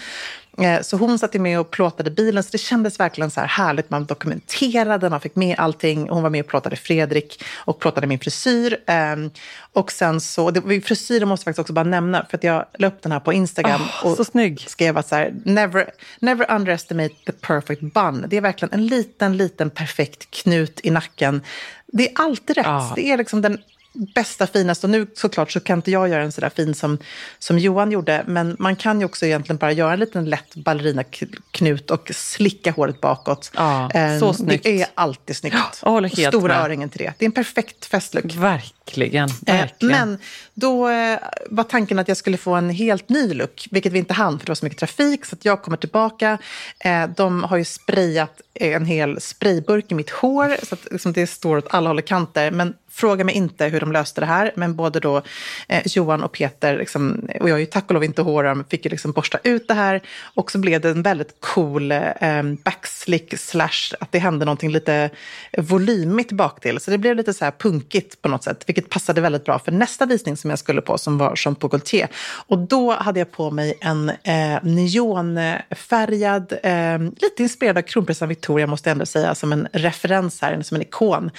Eh, 0.58 0.82
så 0.82 0.98
hon 0.98 1.20
satt 1.20 1.34
med 1.34 1.60
och 1.60 1.72
plåtade 1.72 2.12
bilen, 2.12 2.44
så 2.44 2.50
det 2.52 2.58
kändes 2.58 3.00
verkligen 3.00 3.32
så 3.32 3.40
här 3.40 3.48
härligt. 3.48 3.90
Man 3.90 4.06
dokumenterade, 4.06 5.10
man 5.10 5.20
fick 5.20 5.36
med 5.36 5.60
allting. 5.60 6.10
Hon 6.10 6.24
var 6.24 6.30
med 6.30 6.44
och 6.44 6.48
plåtade 6.48 6.76
Fredrik 6.76 7.44
och 7.56 7.80
plåtade 7.80 8.08
min 8.08 8.20
frisyr. 8.20 8.78
Ehm, 8.88 9.32
och 9.74 9.92
sen 9.92 10.22
så, 10.22 10.52
det, 10.52 10.82
frisyren 10.82 11.28
måste 11.28 11.42
jag 11.42 11.46
faktiskt 11.46 11.60
också 11.60 11.74
bara 11.74 11.84
nämna, 11.84 12.26
för 12.30 12.38
att 12.38 12.44
jag 12.44 12.66
la 12.78 12.88
upp 12.88 13.02
den 13.02 13.12
här 13.12 13.20
på 13.20 13.34
Instagram. 13.34 13.82
Oh, 13.82 14.12
och 14.12 14.18
så 14.18 14.26
snygg. 14.26 14.66
skrev 14.68 14.98
att 14.98 15.08
så 15.08 15.16
här, 15.16 15.34
never, 15.46 15.90
never 16.20 16.52
underestimate 16.56 17.16
the 17.26 17.32
perfect 17.32 17.82
bun. 17.82 18.26
Det 18.28 18.38
är 18.38 18.42
verkligen 18.42 18.74
en 18.74 18.88
liten, 18.88 19.38
liten 19.38 19.70
perfekt 19.70 20.32
knut 20.32 20.80
i 20.84 20.90
nacken. 20.90 21.42
Det 21.88 22.10
är 22.10 22.12
alltid 22.16 22.58
rätt. 22.58 22.66
Oh. 22.66 22.94
Det 22.96 23.12
är 23.12 23.18
liksom 23.18 23.42
den 23.42 23.58
bästa, 23.94 24.48
finaste. 24.48 24.88
Och 24.88 24.92
nu 24.92 25.08
såklart 25.14 25.52
så 25.52 25.60
kan 25.60 25.80
inte 25.80 25.92
jag 25.92 26.10
göra 26.10 26.24
en 26.24 26.32
sådär 26.32 26.50
fin 26.56 26.74
som, 26.74 26.98
som 27.40 27.60
Johan 27.60 27.92
gjorde. 27.92 28.24
Men 28.28 28.56
man 28.60 28.76
kan 28.76 29.00
ju 29.00 29.06
också 29.06 29.26
egentligen 29.26 29.58
bara 29.58 29.72
göra 29.72 29.94
en 29.94 30.00
liten 30.00 30.26
lätt 30.26 30.56
ballerinaknut 30.56 31.92
och 31.92 32.12
slicka 32.14 32.72
håret 32.72 33.02
bakåt. 33.02 33.52
Ja, 33.56 33.92
eh, 33.92 34.20
så 34.20 34.34
snyggt. 34.34 34.64
Det 34.64 34.82
är 34.82 34.88
alltid 34.96 35.36
snyggt. 35.36 35.56
Jag 35.84 35.92
håller 35.92 36.10
helt 36.10 36.36
Stora 36.36 36.54
med. 36.54 36.64
öringen 36.64 36.90
till 36.90 37.00
det. 37.00 37.14
Det 37.18 37.26
är 37.26 37.28
en 37.28 37.32
perfekt 37.32 37.86
festlook. 37.86 38.36
Verkligen. 38.36 39.30
Eh, 39.30 39.56
verkligen. 39.56 40.10
men 40.10 40.18
då 40.54 40.90
eh, 40.90 41.20
var 41.50 41.64
tanken 41.64 42.00
att 42.00 42.08
jag 42.08 42.18
skulle 42.18 42.38
få 42.38 42.54
en 42.54 42.70
helt 42.70 43.10
ny 43.10 43.34
look, 43.34 43.68
vilket 43.72 43.94
vi 43.94 44.00
inte 44.00 44.14
hann 44.14 44.40
för 44.40 44.46
det 44.46 44.50
var 44.50 44.56
så 44.56 44.66
mycket 44.66 44.80
trafik. 44.80 45.26
Så 45.26 45.36
jag 45.42 45.62
kommer 45.62 45.78
tillbaka. 45.78 46.38
Eh, 46.80 47.08
de 47.18 47.44
har 47.44 47.58
ju 47.58 47.66
sprayat 47.66 48.42
en 48.54 48.86
hel 48.86 49.22
sprayburk 49.22 49.92
i 49.92 49.96
mitt 49.96 50.10
hår 50.10 50.58
så 50.64 50.76
att 50.76 50.88
liksom, 50.92 51.14
det 51.14 51.28
står 51.28 51.58
åt 51.58 51.68
alla 51.70 51.90
håll 51.90 51.98
och 51.98 52.06
kanter. 52.06 52.52
Men 52.52 52.74
Fråga 52.94 53.24
mig 53.24 53.36
inte 53.36 53.66
hur 53.66 53.80
de 53.80 53.92
löste 53.92 54.22
det 54.22 54.28
här, 54.28 54.52
men 54.56 54.76
både 54.76 55.00
då 55.00 55.22
eh, 55.68 55.82
Johan 55.86 56.24
och 56.24 56.32
Peter, 56.32 56.78
liksom, 56.78 57.30
och 57.40 57.50
jag 57.50 57.56
är 57.56 57.60
ju 57.60 57.66
tack 57.66 57.86
och 57.88 57.94
lov 57.94 58.04
inte 58.04 58.22
håröm, 58.22 58.64
fick 58.70 58.86
ju 58.86 58.92
liksom 58.92 59.12
borsta 59.12 59.40
ut 59.44 59.68
det 59.68 59.74
här. 59.74 60.02
Och 60.34 60.52
så 60.52 60.58
blev 60.58 60.82
det 60.82 60.90
en 60.90 61.02
väldigt 61.02 61.36
cool 61.40 61.92
eh, 61.92 62.44
backslick 62.64 63.40
slash 63.40 63.96
att 64.00 64.12
det 64.12 64.20
hände 64.20 64.46
någonting 64.46 64.72
lite 64.72 65.10
volymigt 65.58 66.32
baktill. 66.32 66.80
Så 66.80 66.92
det 66.92 66.98
blev 66.98 67.16
lite 67.16 67.34
så 67.34 67.46
här 67.46 67.52
punkigt 67.52 68.22
på 68.22 68.30
något 68.30 68.44
sätt, 68.44 68.64
vilket 68.68 68.90
passade 68.90 69.22
väldigt 69.22 69.46
bra 69.46 69.60
för 69.60 69.72
nästa 69.72 70.06
visning 70.06 70.38
som 70.38 70.50
jag 70.50 70.60
skulle 70.60 70.82
på 70.82 70.98
som 70.98 71.18
var 71.18 71.34
Jean 71.36 71.56
Paul 71.56 71.72
Gaultier. 71.72 72.08
Och 72.48 72.58
då 72.58 72.92
hade 72.92 73.20
jag 73.20 73.32
på 73.32 73.52
mig 73.52 73.74
en 73.82 74.10
eh, 74.10 74.64
neonfärgad, 74.64 76.54
eh, 76.64 77.00
lite 77.00 77.44
inspirerad 77.44 77.78
av 77.78 77.82
kronprinsessan 77.82 78.30
Victoria 78.30 78.68
måste 78.68 78.90
jag 78.90 78.96
ändå 78.96 79.06
säga, 79.06 79.36
som 79.36 79.54
en 79.54 79.68
referens 79.74 80.42
här, 80.42 80.62
som 80.62 80.76
en 80.76 80.82
ikon. 80.82 81.32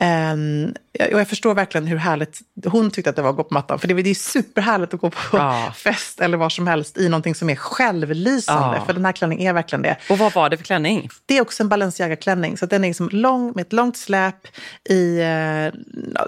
Eh, 0.00 0.36
och 0.98 1.20
jag 1.20 1.28
förstår 1.28 1.54
verkligen 1.54 1.86
hur 1.86 1.96
härligt 1.96 2.40
hon 2.66 2.90
tyckte 2.90 3.10
att 3.10 3.16
det 3.16 3.22
var 3.22 3.30
att 3.30 3.36
gå 3.36 3.44
på 3.44 3.54
mattan. 3.54 3.78
För 3.78 3.88
det 3.88 4.10
är 4.10 4.14
superhärligt 4.14 4.94
att 4.94 5.00
gå 5.00 5.10
på 5.10 5.36
ja. 5.36 5.72
fest 5.76 6.20
eller 6.20 6.36
var 6.36 6.48
som 6.48 6.66
helst 6.66 6.98
i 6.98 7.08
någonting 7.08 7.34
som 7.34 7.50
är 7.50 7.56
självlysande. 7.56 8.76
Ja. 8.76 8.84
För 8.84 8.92
den 8.92 9.04
här 9.04 9.12
klänningen 9.12 9.48
är 9.48 9.52
verkligen 9.52 9.82
det. 9.82 9.96
Och 10.10 10.18
vad 10.18 10.32
var 10.32 10.50
det 10.50 10.56
för 10.56 10.64
klänning? 10.64 11.08
Det 11.26 11.36
är 11.36 11.42
också 11.42 11.62
en 11.62 11.68
Balenciaga-klänning. 11.68 12.56
Så 12.56 12.66
den 12.66 12.84
är 12.84 12.88
liksom 12.88 13.08
lång 13.08 13.52
med 13.54 13.62
ett 13.62 13.72
långt 13.72 13.96
släp. 13.96 14.46
I, 14.88 15.18
eh, 15.18 15.24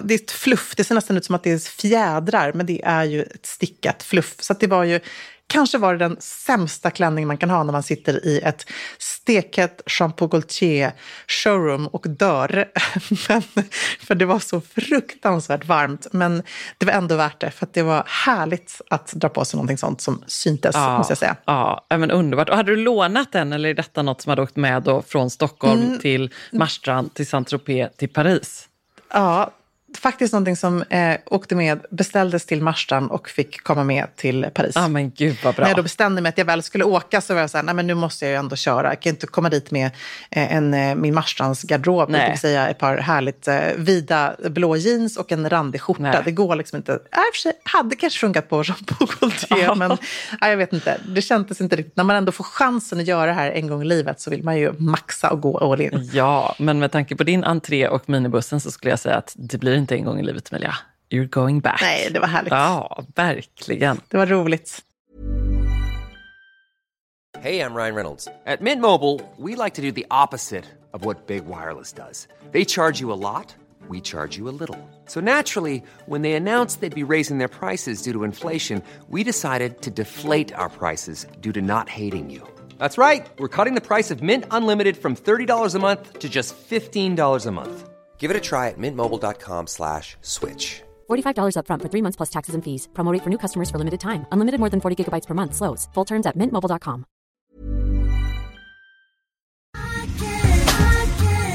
det 0.03 0.13
är 0.13 0.15
ett 0.15 0.31
fluff. 0.31 0.73
Det 0.75 0.83
ser 0.83 0.95
nästan 0.95 1.17
ut 1.17 1.25
som 1.25 1.35
att 1.35 1.43
det 1.43 1.51
är 1.51 1.57
fjädrar. 1.57 2.53
Men 2.53 2.65
det 2.65 2.81
är 2.85 3.03
ju 3.03 3.23
ett 3.23 3.45
stickat 3.45 4.03
fluff. 4.03 4.35
Så 4.39 4.53
det 4.53 4.67
var 4.67 4.83
ju 4.83 4.99
Kanske 5.47 5.77
var 5.77 5.93
det 5.93 5.99
den 5.99 6.17
sämsta 6.19 6.91
klänningen 6.91 7.27
man 7.27 7.37
kan 7.37 7.49
ha 7.49 7.63
när 7.63 7.71
man 7.71 7.83
sitter 7.83 8.25
i 8.25 8.39
ett 8.39 8.65
steket 8.97 9.81
Jean 9.99 10.11
Paul 10.11 10.29
Gaultier 10.29 10.91
showroom 11.27 11.87
och 11.87 12.05
dör. 12.09 12.49
Men, 13.27 13.41
för 13.99 14.15
det 14.15 14.25
var 14.25 14.39
så 14.39 14.61
fruktansvärt 14.61 15.65
varmt. 15.65 16.07
Men 16.11 16.43
det 16.77 16.85
var 16.85 16.93
ändå 16.93 17.15
värt 17.15 17.41
det, 17.41 17.51
för 17.51 17.67
det 17.73 17.81
var 17.81 18.03
härligt 18.07 18.81
att 18.89 19.13
dra 19.13 19.29
på 19.29 19.45
sig 19.45 19.57
någonting 19.57 19.77
sånt 19.77 20.01
som 20.01 20.23
syntes, 20.27 20.75
ja, 20.75 20.97
måste 20.97 21.11
jag 21.11 21.17
säga. 21.17 21.35
Ja, 21.45 21.85
men 21.89 22.11
underbart. 22.11 22.49
Och 22.49 22.55
hade 22.55 22.71
du 22.71 22.75
lånat 22.75 23.31
den 23.31 23.53
eller 23.53 23.69
är 23.69 23.73
detta 23.73 24.01
något 24.01 24.21
som 24.21 24.29
hade 24.29 24.41
åkt 24.41 24.55
med 24.55 24.83
då 24.83 25.01
från 25.01 25.29
Stockholm 25.29 25.81
mm. 25.81 25.99
till 25.99 26.33
Marstrand, 26.51 27.13
till 27.13 27.27
Saint-Tropez, 27.27 27.89
till 27.97 28.09
Paris? 28.09 28.67
Ja, 29.13 29.51
faktiskt 29.97 30.33
någonting 30.33 30.55
som 30.55 30.81
eh, 30.81 31.17
åkte 31.25 31.55
med, 31.55 31.85
beställdes 31.89 32.45
till 32.45 32.61
Marstrand 32.61 33.11
och 33.11 33.29
fick 33.29 33.63
komma 33.63 33.83
med 33.83 34.15
till 34.15 34.45
Paris. 34.53 34.71
Ja, 34.75 34.85
ah, 34.85 34.87
men 34.87 35.11
gud 35.11 35.37
vad 35.43 35.55
bra. 35.55 35.63
När 35.63 35.69
jag 35.69 35.77
då 35.77 35.83
bestämde 35.83 36.21
mig 36.21 36.29
att 36.29 36.37
jag 36.37 36.45
väl 36.45 36.63
skulle 36.63 36.83
åka 36.83 37.21
så 37.21 37.33
var 37.33 37.41
jag 37.41 37.49
så 37.49 37.57
här, 37.57 37.63
nej 37.63 37.75
men 37.75 37.87
nu 37.87 37.93
måste 37.93 38.25
jag 38.25 38.31
ju 38.31 38.37
ändå 38.37 38.55
köra. 38.55 38.87
Jag 38.89 39.01
kan 39.01 39.09
inte 39.09 39.27
komma 39.27 39.49
dit 39.49 39.71
med 39.71 39.85
eh, 40.31 40.55
en, 40.55 40.73
eh, 40.73 40.95
min 40.95 41.13
Marstrands 41.13 41.63
garderob, 41.63 42.11
det 42.11 42.29
vill 42.29 42.39
säga 42.39 42.69
ett 42.69 42.77
par 42.77 42.97
härligt 42.97 43.47
eh, 43.47 43.59
vida 43.75 44.35
blå 44.49 44.75
jeans 44.75 45.17
och 45.17 45.31
en 45.31 45.49
randig 45.49 45.81
skjorta. 45.81 46.01
Nej. 46.01 46.21
Det 46.25 46.31
går 46.31 46.55
liksom 46.55 46.77
inte. 46.77 46.93
Äh, 46.93 46.99
för 47.33 47.39
sig, 47.39 47.53
hade 47.63 47.95
kanske 47.95 48.19
funkat 48.19 48.49
på 48.49 48.63
Paul 48.63 49.07
Gaultier, 49.19 49.75
men 49.75 49.89
nej, 50.41 50.49
jag 50.49 50.57
vet 50.57 50.73
inte. 50.73 50.97
Det 51.07 51.21
kändes 51.21 51.61
inte 51.61 51.75
riktigt. 51.75 51.95
När 51.95 52.03
man 52.03 52.15
ändå 52.15 52.31
får 52.31 52.43
chansen 52.43 52.99
att 52.99 53.07
göra 53.07 53.25
det 53.25 53.33
här 53.33 53.51
en 53.51 53.67
gång 53.67 53.81
i 53.81 53.85
livet 53.85 54.21
så 54.21 54.29
vill 54.29 54.43
man 54.43 54.57
ju 54.57 54.73
maxa 54.77 55.29
och 55.29 55.41
gå 55.41 55.57
all 55.57 55.81
in. 55.81 56.09
Ja, 56.13 56.55
men 56.59 56.79
med 56.79 56.91
tanke 56.91 57.15
på 57.15 57.23
din 57.23 57.43
entré 57.43 57.87
och 57.87 58.09
minibussen 58.09 58.59
så 58.59 58.71
skulle 58.71 58.89
jag 58.89 58.99
säga 58.99 59.15
att 59.15 59.33
det 59.35 59.57
blir 59.57 59.73
inte 59.83 59.95
en 59.95 60.05
gång 60.05 60.19
i 60.19 60.23
livet, 60.23 60.51
Emilia. 60.51 60.75
You're 61.09 61.29
going 61.29 61.59
back. 61.59 61.81
Nej, 61.81 62.09
det 62.11 62.19
var 62.19 62.27
härligt. 62.27 62.51
Ja, 62.51 63.03
verkligen. 63.15 64.01
Det 64.09 64.17
var 64.17 64.25
roligt. 64.25 64.83
Hey, 67.39 67.59
I'm 67.59 67.75
Ryan 67.75 67.95
Reynolds. 67.95 68.27
At 68.45 68.61
Mint 68.61 68.81
Mobile, 68.81 69.19
we 69.37 69.55
like 69.63 69.75
to 69.75 69.81
do 69.81 69.91
the 69.91 70.05
opposite 70.09 70.65
of 70.93 71.05
what 71.05 71.27
Big 71.27 71.43
Wireless 71.45 71.93
does. 71.93 72.27
They 72.51 72.65
charge 72.65 73.01
you 73.01 73.11
a 73.11 73.19
lot, 73.19 73.55
we 73.89 73.99
charge 74.01 74.37
you 74.37 74.47
a 74.47 74.55
little. 74.59 74.77
So 75.07 75.19
naturally, 75.19 75.83
when 76.05 76.21
they 76.21 76.33
announced 76.33 76.79
they'd 76.79 76.95
be 76.95 77.13
raising 77.13 77.39
their 77.39 77.49
prices 77.49 78.01
due 78.01 78.13
to 78.13 78.23
inflation, 78.23 78.81
we 79.09 79.23
decided 79.23 79.81
to 79.81 79.91
deflate 79.91 80.53
our 80.55 80.69
prices 80.69 81.27
due 81.41 81.51
to 81.51 81.61
not 81.61 81.89
hating 81.89 82.29
you. 82.29 82.41
That's 82.79 82.97
right. 82.97 83.27
We're 83.39 83.49
cutting 83.57 83.75
the 83.75 83.87
price 83.87 84.09
of 84.09 84.21
Mint 84.21 84.45
Unlimited 84.51 84.95
from 84.95 85.15
$30 85.15 85.75
a 85.75 85.79
month 85.79 86.19
to 86.19 86.29
just 86.29 86.55
$15 86.55 87.45
a 87.45 87.51
month. 87.51 87.89
Give 88.23 88.31
it 88.31 88.37
a 88.37 88.49
try 88.49 88.69
at 88.69 88.77
mintmobile.com 88.77 89.67
slash 89.67 90.15
switch. 90.21 90.81
$45 91.09 91.55
upfront 91.59 91.81
for 91.81 91.89
three 91.91 92.01
months 92.01 92.17
plus 92.17 92.29
taxes 92.29 92.55
and 92.55 92.63
fees. 92.63 92.87
Promo 92.93 93.11
rate 93.11 93.23
for 93.23 93.29
new 93.29 93.37
customers 93.37 93.69
for 93.69 93.77
limited 93.77 93.99
time. 93.99 94.25
Unlimited 94.31 94.59
more 94.59 94.69
than 94.69 94.79
40 94.79 94.95
gigabytes 94.95 95.27
per 95.27 95.33
month. 95.33 95.55
Slows. 95.55 95.89
Full 95.95 96.05
terms 96.05 96.25
at 96.25 96.35
mintmobile.com. 96.35 97.03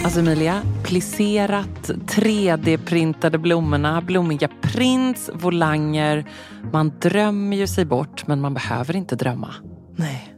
Alltså 0.04 0.20
Emilia, 0.20 0.62
plisserat, 0.83 1.90
3D-printade 2.07 3.38
blommorna, 3.38 4.00
blommiga 4.00 4.48
prints, 4.48 5.31
volanger. 5.35 6.24
Man 6.72 6.92
drömmer 6.98 7.57
ju 7.57 7.66
sig 7.66 7.85
bort, 7.85 8.26
men 8.26 8.40
man 8.40 8.54
behöver 8.54 8.96
inte 8.96 9.16
drömma. 9.16 9.54
Nej. 9.96 10.38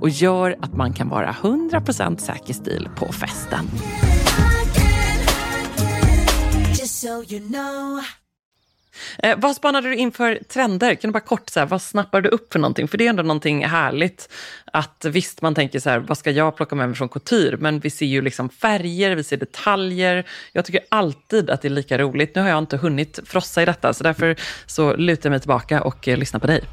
och 0.00 0.08
gör 0.08 0.56
att 0.60 0.74
man 0.76 0.92
kan 0.92 1.08
vara 1.08 1.32
100% 1.32 2.18
säker 2.18 2.54
stil 2.54 2.88
på 2.96 3.12
festen. 3.12 3.68
So 6.86 7.34
you 7.34 7.48
know. 7.48 8.00
Eh, 9.18 9.38
vad 9.38 9.56
spanade 9.56 9.88
du 9.88 9.96
in 9.96 10.12
för 10.12 10.38
trender? 10.48 10.94
Kan 10.94 11.08
du 11.08 11.12
bara 11.12 11.20
kort, 11.20 11.48
så 11.48 11.60
här, 11.60 11.66
vad 11.66 11.82
snappar 11.82 12.20
du 12.20 12.28
upp 12.28 12.52
för 12.52 12.58
någonting? 12.58 12.88
För 12.88 12.98
det 12.98 13.06
är 13.06 13.10
ändå 13.10 13.22
någonting 13.22 13.66
härligt. 13.66 14.32
Att 14.64 15.04
visst, 15.04 15.42
man 15.42 15.54
tänker 15.54 15.80
så 15.80 15.90
här, 15.90 15.98
vad 15.98 16.18
ska 16.18 16.30
jag 16.30 16.56
plocka 16.56 16.74
med 16.74 16.88
mig 16.88 16.96
från 16.96 17.08
couture? 17.08 17.56
Men 17.56 17.80
vi 17.80 17.90
ser 17.90 18.06
ju 18.06 18.22
liksom 18.22 18.48
färger, 18.48 19.16
vi 19.16 19.24
ser 19.24 19.36
detaljer. 19.36 20.26
Jag 20.52 20.64
tycker 20.64 20.80
alltid 20.88 21.50
att 21.50 21.62
det 21.62 21.68
är 21.68 21.70
lika 21.70 21.98
roligt. 21.98 22.34
Nu 22.34 22.42
har 22.42 22.48
jag 22.48 22.58
inte 22.58 22.76
hunnit 22.76 23.20
frossa 23.24 23.62
i 23.62 23.64
detta, 23.64 23.94
så 23.94 24.04
därför 24.04 24.36
så 24.66 24.96
lutar 24.96 25.28
jag 25.28 25.30
mig 25.30 25.40
tillbaka 25.40 25.82
och 25.82 26.08
eh, 26.08 26.18
lyssnar 26.18 26.40
på 26.40 26.46
dig. 26.46 26.64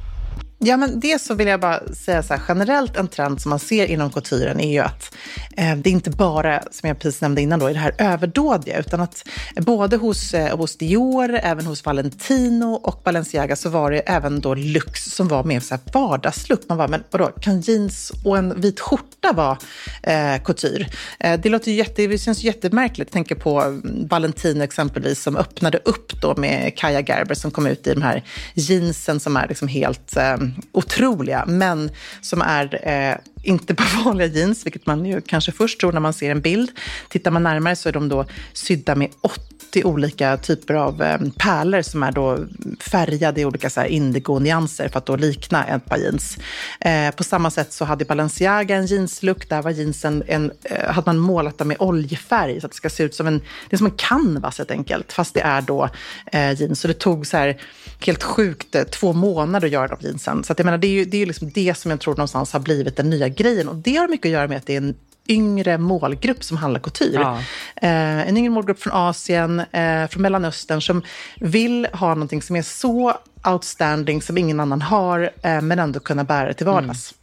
Ja, 0.65 0.77
men 0.77 0.99
det 0.99 1.21
så 1.21 1.33
vill 1.33 1.47
jag 1.47 1.59
bara 1.59 1.93
säga 1.93 2.23
så 2.23 2.33
här, 2.33 2.41
generellt 2.47 2.97
en 2.97 3.07
trend 3.07 3.41
som 3.41 3.49
man 3.49 3.59
ser 3.59 3.85
inom 3.85 4.09
couturen 4.09 4.59
är 4.59 4.71
ju 4.71 4.79
att 4.79 5.15
eh, 5.57 5.75
det 5.75 5.89
är 5.89 5.91
inte 5.91 6.09
bara, 6.09 6.63
som 6.71 6.87
jag 6.87 6.99
precis 6.99 7.21
nämnde 7.21 7.41
innan, 7.41 7.59
då, 7.59 7.67
är 7.67 7.73
det 7.73 7.79
här 7.79 7.95
överdådiga, 7.97 8.79
utan 8.79 9.01
att 9.01 9.27
både 9.57 9.97
hos, 9.97 10.33
eh, 10.33 10.57
hos 10.57 10.77
Dior, 10.77 11.39
även 11.43 11.65
hos 11.65 11.85
Valentino 11.85 12.73
och 12.73 13.01
Balenciaga 13.03 13.55
så 13.55 13.69
var 13.69 13.91
det 13.91 13.99
även 13.99 14.39
då 14.39 14.55
Lux 14.55 15.05
som 15.05 15.27
var 15.27 15.43
mer 15.43 15.59
så 15.59 15.75
här 15.75 15.81
vardagslook. 15.93 16.61
Man 16.69 16.77
var, 16.77 16.87
men 16.87 17.03
vadå, 17.11 17.25
kan 17.27 17.61
jeans 17.61 18.11
och 18.23 18.37
en 18.37 18.61
vit 18.61 18.79
skjorta 18.79 19.33
vara 19.33 19.57
eh, 20.03 20.43
couture? 20.43 20.87
Eh, 21.19 21.39
det 21.39 21.49
låter 21.49 21.71
ju 21.71 21.77
jätte, 21.77 22.07
det 22.07 22.17
känns 22.17 22.43
jättemärkligt. 22.43 23.09
Jag 23.09 23.13
tänker 23.13 23.35
på 23.35 23.61
mm, 23.61 24.07
Valentino 24.07 24.63
exempelvis 24.63 25.23
som 25.23 25.37
öppnade 25.37 25.79
upp 25.85 26.21
då 26.21 26.35
med 26.35 26.77
Kaja 26.77 27.01
Gerber 27.01 27.35
som 27.35 27.51
kom 27.51 27.67
ut 27.67 27.87
i 27.87 27.93
de 27.93 28.01
här 28.01 28.23
jeansen 28.53 29.19
som 29.19 29.37
är 29.37 29.47
liksom 29.47 29.67
helt 29.67 30.17
eh, 30.17 30.37
otroliga, 30.71 31.45
men 31.47 31.91
som 32.21 32.41
är 32.41 32.87
eh, 32.87 33.17
inte 33.43 33.75
på 33.75 33.83
vanliga 34.05 34.27
jeans, 34.27 34.65
vilket 34.65 34.85
man 34.85 35.05
ju 35.05 35.21
kanske 35.21 35.51
först 35.51 35.79
tror 35.79 35.91
när 35.91 35.99
man 35.99 36.13
ser 36.13 36.31
en 36.31 36.41
bild. 36.41 36.71
Tittar 37.09 37.31
man 37.31 37.43
närmare 37.43 37.75
så 37.75 37.89
är 37.89 37.93
de 37.93 38.09
då 38.09 38.25
sydda 38.53 38.95
med 38.95 39.09
80 39.21 39.83
olika 39.83 40.37
typer 40.37 40.73
av 40.73 41.01
eh, 41.01 41.19
pärlor 41.37 41.81
som 41.81 42.03
är 42.03 42.11
då 42.11 42.39
färgade 42.79 43.41
i 43.41 43.45
olika 43.45 43.69
så 43.69 43.79
här 43.79 43.87
indigo-nyanser 43.87 44.89
för 44.89 44.97
att 44.97 45.05
då 45.05 45.15
likna 45.15 45.65
ett 45.65 45.85
par 45.85 45.97
jeans. 45.97 46.37
Eh, 46.79 47.11
på 47.11 47.23
samma 47.23 47.51
sätt 47.51 47.73
så 47.73 47.85
hade 47.85 48.05
Balenciaga 48.05 48.75
en 48.75 48.85
jeanslook. 48.85 49.49
Där 49.49 49.61
var 49.61 49.71
jeansen 49.71 50.23
en, 50.27 50.51
eh, 50.63 50.91
hade 50.91 51.05
man 51.05 51.17
målat 51.17 51.57
dem 51.57 51.67
med 51.67 51.77
oljefärg 51.79 52.61
så 52.61 52.65
att 52.65 52.71
det 52.71 52.77
ska 52.77 52.89
se 52.89 53.03
ut 53.03 53.15
som 53.15 53.27
en, 53.27 53.39
det 53.39 53.75
är 53.75 53.77
som 53.77 53.87
en 53.87 53.97
canvas 53.97 54.57
helt 54.57 54.71
enkelt, 54.71 55.13
fast 55.13 55.33
det 55.33 55.41
är 55.41 55.61
då 55.61 55.89
eh, 56.25 56.61
jeans. 56.61 56.79
Så 56.79 56.87
det 56.87 56.93
tog 56.93 57.27
så 57.27 57.37
här 57.37 57.57
helt 58.05 58.23
sjukt 58.23 58.75
eh, 58.75 58.83
två 58.83 59.13
månader 59.13 59.67
att 59.67 59.73
göra 59.73 59.87
de 59.87 59.97
jeansen. 60.07 60.43
Så 60.43 60.51
att 60.51 60.59
jag 60.59 60.65
menar, 60.65 60.77
det 60.77 60.87
är 60.87 60.91
ju 60.91 61.05
det, 61.05 61.21
är 61.21 61.25
liksom 61.25 61.49
det 61.49 61.77
som 61.77 61.91
jag 61.91 61.99
tror 61.99 62.13
någonstans 62.13 62.53
har 62.53 62.59
blivit 62.59 62.95
den 62.95 63.09
nya 63.09 63.29
grejen. 63.29 63.69
Och 63.69 63.75
det 63.75 63.95
har 63.95 64.07
mycket 64.07 64.25
att 64.25 64.31
göra 64.31 64.47
med 64.47 64.57
att 64.57 64.65
det 64.65 64.73
är 64.73 64.77
en 64.77 64.95
yngre 65.27 65.77
målgrupp 65.77 66.43
som 66.43 66.57
handlar 66.57 66.79
couture. 66.79 67.21
Ja. 67.21 67.37
Eh, 67.75 68.27
en 68.27 68.37
yngre 68.37 68.49
målgrupp 68.49 68.79
från 68.79 68.93
Asien, 68.93 69.59
eh, 69.59 70.07
från 70.07 70.21
Mellanöstern 70.21 70.81
som 70.81 71.01
vill 71.39 71.87
ha 71.93 72.07
någonting 72.13 72.41
som 72.41 72.55
är 72.55 72.61
så 72.61 73.17
outstanding 73.45 74.21
som 74.21 74.37
ingen 74.37 74.59
annan 74.59 74.81
har, 74.81 75.31
eh, 75.41 75.61
men 75.61 75.79
ändå 75.79 75.99
kunna 75.99 76.23
bära 76.23 76.47
det 76.47 76.53
till 76.53 76.65
vardags. 76.65 77.13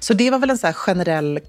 Så 0.00 0.14
det 0.14 0.30
var 0.30 0.38
väl 0.38 0.50
en 0.50 0.58
så 0.58 0.66
här 0.66 0.74
generell 0.74 1.40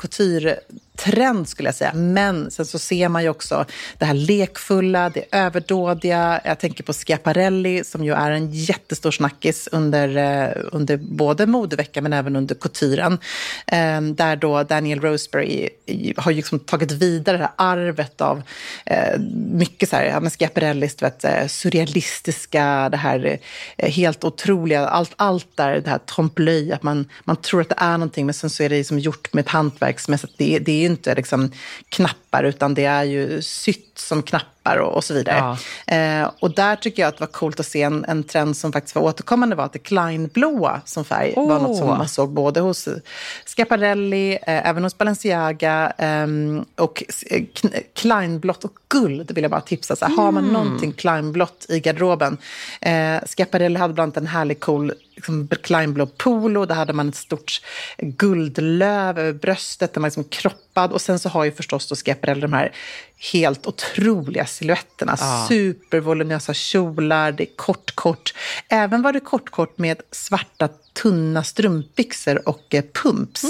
trend 0.97 1.49
skulle 1.49 1.67
jag 1.67 1.75
säga. 1.75 1.93
Men 1.93 2.51
sen 2.51 2.65
så 2.65 2.79
ser 2.79 3.09
man 3.09 3.23
ju 3.23 3.29
också 3.29 3.65
det 3.97 4.05
här 4.05 4.13
lekfulla, 4.13 5.09
det 5.09 5.25
överdådiga. 5.31 6.41
Jag 6.45 6.59
tänker 6.59 6.83
på 6.83 6.93
Schiaparelli 6.93 7.83
som 7.83 8.03
ju 8.03 8.13
är 8.13 8.31
en 8.31 8.51
jättestor 8.51 9.11
snackis 9.11 9.69
under, 9.71 10.17
eh, 10.17 10.63
under 10.71 10.97
både 10.97 11.45
modeveckan 11.45 12.03
men 12.03 12.13
även 12.13 12.35
under 12.35 12.55
couturen. 12.55 13.17
Ehm, 13.67 14.15
där 14.15 14.35
då 14.35 14.63
Daniel 14.63 15.01
Roseberry 15.01 15.69
har 16.17 16.31
ju 16.31 16.37
liksom 16.37 16.59
tagit 16.59 16.91
vidare 16.91 17.37
det 17.37 17.43
här 17.43 17.53
arvet 17.71 18.21
av 18.21 18.41
eh, 18.85 19.19
mycket 19.51 19.89
så 19.89 19.95
här, 19.95 20.05
ja, 20.05 20.19
men 20.19 20.31
Schiaparellis 20.31 20.95
du 20.95 21.05
vet, 21.05 21.23
eh, 21.23 21.47
surrealistiska, 21.47 22.89
det 22.91 22.97
här 22.97 23.39
helt 23.77 24.23
otroliga, 24.23 24.87
allt, 24.87 25.13
allt 25.15 25.47
där, 25.57 25.79
det 25.81 25.89
här 25.89 25.97
trompe 25.97 26.41
att 26.73 26.83
man, 26.83 27.09
man 27.23 27.35
tror 27.35 27.61
att 27.61 27.69
det 27.69 27.75
är 27.77 27.91
någonting 27.91 28.25
men 28.25 28.33
sen 28.33 28.49
så 28.49 28.63
är 28.63 28.69
det 28.69 28.77
liksom 28.77 28.99
gjort 28.99 29.33
med 29.33 29.41
ett 29.41 29.49
hantverksmässigt. 29.49 30.33
Det, 30.37 30.55
är- 30.55 30.59
det 30.59 30.80
är 30.80 30.80
ju 30.81 30.87
inte 30.87 31.15
liksom 31.15 31.51
knappar 31.89 32.43
utan 32.43 32.73
det 32.73 32.85
är 32.85 33.03
ju 33.03 33.41
sytt 33.41 33.91
som 33.95 34.23
knappar 34.23 34.77
och, 34.77 34.93
och 34.95 35.03
så 35.03 35.13
vidare. 35.13 35.57
Ja. 35.87 35.95
Eh, 35.95 36.29
och 36.39 36.55
där 36.55 36.75
tycker 36.75 37.01
jag 37.03 37.09
att 37.09 37.17
det 37.17 37.21
var 37.21 37.31
coolt 37.31 37.59
att 37.59 37.65
se 37.65 37.81
en, 37.81 38.05
en 38.05 38.23
trend 38.23 38.57
som 38.57 38.71
faktiskt 38.71 38.95
var 38.95 39.01
återkommande 39.01 39.55
var 39.55 39.65
att 39.65 39.73
det 39.73 39.79
Kleinblåa 39.79 40.81
som 40.85 41.05
färg 41.05 41.33
var 41.35 41.59
något 41.59 41.77
som 41.77 41.87
man 41.87 42.07
såg 42.09 42.29
både 42.29 42.59
hos 42.59 42.87
Schiaparelli, 43.45 44.31
eh, 44.33 44.67
även 44.69 44.83
hos 44.83 44.97
Balenciaga 44.97 45.93
ehm, 45.97 46.65
och 46.75 47.03
eh, 47.29 47.41
kn- 47.41 47.83
Kleinblått 47.95 48.63
och 48.63 48.73
guld 48.87 49.31
vill 49.31 49.43
jag 49.43 49.51
bara 49.51 49.61
tipsa. 49.61 49.95
Så 49.95 50.05
här, 50.05 50.15
Har 50.15 50.31
man 50.31 50.47
någonting 50.47 50.93
Kleinblått 50.93 51.65
i 51.69 51.79
garderoben. 51.79 52.37
Eh, 52.81 53.17
Schiaparelli 53.37 53.79
hade 53.79 53.93
bland 53.93 54.07
annat 54.07 54.17
en 54.17 54.27
härlig 54.27 54.59
cool 54.59 54.93
liksom, 55.21 55.47
Kleinblå 55.61 56.05
polo. 56.05 56.65
Där 56.65 56.75
hade 56.75 56.93
man 56.93 57.09
ett 57.09 57.15
stort 57.15 57.61
guldlöv 57.97 59.19
över 59.19 59.33
bröstet. 59.33 59.93
Den 59.93 60.03
var 60.03 60.07
liksom 60.07 60.23
kroppad. 60.23 60.91
Och 60.91 61.01
sen 61.01 61.19
så 61.19 61.29
har 61.29 61.45
ju 61.45 61.51
förstås 61.51 61.87
då 61.89 61.95
Schiaparelli 61.95 62.41
de 62.41 62.53
här 62.53 62.75
helt 63.33 63.67
otroliga 63.67 64.45
silhuetterna. 64.45 65.17
Supervoluminösa 65.47 66.53
kjolar, 66.53 67.31
det 67.31 67.43
är 67.43 67.55
kort, 67.55 67.95
kort. 67.95 68.33
Även 68.69 69.01
var 69.01 69.13
det 69.13 69.19
kort, 69.19 69.49
kort 69.49 69.77
med 69.77 70.01
svarta 70.11 70.69
tunna 70.93 71.43
strumpbyxor 71.43 72.49
och 72.49 72.75
eh, 72.75 72.83
pumps. 73.03 73.43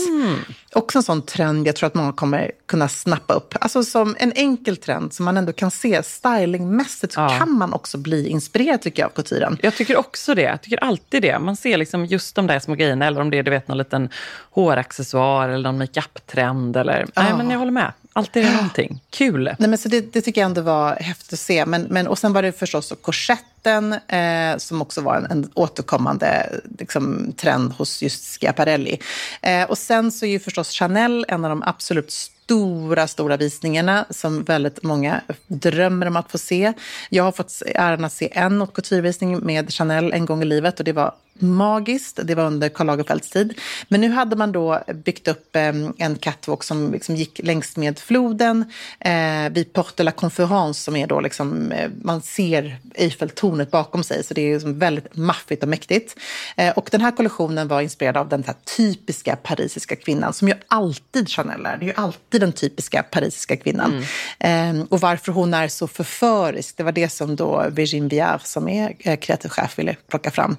Också 0.74 1.00
en 1.00 1.04
sån 1.04 1.22
trend 1.22 1.68
jag 1.68 1.76
tror 1.76 1.88
att 1.88 1.96
många 1.96 2.14
kommer 2.14 2.52
kunna 2.66 2.88
snappa 2.90 3.34
upp. 3.34 3.56
Alltså 3.62 3.84
som 3.84 4.16
en 4.20 4.32
enkel 4.36 4.78
trend 4.78 5.14
som 5.14 5.26
man 5.26 5.38
ändå 5.38 5.54
kan 5.54 5.72
se 5.72 6.04
stylingmässigt 6.04 7.14
så 7.14 7.20
Ja. 7.22 7.30
kan 7.40 7.52
man 7.52 7.74
också 7.74 7.98
bli 7.98 8.28
inspirerad 8.28 8.82
tycker 8.82 9.04
jag 9.04 9.10
av 9.10 9.14
couturen. 9.16 9.58
Jag 9.62 9.76
tycker 9.76 9.98
också 9.98 10.36
det. 10.36 10.42
Jag 10.42 10.62
tycker 10.62 10.78
alltid 10.84 11.22
det. 11.22 11.40
Man 11.40 11.56
ser 11.56 11.78
liksom 11.78 12.06
just 12.06 12.36
de 12.36 12.48
där 12.48 12.60
små 12.60 12.76
grejerna, 12.76 13.06
eller 13.08 13.22
om 13.22 13.30
det 13.30 13.38
är 13.38 13.44
du 13.44 13.52
vet, 13.52 13.68
någon 13.68 13.78
liten 13.78 14.10
håraccessoar 14.52 15.50
eller 15.50 15.64
någon 15.72 15.78
makeup-trend. 15.78 16.78
Eller... 16.78 17.08
Nej, 17.16 17.34
men 17.38 17.50
jag 17.50 17.60
håller 17.60 17.72
med. 17.72 17.92
Alltid 18.14 18.44
är 18.44 18.48
det 18.48 18.56
någonting. 18.56 19.02
Kul. 19.10 19.44
Nej, 19.60 19.70
men 19.70 19.78
så 19.78 19.90
det, 19.90 20.14
det 20.14 20.22
tycker 20.22 20.42
jag 20.42 20.46
ändå 20.46 20.62
var 20.62 20.96
häftigt 20.96 21.34
att 21.34 21.40
se. 21.40 21.66
Men, 21.66 21.84
men, 21.84 22.08
och 22.08 22.20
sen 22.20 22.34
var 22.34 22.42
det 22.42 22.52
förstås 22.52 22.94
korsetten 23.02 23.94
eh, 23.94 24.58
som 24.58 24.82
också 24.82 25.02
var 25.02 25.16
en, 25.16 25.26
en 25.26 25.52
återkommande 25.54 26.60
liksom, 26.80 27.34
trend 27.38 27.72
hos 27.74 28.02
just 28.02 28.40
Schiaparelli. 28.42 29.00
Eh, 29.42 29.64
och 29.64 29.78
sen 29.78 30.12
så 30.12 30.26
är 30.26 30.30
ju 30.30 30.40
förstås 30.40 30.72
Chanel 30.72 31.26
en 31.28 31.46
av 31.46 31.50
de 31.50 31.64
absolut 31.64 32.12
stora, 32.12 33.08
stora 33.08 33.38
visningarna 33.38 34.06
som 34.10 34.44
väldigt 34.44 34.84
många 34.84 35.22
drömmer 35.48 36.06
om 36.06 36.16
att 36.16 36.32
få 36.32 36.38
se. 36.38 36.74
Jag 37.10 37.24
har 37.24 37.32
fått 37.32 37.62
äran 37.76 38.06
att 38.06 38.14
se 38.14 38.30
en 38.32 38.60
haute 38.60 38.74
couture-visning 38.74 39.40
med 39.40 39.74
Chanel 39.74 40.14
en 40.14 40.26
gång 40.26 40.42
i 40.42 40.46
livet 40.46 40.80
och 40.80 40.86
det 40.86 40.94
var 40.94 41.14
magiskt. 41.42 42.20
Det 42.24 42.36
var 42.36 42.46
under 42.46 42.70
Karl 42.70 42.88
Lagerfelds 42.88 43.30
tid. 43.30 43.54
Men 43.88 44.02
nu 44.02 44.10
hade 44.10 44.36
man 44.36 44.52
då 44.52 44.84
byggt 44.94 45.28
upp 45.28 45.56
eh, 45.56 45.74
en 45.98 46.16
catwalk 46.20 46.64
som 46.64 46.92
liksom 46.92 47.16
gick 47.16 47.40
längs 47.44 47.78
med 47.78 48.00
floden 48.00 48.66
eh, 49.00 49.50
vid 49.52 49.74
Porte 49.74 50.02
de 50.02 50.04
la 50.04 50.12
Conférence 50.12 50.84
som 50.84 50.96
är 50.96 51.08
då 51.08 51.20
liksom, 51.20 51.72
eh, 51.72 51.90
man 52.02 52.22
ser 52.22 52.80
Eiffeltornet 52.96 53.72
bakom 53.72 54.04
sig. 54.04 54.24
Så 54.24 54.34
det 54.34 54.42
är 54.42 54.54
liksom 54.54 54.80
väldigt 54.80 55.16
maffigt 55.16 55.64
och 55.64 55.70
mäktigt. 55.70 56.16
Eh, 56.58 56.78
och 56.78 56.88
den 56.92 57.02
här 57.02 57.12
kollektionen 57.12 57.68
var 57.68 57.82
inspirerad 57.82 58.18
av 58.18 58.30
den 58.30 58.44
här 58.44 58.56
typiska 58.78 59.36
parisiska 59.36 59.96
kvinnan 59.96 60.34
som 60.34 60.48
ju 60.48 60.54
alltid 60.68 61.30
Chanel 61.30 61.66
är. 61.66 61.78
Det 61.78 61.86
är 61.86 61.88
ju 61.88 61.94
alltid 61.96 62.42
den 62.42 62.52
typiska 62.52 63.04
parisiska 63.04 63.58
kvinnan. 63.58 64.06
Eh, 64.40 64.82
och 64.90 65.00
varför 65.00 65.32
hon 65.32 65.54
är 65.54 65.68
så 65.68 65.88
förförisk, 65.88 66.78
det 66.78 66.84
var 66.84 66.92
det 66.92 67.10
som 67.10 67.36
då 67.36 67.66
Virginie 67.70 68.10
Viard 68.10 68.42
som 68.42 68.68
är 68.68 68.96
eh, 69.00 69.18
kreativ 69.18 69.50
chef 69.50 69.80
ville 69.80 69.96
plocka 70.10 70.32
fram. 70.32 70.58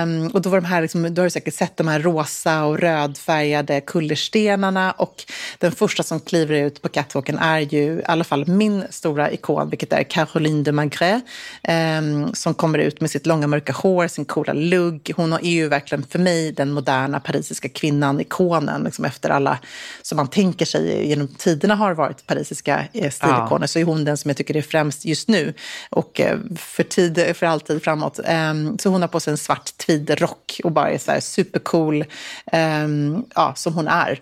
Ehm, 0.00 0.26
och 0.26 0.42
då 0.42 0.50
var 0.50 0.60
de 0.60 0.66
här, 0.66 0.82
liksom, 0.82 1.14
du 1.14 1.22
har 1.22 1.28
säkert 1.28 1.54
sett 1.54 1.76
de 1.76 1.88
här 1.88 2.00
rosa 2.00 2.64
och 2.64 2.78
rödfärgade 2.78 3.80
kullerstenarna 3.80 4.92
och 4.92 5.24
den 5.58 5.72
första 5.72 6.02
som 6.02 6.20
kliver 6.20 6.54
ut 6.54 6.82
på 6.82 6.88
catwalken 6.88 7.38
är 7.38 7.60
ju 7.60 7.82
i 7.82 8.02
alla 8.04 8.24
fall 8.24 8.46
min 8.46 8.84
stora 8.90 9.30
ikon, 9.30 9.70
vilket 9.70 9.92
är 9.92 10.02
Caroline 10.02 10.62
de 10.62 10.72
Magret, 10.72 11.22
ehm, 11.62 12.34
som 12.34 12.54
kommer 12.54 12.78
ut 12.78 13.00
med 13.00 13.10
sitt 13.10 13.26
långa 13.26 13.46
mörka 13.46 13.72
hår, 13.72 14.08
sin 14.08 14.24
coola 14.24 14.52
lugg. 14.52 15.12
Hon 15.16 15.32
är 15.32 15.40
ju 15.40 15.68
verkligen 15.68 16.04
för 16.06 16.18
mig 16.18 16.52
den 16.52 16.72
moderna 16.72 17.20
parisiska 17.20 17.68
kvinnan, 17.68 18.20
ikonen, 18.20 18.82
liksom 18.82 19.04
efter 19.04 19.30
alla 19.30 19.58
som 20.02 20.16
man 20.16 20.28
tänker 20.28 20.64
sig 20.64 21.08
genom 21.08 21.28
tiderna 21.28 21.74
har 21.74 21.94
varit 21.94 22.26
parisiska 22.26 22.84
eh, 22.92 23.10
stilikoner, 23.10 23.66
så 23.66 23.78
är 23.78 23.84
hon 23.84 24.04
den 24.04 24.16
som 24.16 24.28
jag 24.28 24.36
tycker 24.36 24.56
är 24.56 24.62
främst 24.62 25.04
just 25.04 25.28
nu 25.28 25.54
och 25.90 26.20
eh, 26.20 26.38
för, 26.56 26.82
tid, 26.82 27.36
för 27.36 27.46
alltid 27.46 27.82
framåt. 27.82 28.20
Ehm, 28.24 28.78
så 28.78 28.88
hon 28.88 29.00
har 29.00 29.08
på 29.08 29.20
sig 29.20 29.30
en 29.30 29.38
svart 29.38 29.70
tweedrock 29.90 30.60
och 30.64 30.72
bara 30.72 30.90
är 30.90 30.98
så 30.98 31.12
här 31.12 31.20
supercool, 31.20 32.04
um, 32.52 33.26
ja, 33.34 33.54
som 33.54 33.74
hon 33.74 33.88
är. 33.88 34.20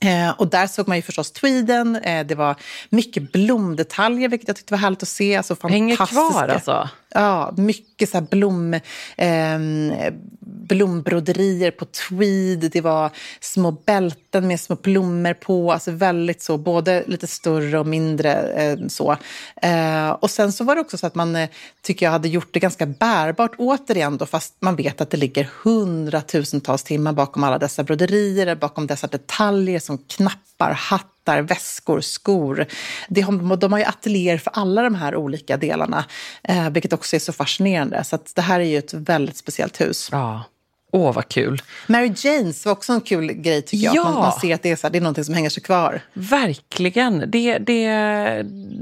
Eh, 0.00 0.30
och 0.30 0.48
där 0.48 0.66
såg 0.66 0.88
man 0.88 0.96
ju 0.96 1.02
förstås 1.02 1.32
tweeden. 1.32 1.96
Eh, 1.96 2.26
det 2.26 2.34
var 2.34 2.56
mycket 2.90 3.32
blomdetaljer, 3.32 4.28
vilket 4.28 4.48
jag 4.48 4.56
tyckte 4.56 4.74
var 4.74 4.78
härligt 4.78 5.02
att 5.02 5.08
se. 5.08 5.36
Alltså 5.36 5.56
Hänger 5.68 5.96
fantastiska- 5.96 6.30
kvar 6.30 6.48
alltså. 6.48 6.88
Ja, 7.08 7.54
mycket 7.56 8.10
så 8.10 8.20
blom, 8.20 8.80
ehm, 9.16 9.92
blombroderier 10.40 11.70
på 11.70 11.84
tweed. 11.84 12.70
Det 12.72 12.80
var 12.80 13.10
små 13.40 13.70
bälten 13.70 14.48
med 14.48 14.60
små 14.60 14.76
blommor 14.76 15.34
på. 15.34 15.72
Alltså 15.72 15.90
väldigt 15.90 16.42
så, 16.42 16.58
både 16.58 17.04
lite 17.06 17.26
större 17.26 17.78
och 17.78 17.86
mindre 17.86 18.32
eh, 18.52 18.78
så. 18.88 19.16
Eh, 19.62 20.10
och 20.10 20.30
sen 20.30 20.52
så 20.52 20.64
var 20.64 20.74
det 20.74 20.80
också 20.80 20.98
så 20.98 21.06
att 21.06 21.14
man, 21.14 21.36
eh, 21.36 21.48
tycker 21.82 22.06
jag, 22.06 22.10
hade 22.10 22.28
gjort 22.28 22.48
det 22.52 22.60
ganska 22.60 22.86
bärbart 22.86 23.52
återigen 23.58 24.16
då, 24.16 24.26
fast 24.26 24.54
man 24.60 24.76
vet 24.76 25.00
att 25.00 25.10
det 25.10 25.16
ligger 25.16 25.48
hundratusentals 25.62 26.82
timmar 26.82 27.12
bakom 27.12 27.44
alla 27.44 27.58
dessa 27.58 27.82
broderier, 27.82 28.54
bakom 28.56 28.86
dessa 28.86 29.06
detaljer 29.06 29.78
som 29.86 29.98
knappar, 29.98 30.72
hattar, 30.72 31.42
väskor, 31.42 32.00
skor. 32.00 32.66
De 33.08 33.20
har, 33.20 33.56
de 33.56 33.72
har 33.72 33.78
ju 33.78 33.84
ateljéer 33.84 34.38
för 34.38 34.52
alla 34.54 34.82
de 34.82 34.94
här 34.94 35.16
olika 35.16 35.56
delarna, 35.56 36.04
eh, 36.42 36.70
vilket 36.70 36.92
också 36.92 37.16
är 37.16 37.20
så 37.20 37.32
fascinerande. 37.32 38.04
Så 38.04 38.16
att 38.16 38.34
det 38.34 38.42
här 38.42 38.60
är 38.60 38.64
ju 38.64 38.78
ett 38.78 38.94
väldigt 38.94 39.36
speciellt 39.36 39.80
hus. 39.80 40.08
Ja. 40.12 40.44
Åh, 40.92 41.14
vad 41.14 41.28
kul. 41.28 41.62
Mary 41.86 42.12
Janes 42.16 42.64
var 42.64 42.72
också 42.72 42.92
en 42.92 43.00
kul 43.00 43.32
grej 43.32 43.62
tycker 43.62 43.84
jag. 43.84 43.94
Ja. 43.94 44.04
Man, 44.04 44.14
man 44.14 44.32
ser 44.32 44.54
att 44.54 44.62
det 44.62 44.70
är, 44.70 44.76
så 44.76 44.86
här, 44.86 44.92
det 44.92 44.98
är 44.98 45.00
någonting 45.00 45.24
som 45.24 45.34
hänger 45.34 45.50
sig 45.50 45.62
kvar. 45.62 46.00
Verkligen. 46.12 47.24
Det, 47.30 47.58
det, 47.58 47.88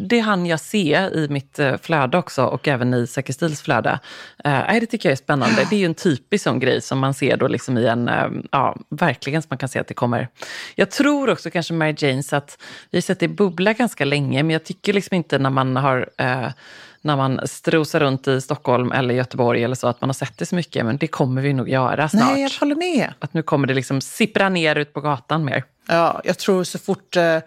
det 0.08 0.18
hann 0.18 0.46
jag 0.46 0.60
se 0.60 1.10
i 1.14 1.26
mitt 1.30 1.58
eh, 1.58 1.76
flöde 1.82 2.18
också 2.18 2.44
och 2.44 2.68
även 2.68 2.94
i 2.94 3.06
Säker 3.06 3.32
Stils 3.32 3.62
flöde. 3.62 3.98
Eh, 4.44 4.72
det 4.80 4.86
tycker 4.86 5.08
jag 5.08 5.12
är 5.12 5.16
spännande. 5.16 5.66
Det 5.70 5.76
är 5.76 5.80
ju 5.80 5.86
en 5.86 5.94
typisk 5.94 6.44
sån 6.44 6.60
grej 6.60 6.80
som 6.80 6.98
man 6.98 7.14
ser 7.14 7.36
då 7.36 7.48
liksom 7.48 7.78
i 7.78 7.86
en... 7.86 8.08
eh, 8.08 8.28
ja, 8.50 8.76
verkligen 8.88 9.42
som 9.42 9.48
man 9.50 9.58
kan 9.58 9.68
se 9.68 9.78
att 9.78 9.88
det 9.88 9.94
kommer. 9.94 10.28
Jag 10.74 10.90
tror 10.90 11.30
också 11.30 11.50
kanske 11.50 11.74
Mary 11.74 11.94
Janes 11.98 12.32
att 12.32 12.58
vi 12.90 12.98
har 12.98 13.02
sett 13.02 13.20
det 13.20 13.28
bubbla 13.28 13.72
ganska 13.72 14.04
länge 14.04 14.42
men 14.42 14.50
jag 14.50 14.64
tycker 14.64 14.92
liksom 14.92 15.16
inte 15.16 15.38
när 15.38 15.50
man 15.50 15.76
har 15.76 16.08
eh, 16.18 16.48
när 17.04 17.16
man 17.16 17.40
strosar 17.44 18.00
runt 18.00 18.28
i 18.28 18.40
Stockholm 18.40 18.92
eller 18.92 19.14
Göteborg 19.14 19.64
eller 19.64 19.74
så, 19.74 19.86
att 19.88 20.00
man 20.00 20.08
har 20.08 20.14
sett 20.14 20.38
det 20.38 20.46
så 20.46 20.54
mycket. 20.54 20.86
Men 20.86 20.96
det 20.96 21.06
kommer 21.06 21.42
vi 21.42 21.52
nog 21.52 21.68
göra 21.68 22.08
snart. 22.08 22.32
Nej, 22.32 22.42
jag 22.42 22.50
håller 22.60 22.76
med. 22.76 23.12
Att 23.18 23.34
nu 23.34 23.42
kommer 23.42 23.66
det 23.66 23.74
liksom 23.74 24.00
sippra 24.00 24.48
ner 24.48 24.76
ut 24.76 24.92
på 24.92 25.00
gatan 25.00 25.44
mer. 25.44 25.64
Ja, 25.86 26.20
jag 26.24 26.38
tror 26.38 26.64
så 26.64 26.78
fort 26.78 27.16
eh, 27.16 27.38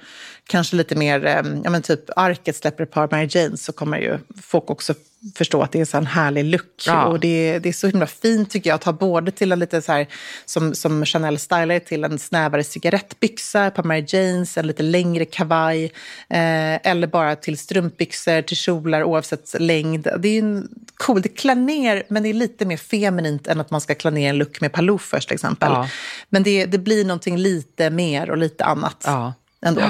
kanske 0.47 0.75
lite 0.75 0.95
mer, 0.95 1.25
eh, 1.25 1.41
ja 1.63 1.69
men 1.69 1.81
typ 1.81 2.09
Arket 2.15 2.55
släpper 2.55 2.83
ett 2.83 2.91
par 2.91 3.07
Mary 3.11 3.27
Janes 3.29 3.63
så 3.63 3.71
kommer 3.71 3.97
ju 3.97 4.17
folk 4.41 4.69
också 4.69 4.93
förstå 5.35 5.61
att 5.61 5.71
det 5.71 5.77
är 5.77 5.79
en 5.79 5.85
sån 5.85 6.05
härlig 6.05 6.45
look. 6.45 6.83
Ja. 6.85 7.05
Och 7.05 7.19
det, 7.19 7.59
det 7.59 7.69
är 7.69 7.73
så 7.73 7.87
himla 7.87 8.07
fint 8.07 8.49
tycker 8.49 8.69
jag 8.69 8.75
att 8.75 8.83
ha 8.83 8.93
både 8.93 9.31
till 9.31 9.51
en 9.51 9.59
lite 9.59 9.81
så 9.81 9.91
här, 9.91 10.07
som, 10.45 10.75
som 10.75 11.05
Chanel 11.05 11.39
stylar 11.39 11.79
till 11.79 12.03
en 12.03 12.19
snävare 12.19 12.63
cigarettbyxa, 12.63 13.65
ett 13.65 13.75
par 13.75 13.83
Mary 13.83 14.05
Janes, 14.07 14.57
en 14.57 14.67
lite 14.67 14.83
längre 14.83 15.25
kavaj 15.25 15.83
eh, 16.29 16.87
eller 16.87 17.07
bara 17.07 17.35
till 17.35 17.57
strumpbyxor, 17.57 18.41
till 18.41 18.57
kjolar 18.57 19.03
oavsett 19.03 19.55
längd. 19.59 20.07
Det 20.19 20.27
är 20.27 20.33
ju 20.33 20.39
en 20.39 20.69
cool, 20.97 21.21
det 21.21 21.29
klär 21.29 21.55
ner 21.55 22.03
men 22.07 22.23
det 22.23 22.29
är 22.29 22.33
lite 22.33 22.65
mer 22.65 22.77
feminint 22.77 23.47
än 23.47 23.59
att 23.59 23.71
man 23.71 23.81
ska 23.81 23.95
klä 23.95 24.11
ner 24.11 24.29
en 24.29 24.37
look 24.37 24.61
med 24.61 24.71
paloufers 24.71 25.25
till 25.25 25.35
exempel. 25.35 25.71
Ja. 25.71 25.89
Men 26.29 26.43
det, 26.43 26.65
det 26.65 26.77
blir 26.77 27.05
någonting 27.05 27.37
lite 27.37 27.89
mer 27.89 28.26
och 28.31 28.37
lite 28.37 28.65
annat 28.65 29.03
Ja. 29.05 29.33
ändå. 29.61 29.81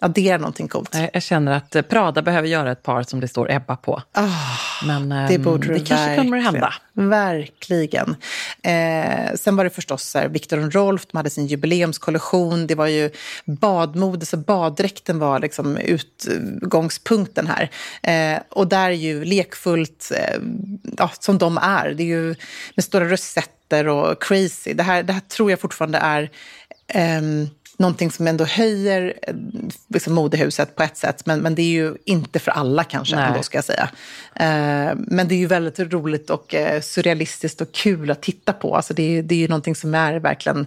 Addera 0.00 0.38
någonting 0.38 0.68
coolt. 0.68 0.96
Jag 1.12 1.22
känner 1.22 1.52
att 1.52 1.76
eh, 1.76 1.82
Prada 1.82 2.22
behöver 2.22 2.48
göra 2.48 2.72
ett 2.72 2.82
par 2.82 3.02
som 3.02 3.20
det 3.20 3.28
står 3.28 3.50
Ebba 3.52 3.76
på. 3.76 4.02
Men 4.86 5.12
Ah, 5.12 5.28
Det 5.28 5.34
ehm, 5.34 5.42
borde 5.42 5.66
det 5.68 5.74
det 5.74 5.80
kanske 5.86 6.16
kommer 6.16 6.38
att 6.38 6.44
hända. 6.44 6.74
Verkligen. 6.92 8.16
Eh, 8.62 9.34
sen 9.34 9.56
var 9.56 9.64
det 9.64 9.70
förstås 9.70 10.14
här, 10.14 10.28
Victor 10.28 10.66
och 10.66 10.72
Rolf, 10.74 11.06
de 11.06 11.16
hade 11.16 11.30
sin 11.30 11.46
jubileumskollektion. 11.46 12.66
Det 12.66 12.74
var 12.74 12.86
ju 12.86 13.10
badmode, 13.44 14.26
så 14.26 14.36
baddräkten 14.36 15.18
var 15.18 15.38
liksom 15.40 15.76
utgångspunkten 15.76 17.46
här. 17.46 17.70
Eh, 18.02 18.42
och 18.50 18.66
där 18.68 18.86
är 18.90 18.90
ju 18.90 19.24
lekfullt, 19.24 20.12
eh, 20.16 20.40
ja, 20.98 21.10
som 21.20 21.38
de 21.38 21.58
är. 21.58 21.90
Det 21.90 22.02
är 22.02 22.06
ju 22.06 22.34
med 22.74 22.84
stora 22.84 23.04
rosetter 23.08 23.88
och 23.88 24.22
crazy. 24.22 24.72
Det 24.74 24.82
här, 24.82 25.02
det 25.02 25.12
här 25.12 25.20
tror 25.20 25.50
jag 25.50 25.60
fortfarande 25.60 25.98
är 25.98 26.30
ehm, 26.88 27.48
någonting 27.76 28.10
som 28.10 28.26
ändå 28.26 28.44
höjer 28.44 29.14
eh, 29.22 29.34
liksom 29.88 30.14
modehuset 30.14 30.76
på 30.76 30.82
ett 30.82 30.96
sätt. 30.96 31.26
Men, 31.26 31.40
men 31.40 31.54
det 31.54 31.62
är 31.62 31.72
ju 31.72 31.96
inte 32.04 32.38
för 32.38 32.50
alla 32.50 32.84
kanske, 32.84 33.16
Nej. 33.16 33.28
ändå, 33.28 33.42
ska 33.42 33.58
jag 33.58 33.64
säga. 33.64 33.88
Eh, 34.34 34.94
men 34.96 35.28
det 35.28 35.34
är 35.34 35.38
ju 35.38 35.46
väldigt 35.46 35.78
roligt 35.78 36.30
och 36.30 36.54
eh, 36.54 36.80
surrealistiskt 36.80 37.60
och 37.60 37.72
kul 37.72 38.10
att 38.10 38.22
titta 38.22 38.52
på. 38.52 38.76
Alltså 38.76 38.94
det, 38.94 39.18
är, 39.18 39.22
det 39.22 39.34
är 39.34 39.38
ju 39.38 39.48
någonting 39.48 39.74
som 39.74 39.94
är 39.94 40.16
verkligen 40.18 40.66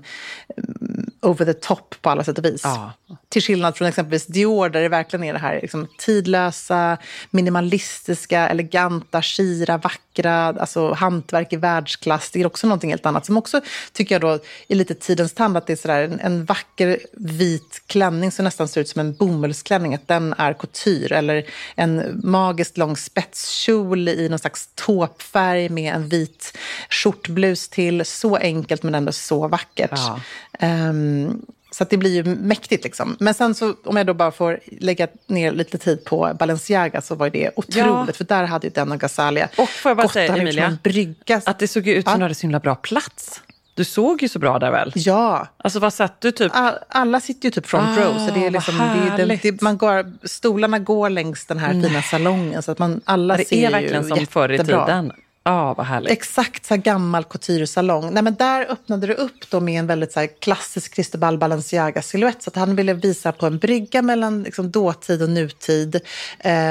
over 1.27 1.45
the 1.45 1.53
top 1.53 1.95
på 2.01 2.09
alla 2.09 2.23
sätt 2.23 2.37
och 2.37 2.45
vis. 2.45 2.61
Ja. 2.63 2.93
Till 3.29 3.41
skillnad 3.41 3.77
från 3.77 3.87
exempelvis 3.87 4.25
Dior 4.25 4.69
där 4.69 4.81
det 4.81 4.89
verkligen 4.89 5.23
är 5.23 5.33
det 5.33 5.39
här 5.39 5.59
liksom, 5.61 5.87
tidlösa, 5.97 6.97
minimalistiska, 7.29 8.49
eleganta, 8.49 9.21
skira, 9.21 9.77
vackra, 9.77 10.45
alltså 10.45 10.93
hantverk 10.93 11.53
i 11.53 11.55
världsklass. 11.55 12.31
Det 12.31 12.41
är 12.41 12.45
också 12.45 12.67
någonting 12.67 12.89
helt 12.89 13.05
annat 13.05 13.25
som 13.25 13.37
också 13.37 13.61
tycker 13.93 14.15
jag 14.15 14.21
då 14.21 14.39
är 14.67 14.75
lite 14.75 14.93
tidens 14.93 15.33
tand 15.33 15.57
att 15.57 15.67
det 15.67 15.73
är 15.73 15.77
sådär 15.77 16.03
en, 16.03 16.19
en 16.19 16.45
vacker 16.45 16.99
vit 17.13 17.81
klänning 17.87 18.31
som 18.31 18.45
nästan 18.45 18.67
ser 18.67 18.81
ut 18.81 18.89
som 18.89 18.99
en 18.99 19.13
bomullsklänning, 19.13 19.95
att 19.95 20.07
den 20.07 20.33
är 20.37 20.53
couture 20.53 21.17
eller 21.17 21.45
en 21.75 22.21
magiskt 22.23 22.77
lång 22.77 22.97
spetskjol 22.97 24.09
i 24.09 24.29
någon 24.29 24.39
slags 24.39 24.69
tåpfärg 24.75 25.69
med 25.69 25.93
en 25.95 26.09
vit 26.09 26.57
skjortblus 26.89 27.69
till. 27.69 28.05
Så 28.05 28.35
enkelt 28.35 28.83
men 28.83 28.95
ändå 28.95 29.11
så 29.11 29.47
vackert. 29.47 29.91
Ja. 29.95 30.19
Ehm, 30.59 31.41
så 31.71 31.83
att 31.83 31.89
det 31.89 31.97
blir 31.97 32.13
ju 32.15 32.23
mäktigt. 32.35 32.83
Liksom. 32.83 33.17
Men 33.19 33.33
sen 33.33 33.55
så, 33.55 33.73
om 33.85 33.97
jag 33.97 34.05
då 34.07 34.13
bara 34.13 34.31
får 34.31 34.59
lägga 34.79 35.07
ner 35.27 35.51
lite 35.51 35.77
tid 35.77 36.05
på 36.05 36.31
Balenciaga 36.39 37.01
så 37.01 37.15
var 37.15 37.29
det 37.29 37.51
otroligt. 37.55 37.77
Ja. 38.07 38.07
För 38.13 38.23
där 38.23 38.43
hade 38.43 38.67
ju 38.67 38.71
den 38.73 38.91
och 38.91 38.99
Gazzalia 38.99 39.49
Och 39.57 39.69
får 39.69 39.89
jag 39.89 39.97
bara 39.97 40.07
säga, 40.07 40.35
Emilia, 40.35 40.63
som 40.65 40.73
en 40.73 40.79
brygga. 40.83 41.41
Att 41.45 41.59
det 41.59 41.67
såg 41.67 41.87
ut 41.87 42.05
som 42.05 42.11
Ja. 42.11 42.17
du 42.17 42.23
hade 42.23 42.35
så 42.35 42.41
himla 42.41 42.59
bra 42.59 42.75
plats. 42.75 43.41
Du 43.73 43.83
såg 43.85 44.21
ju 44.21 44.29
så 44.29 44.39
bra 44.39 44.59
där 44.59 44.71
väl? 44.71 44.91
Ja, 44.95 45.47
Alltså 45.57 45.79
vad 45.79 45.93
satt 45.93 46.21
du 46.21 46.31
typ? 46.31 46.51
All- 46.55 46.77
alla 46.89 47.19
sitter 47.19 47.45
ju 47.45 47.51
typ 47.51 47.65
front 47.67 47.97
Ah, 47.97 48.01
row. 48.01 48.27
Så 48.27 48.33
det 48.33 48.39
är 48.39 48.43
vad 48.43 48.53
liksom, 48.53 48.77
det 49.17 49.25
det, 49.25 49.39
det, 49.51 49.61
man 49.61 49.77
går, 49.77 50.27
stolarna 50.27 50.79
går 50.79 51.09
längs 51.09 51.45
den 51.45 51.57
här 51.59 51.73
fina 51.73 52.01
salongen. 52.01 52.61
Så 52.63 52.71
att 52.71 52.79
man, 52.79 53.01
alla 53.05 53.37
det 53.37 53.45
ser 53.45 53.67
är 53.67 53.71
verkligen 53.71 54.03
som 54.07 54.25
förr 54.25 54.49
i 54.49 54.53
jättebra. 54.57 54.85
tiden. 54.85 55.11
Ah, 55.49 55.73
vad 55.73 55.85
härligt. 55.85 56.11
Exakt 56.11 56.65
så 56.65 56.73
här 56.73 56.81
gammal 56.81 57.23
couture-salong. 57.23 58.13
Nej, 58.13 58.23
men 58.23 58.35
där 58.35 58.71
öppnade 58.71 59.07
det 59.07 59.13
upp 59.13 59.49
då 59.49 59.59
med 59.59 59.79
en 59.79 59.87
väldigt 59.87 60.11
så 60.11 60.19
här 60.19 60.29
klassisk 60.39 60.93
Cristobal 60.95 61.37
Balenciaga-silhuett. 61.37 62.43
Så 62.43 62.49
att 62.49 62.55
han 62.55 62.75
ville 62.75 62.93
visa 62.93 63.31
på 63.31 63.45
en 63.45 63.57
brygga 63.57 64.01
mellan 64.01 64.43
liksom 64.43 64.71
dåtid 64.71 65.21
och 65.21 65.29
nutid. 65.29 66.01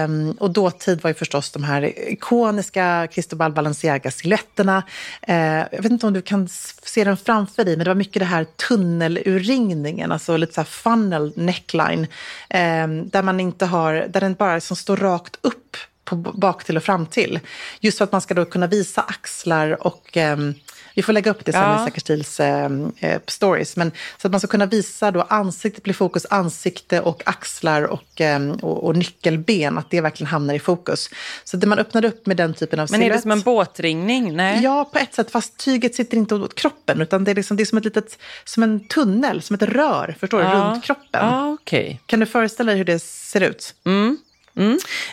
Um, 0.04 0.30
och 0.30 0.50
dåtid 0.50 1.02
var 1.02 1.10
ju 1.10 1.14
förstås 1.14 1.50
de 1.50 1.64
här 1.64 2.10
ikoniska 2.12 3.08
Cristobal 3.12 3.52
Balenciaga-silhuetterna. 3.52 4.82
uh, 5.28 5.34
eh, 5.34 5.66
jag 5.72 5.82
vet 5.82 5.92
inte 5.92 6.06
om 6.06 6.12
du 6.12 6.22
kan 6.22 6.48
se 6.82 7.04
den 7.04 7.16
framför 7.16 7.64
dig, 7.64 7.76
men 7.76 7.84
det 7.84 7.90
var 7.90 7.94
mycket 7.94 8.20
det 8.20 8.26
här 8.26 8.44
tunnelurringningen, 8.68 10.12
alltså 10.12 10.36
lite 10.36 10.54
så 10.54 10.60
här 10.60 10.66
funnel 10.66 11.32
neckline. 11.36 12.00
Um, 12.00 13.08
där 13.08 13.22
man 13.22 13.40
inte 13.40 13.66
har, 13.66 13.94
där 13.94 14.20
den 14.20 14.34
bara 14.34 14.54
liksom 14.54 14.76
står 14.76 14.96
rakt 14.96 15.38
upp 15.40 15.65
på 16.06 16.16
bak 16.16 16.64
till 16.64 16.76
och 16.76 16.82
fram 16.82 17.06
till. 17.06 17.40
Just 17.80 17.98
för 17.98 18.04
att 18.04 18.12
man 18.12 18.20
ska 18.20 18.34
då 18.34 18.44
kunna 18.44 18.66
visa 18.66 19.02
axlar 19.02 19.86
och 19.86 20.16
ehm, 20.16 20.54
vi 20.94 21.02
får 21.02 21.12
lägga 21.12 21.30
upp 21.30 21.44
det 21.44 21.52
sen 21.52 21.62
Ja. 21.62 21.82
i 21.82 21.86
Säker 21.86 22.00
Stils 22.00 22.40
ehm, 22.40 22.92
eh, 22.98 23.20
stories. 23.26 23.76
Men, 23.76 23.92
så 24.18 24.28
att 24.28 24.32
man 24.32 24.40
ska 24.40 24.48
kunna 24.48 24.66
visa 24.66 25.10
då 25.10 25.22
ansiktet 25.22 25.82
blir 25.82 25.94
fokus, 25.94 26.26
ansikte 26.30 27.00
och 27.00 27.22
axlar 27.26 27.82
och, 27.82 28.20
ehm, 28.20 28.52
och, 28.52 28.84
och 28.84 28.96
nyckelben, 28.96 29.78
att 29.78 29.90
det 29.90 30.00
verkligen 30.00 30.30
hamnar 30.30 30.54
i 30.54 30.58
fokus. 30.58 31.10
Så 31.44 31.56
det 31.56 31.66
man 31.66 31.78
öppnade 31.78 32.08
upp 32.08 32.26
med 32.26 32.36
den 32.36 32.54
typen 32.54 32.80
av 32.80 32.88
Men 32.90 33.02
är 33.02 33.10
det 33.10 33.14
silhuett- 33.16 33.22
som 33.22 33.30
en 33.30 33.40
båtringning? 33.40 34.36
Nej. 34.36 34.62
Ja, 34.62 34.84
på 34.92 34.98
ett 34.98 35.14
sätt, 35.14 35.30
fast 35.30 35.56
tyget 35.56 35.94
sitter 35.94 36.16
inte 36.16 36.34
åt 36.34 36.54
kroppen, 36.54 37.00
utan 37.02 37.24
det 37.24 37.30
är, 37.30 37.34
liksom, 37.34 37.56
det 37.56 37.62
är 37.62 37.64
som, 37.64 37.78
ett 37.78 37.84
litet, 37.84 38.18
som 38.44 38.62
en 38.62 38.88
tunnel, 38.88 39.42
som 39.42 39.54
ett 39.54 39.62
rör, 39.62 40.16
förstår 40.20 40.38
du, 40.38 40.44
runt 40.44 40.84
kroppen. 40.84 41.26
Ja, 41.26 41.52
okej. 41.60 42.00
Kan 42.06 42.20
du 42.20 42.26
föreställa 42.26 42.70
dig 42.70 42.78
hur 42.78 42.84
det 42.84 42.98
ser 43.02 43.40
ut? 43.40 43.74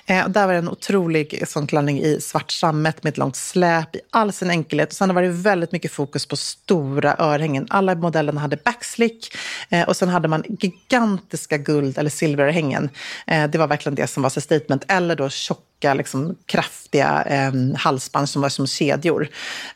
Eh, 0.06 0.26
och 0.26 0.32
där 0.32 0.46
var 0.46 0.54
det 0.54 0.60
en 0.60 0.70
otrolig 0.70 1.44
sån 1.48 1.68
klänning 1.68 2.02
i 2.02 2.22
svart 2.22 2.52
sammet 2.52 3.04
med 3.04 3.12
ett 3.12 3.18
långt 3.18 3.36
släp 3.36 3.96
i 3.96 4.00
all 4.10 4.34
sin 4.34 4.50
enkelhet. 4.50 4.90
Och 4.90 4.96
sen 4.96 5.16
var 5.16 5.22
det 5.22 5.30
väldigt 5.30 5.72
mycket 5.72 5.92
fokus 5.92 6.26
på 6.26 6.38
stora 6.38 7.16
örhängen. 7.20 7.68
Alla 7.70 7.96
modellerna 7.96 8.42
hade 8.42 8.58
backslick 8.58 9.38
eh, 9.70 9.88
och 9.88 9.98
sen 9.98 10.10
hade 10.10 10.28
man 10.28 10.44
gigantiska 10.60 11.58
guld 11.58 11.98
eller 11.98 12.10
silverörhängen. 12.10 12.90
Eh, 13.28 13.48
det 13.48 13.58
var 13.58 13.68
verkligen 13.68 13.96
det 13.96 14.08
som 14.08 14.24
var 14.24 14.30
så 14.30 14.42
statement. 14.42 14.84
Eller 14.88 15.16
då 15.16 15.30
tjocka, 15.30 15.94
liksom, 15.94 16.36
kraftiga 16.46 17.24
eh, 17.28 17.52
halsband 17.78 18.30
som 18.30 18.42
var 18.42 18.50
som 18.50 18.68
kedjor. 18.68 19.28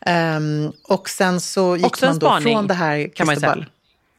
Ehm, 0.02 0.72
och 0.84 1.10
sen 1.10 1.42
så 1.42 1.76
gick 1.78 1.86
Också 1.86 2.06
man 2.06 2.20
då 2.20 2.40
från 2.42 2.68
det 2.68 2.74
här 2.74 3.16
kan 3.16 3.28
man 3.28 3.40
säga. 3.40 3.66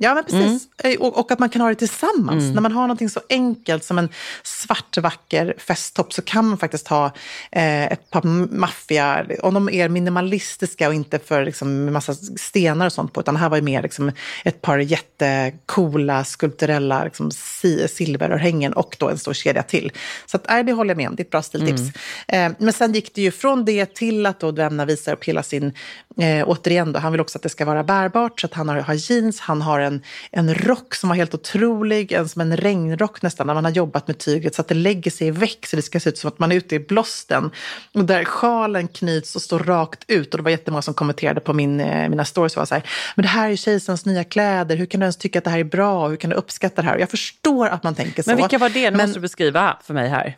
Ja, 0.01 0.15
men 0.15 0.25
precis. 0.25 0.69
Eh, 0.85 1.01
Och, 1.01 1.19
och 1.19 1.31
att 1.33 1.39
man 1.39 1.49
kan 1.49 1.61
ha 1.61 1.69
det 1.69 1.75
tillsammans. 1.75 2.43
När 2.55 2.61
man 2.61 2.73
har 2.73 2.83
någonting 2.83 3.09
så 3.11 3.21
enkelt 3.29 3.85
som 3.85 3.99
en 3.99 4.09
svart 4.43 4.99
vacker 4.99 5.55
festtopp 5.59 6.13
så 6.13 6.23
kan 6.23 6.49
man 6.49 6.59
faktiskt 6.59 6.89
ha 6.89 7.07
eh, 7.53 7.85
ett 7.93 8.11
par 8.11 8.23
maffia, 8.57 9.27
om 9.43 9.55
de 9.55 9.69
är 9.69 9.89
minimalistiska 9.89 10.89
och 10.89 10.95
inte 10.95 11.19
för 11.19 11.45
liksom, 11.45 11.93
massa 11.93 12.15
stenar 12.37 12.87
och 12.87 12.93
sånt 12.93 13.13
på, 13.13 13.21
utan 13.21 13.37
här 13.37 13.49
var 13.49 13.57
ju 13.57 13.63
mer 13.63 13.83
liksom, 13.83 14.13
ett 14.45 14.63
par 14.63 14.79
jättecoola 14.79 16.25
skulpturella 16.25 17.05
liksom, 17.05 17.31
si- 17.31 17.89
silverörhängen 17.89 18.73
och 18.73 18.97
då 18.99 19.09
en 19.09 19.19
stor 19.19 19.33
kedja 19.33 19.63
till. 19.63 19.93
Så 20.27 20.37
att, 20.37 20.45
nej, 20.49 20.65
det 20.65 20.73
håller 20.73 20.91
jag 20.91 20.97
med 20.97 21.09
om, 21.09 21.17
det 21.17 21.21
är 21.21 21.25
ett 21.25 21.31
bra 21.31 21.43
stiltips. 21.43 21.81
Eh, 22.29 22.53
men 22.59 22.73
sen 22.73 22.93
gick 22.93 23.15
det 23.15 23.23
ju 23.23 23.31
från 23.31 23.65
det 23.65 23.95
till 23.95 24.27
att 24.27 24.41
då 24.41 24.51
Demna 24.53 24.85
visar 24.85 25.13
upp 25.13 25.25
hela 25.25 25.43
sin, 25.43 25.73
eh, 26.21 26.49
återigen 26.49 26.93
då, 26.93 26.99
han 27.01 27.13
vill 27.13 27.21
också 27.21 27.39
att 27.39 27.43
det 27.43 27.49
ska 27.49 27.65
vara 27.65 27.85
bärbart, 27.85 28.41
så 28.41 28.47
att 28.47 28.55
han 28.55 28.69
har, 28.69 28.77
har 28.77 28.95
jeans, 28.95 29.41
han 29.41 29.63
har 29.63 29.81
en, 29.89 30.03
en 30.31 30.55
rock 30.55 30.95
som 30.95 31.09
var 31.09 31.17
helt 31.17 31.35
otrolig, 31.35 32.13
en, 32.13 32.29
som 32.29 32.41
en 32.43 32.57
regnrock 32.57 33.23
nästan, 33.23 33.47
när 33.47 33.55
man 33.55 33.65
har 33.65 33.73
jobbat 33.73 34.07
med 34.07 34.19
tyget 34.19 34.55
så 34.55 34.61
att 34.61 34.69
det 34.69 34.75
lägger 34.75 35.11
sig 35.11 35.27
i 35.27 35.31
väck 35.31 35.67
så 35.67 35.77
det 35.77 35.83
ska 35.83 36.01
se 36.01 36.11
ut 36.11 36.19
som 36.19 36.29
att 36.29 36.39
man 36.39 36.53
är 36.53 36.57
ute 36.57 36.75
i 36.75 36.81
blåsten. 36.81 37.51
Och 37.95 38.05
där 38.05 38.25
sjalen 38.25 38.89
knyts 38.89 39.37
och 39.37 39.43
står 39.43 39.59
rakt 39.59 40.05
ut. 40.09 40.35
Och 40.35 40.39
det 40.39 40.45
var 40.45 40.51
jättemånga 40.51 40.83
som 40.83 40.95
kommenterade 40.95 41.41
på 41.41 41.53
min, 41.53 41.81
eh, 41.81 42.09
mina 42.09 42.25
stories 42.25 42.57
och 42.57 42.61
var 42.61 42.67
så 42.67 42.75
här, 42.75 42.85
men 43.17 43.23
det 43.23 43.29
här 43.29 43.47
är 43.47 43.51
ju 43.51 43.57
kejsarens 43.57 44.07
nya 44.07 44.25
kläder, 44.25 44.77
hur 44.77 44.87
kan 44.87 45.01
du 45.01 45.05
ens 45.05 45.17
tycka 45.17 45.39
att 45.39 45.45
det 45.45 45.51
här 45.51 45.59
är 45.59 45.65
bra, 45.65 46.09
hur 46.09 46.17
kan 46.17 46.31
du 46.31 46.37
uppskatta 46.37 46.83
det 46.83 46.89
här? 46.89 46.95
Och 46.95 47.01
jag 47.01 47.11
förstår 47.11 47.69
att 47.69 47.83
man 47.83 47.95
tänker 47.95 48.23
så. 48.23 48.31
Men 48.31 48.37
vilka 48.37 48.59
var 48.59 48.69
det? 48.69 48.91
Nu 48.91 48.97
Men- 48.97 49.07
måste 49.07 49.19
du 49.19 49.23
beskriva 49.23 49.77
för 49.83 49.95
mig 49.95 50.09
här. 50.09 50.37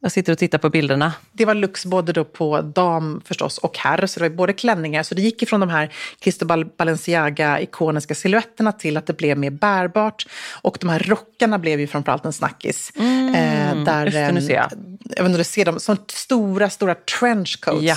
Jag 0.00 0.12
sitter 0.12 0.32
och 0.32 0.38
tittar 0.38 0.58
på 0.58 0.70
bilderna. 0.70 1.12
det 1.32 1.44
var 1.44 1.54
lux 1.54 1.84
både 1.86 2.12
då 2.12 2.24
på 2.24 2.60
dam 2.60 3.22
förstås 3.24 3.58
och 3.58 3.78
herr. 3.78 4.06
Så 4.06 4.20
det 4.20 4.28
var 4.28 4.36
både 4.36 4.52
klänningar, 4.52 5.02
så 5.02 5.14
det 5.14 5.22
gick 5.22 5.42
ifrån 5.42 5.60
de 5.60 5.68
här 5.68 5.94
Cristobal 6.18 6.64
Balenciaga 6.64 7.60
ikoniska 7.60 8.14
silhuetterna 8.14 8.72
till 8.72 8.96
att 8.96 9.06
det 9.06 9.12
blev 9.16 9.38
mer 9.38 9.50
bärbart. 9.50 10.26
Och 10.62 10.78
de 10.80 10.88
här 10.90 10.98
rockarna 10.98 11.58
blev 11.58 11.80
ju 11.80 11.86
framförallt 11.86 12.24
en 12.24 12.32
snackis. 12.32 12.92
eh, 12.96 13.84
där, 13.84 14.04
just 14.04 14.16
det, 14.16 14.32
nu 14.32 14.40
ser 14.42 14.54
jag. 14.54 14.64
eh, 14.72 14.78
Jag 15.02 15.08
vet 15.08 15.18
inte 15.18 15.22
om 15.24 15.32
du 15.32 15.44
ser 15.44 15.64
dem, 15.64 15.80
som 15.80 15.96
stora, 16.08 16.70
stora 16.70 16.94
trenchcoats. 16.94 17.82
Ja. 17.82 17.96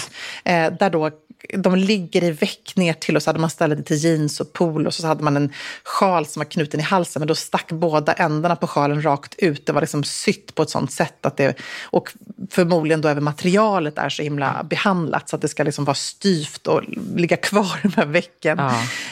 Eh, 0.52 0.74
där 0.80 0.90
då 0.90 1.12
de 1.58 1.76
ligger 1.76 2.24
i 2.24 2.32
väck 2.32 2.74
ner 2.76 2.94
till 2.94 3.16
och 3.16 3.24
så 3.24 3.30
hade 3.30 3.40
man 3.40 3.50
stället 3.50 3.86
till 3.86 3.98
jeans 3.98 4.40
och 4.40 4.54
polo 4.54 4.88
och 4.88 4.94
så 4.94 5.08
hade 5.08 5.24
man 5.24 5.38
en 5.38 5.54
sjal 5.84 6.26
som 6.26 6.40
var 6.40 6.46
knuten 6.46 6.80
i 6.80 6.84
halsen 6.84 7.20
men 7.20 7.28
då 7.28 7.36
stack 7.36 7.72
båda 7.72 8.14
ändarna 8.14 8.56
på 8.56 8.68
sjalen 8.68 9.06
rakt 9.06 9.36
ut. 9.38 9.66
Det 9.66 9.74
var 9.74 9.82
liksom 9.82 10.04
sytt 10.04 10.56
på 10.56 10.64
ett 10.64 10.70
sånt 10.70 10.92
sätt 10.92 11.26
att 11.26 11.38
det, 11.38 11.56
och 11.84 12.14
förmodligen 12.50 13.02
då 13.02 13.08
även 13.08 13.24
materialet 13.24 13.98
är 13.98 14.10
så 14.10 14.24
himla 14.24 14.64
behandlat 14.64 15.30
så 15.30 15.36
att 15.36 15.42
det 15.42 15.48
ska 15.48 15.64
liksom 15.64 15.86
vara 15.86 15.96
styvt 15.96 16.68
och 16.68 16.82
ligga 17.16 17.38
kvar 17.38 17.80
i 17.84 17.88
de 17.88 17.94
här 17.96 18.06
vecken. 18.06 18.60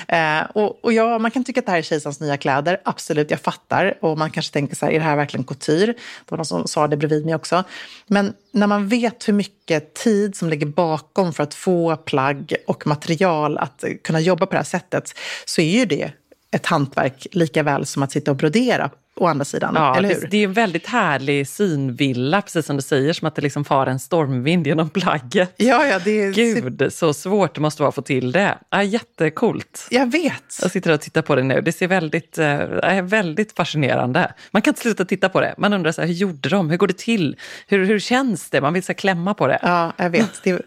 Eh, 0.08 0.42
och, 0.54 0.86
och 0.86 0.94
ja, 0.94 1.20
man 1.20 1.32
kan 1.32 1.44
tycka 1.44 1.60
att 1.60 1.66
det 1.66 1.72
här 1.72 1.80
är 1.80 1.84
kejsarens 1.84 2.20
nya 2.20 2.38
kläder, 2.38 2.82
absolut, 2.86 3.32
jag 3.32 3.40
fattar. 3.40 3.98
Och 4.02 4.18
man 4.18 4.32
kanske 4.32 4.54
tänker 4.54 4.76
så 4.76 4.86
här, 4.86 4.94
är 4.94 5.00
det 5.00 5.06
här 5.06 5.16
verkligen 5.16 5.44
couture? 5.44 5.86
Det 5.86 6.30
var 6.30 6.38
någon 6.38 6.46
som 6.46 6.68
sa 6.68 6.88
det 6.88 6.98
bredvid 6.98 7.26
mig 7.26 7.36
också. 7.36 7.64
Men 8.08 8.34
när 8.52 8.68
man 8.68 8.88
vet 8.88 9.28
hur 9.28 9.34
mycket 9.34 9.59
tid 9.80 10.36
som 10.36 10.50
ligger 10.50 10.66
bakom 10.66 11.34
för 11.34 11.44
att 11.44 11.54
få 11.54 11.96
plagg 11.96 12.56
och 12.68 12.88
material 12.88 13.58
att 13.58 13.84
kunna 14.04 14.20
jobba 14.20 14.46
på 14.46 14.52
det 14.52 14.58
här 14.58 14.64
sättet 14.64 15.14
så 15.46 15.62
är 15.62 15.80
ju 15.80 15.86
det 15.86 16.12
ett 16.52 16.66
hantverk 16.66 17.28
lika 17.32 17.64
väl 17.64 17.86
som 17.86 18.04
att 18.04 18.12
sitta 18.12 18.32
och 18.32 18.38
brodera 18.38 18.90
å 19.20 19.28
andra 19.28 19.46
sidan. 19.46 19.74
Ja, 19.76 19.98
eller 19.98 20.10
det, 20.10 20.16
hur? 20.16 20.28
det 20.28 20.38
är 20.38 20.44
en 20.44 20.54
väldigt 20.54 20.88
härlig 20.88 21.48
synvilla, 21.48 22.42
precis 22.42 22.66
som 22.66 22.76
du 22.76 22.82
säger, 22.82 23.14
som 23.14 23.28
att 23.28 23.36
det 23.36 23.42
liksom 23.42 23.66
far 23.66 23.88
en 23.88 24.00
stormvind 24.00 24.68
genom 24.68 24.90
plagget. 24.90 25.54
Ja, 25.58 25.86
ja, 25.86 26.00
det 26.04 26.22
är... 26.22 26.34
Gud, 26.34 26.94
så 26.94 27.14
svårt 27.14 27.56
det 27.56 27.62
måste 27.62 27.82
vara 27.82 27.90
att 27.90 27.96
få 27.96 28.02
till 28.02 28.32
det. 28.32 28.58
Ja, 28.70 28.84
jättekult. 28.84 29.88
Jag 29.92 30.12
vet. 30.12 30.60
Jag 30.62 30.72
sitter 30.72 30.92
och 30.92 31.02
tittar 31.02 31.22
på 31.22 31.36
det 31.36 31.44
nu. 31.44 31.62
Det 31.62 31.72
ser 31.72 31.88
väldigt, 31.88 32.38
eh, 32.38 33.02
väldigt 33.04 33.52
fascinerande. 33.52 34.34
Man 34.52 34.62
kan 34.62 34.72
inte 34.72 34.82
sluta 34.82 35.06
titta 35.06 35.30
på 35.30 35.42
det. 35.42 35.56
Man 35.58 35.74
undrar 35.74 35.92
så 35.92 36.02
här, 36.02 36.08
hur 36.08 36.16
gjorde 36.16 36.50
de? 36.50 36.70
Hur 36.70 36.78
går 36.78 36.88
det 36.88 36.98
till? 36.98 37.36
Hur, 37.68 37.86
hur 37.86 38.00
känns 38.00 38.50
det? 38.50 38.62
Man 38.62 38.74
vill 38.74 38.84
så 38.84 38.94
klämma 38.94 39.34
på 39.34 39.48
det. 39.48 39.60
Ja, 39.62 39.94
jag 39.98 40.10
vet. 40.10 40.44
Det, 40.44 40.62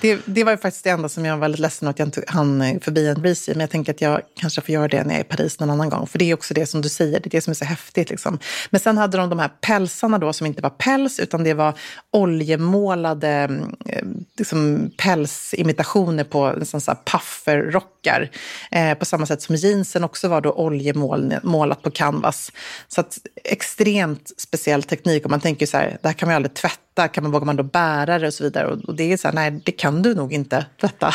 det, 0.00 0.20
det 0.24 0.44
var 0.44 0.52
ju 0.52 0.58
faktiskt 0.58 0.84
det 0.84 0.90
enda 0.90 1.08
som 1.08 1.24
jag 1.24 1.34
var 1.36 1.40
väldigt 1.40 1.60
ledsen 1.60 1.88
att 1.88 1.98
jag 1.98 2.08
inte 2.08 2.24
hann 2.28 2.80
förbi 2.80 3.08
en 3.08 3.22
Breezy. 3.22 3.52
Men 3.52 3.60
jag 3.60 3.70
tänker 3.70 3.92
att 3.92 4.00
jag 4.00 4.20
kanske 4.40 4.60
får 4.60 4.70
göra 4.70 4.88
det 4.88 5.04
när 5.04 5.10
jag 5.10 5.20
är 5.20 5.24
i 5.24 5.28
Paris 5.28 5.60
någon 5.60 5.70
annan 5.70 5.90
gång. 5.90 6.06
För 6.06 6.18
det 6.18 6.30
är 6.30 6.34
också 6.34 6.54
det 6.54 6.66
som 6.66 6.82
du 6.82 6.88
säger, 6.88 7.20
det 7.20 7.26
är 7.26 7.30
det 7.30 7.40
som 7.40 7.50
är 7.50 7.54
så 7.54 7.64
häftigt. 7.64 7.93
Liksom. 7.96 8.38
Men 8.70 8.80
sen 8.80 8.98
hade 8.98 9.18
de 9.18 9.30
de 9.30 9.38
här 9.38 9.50
pälsarna 9.60 10.18
då 10.18 10.32
som 10.32 10.46
inte 10.46 10.62
var 10.62 10.70
päls 10.70 11.20
utan 11.20 11.44
det 11.44 11.54
var 11.54 11.78
oljemålade 12.10 13.60
eh, 13.86 14.04
liksom, 14.38 14.90
pälsimitationer 14.96 16.24
på 16.24 16.64
sån 16.64 16.80
så 16.80 16.90
här 16.90 16.98
pufferrockar. 17.04 18.30
Eh, 18.70 18.94
på 18.94 19.04
samma 19.04 19.26
sätt 19.26 19.42
som 19.42 19.56
jeansen 19.56 20.04
också 20.04 20.28
var 20.28 20.40
då 20.40 20.52
oljemålat 20.52 21.82
på 21.82 21.90
canvas. 21.90 22.52
Så 22.88 23.00
att 23.00 23.18
extremt 23.44 24.30
speciell 24.36 24.82
teknik. 24.82 25.24
Och 25.24 25.30
man 25.30 25.40
tänker 25.40 25.66
så 25.66 25.76
här, 25.76 25.98
det 26.02 26.08
här 26.08 26.14
kan 26.14 26.26
man 26.26 26.32
ju 26.32 26.36
aldrig 26.36 26.54
tvätta. 26.54 27.08
Kan 27.08 27.22
man, 27.22 27.32
vågar 27.32 27.46
man 27.46 27.56
då 27.56 27.62
bära 27.62 28.18
det 28.18 28.26
och 28.26 28.34
så 28.34 28.44
vidare? 28.44 28.66
Och, 28.66 28.84
och 28.84 28.94
det 28.94 29.12
är 29.12 29.16
så 29.16 29.28
här, 29.28 29.34
nej, 29.34 29.60
det 29.64 29.72
kan 29.72 30.02
du 30.02 30.14
nog 30.14 30.32
inte 30.32 30.66
tvätta. 30.80 31.14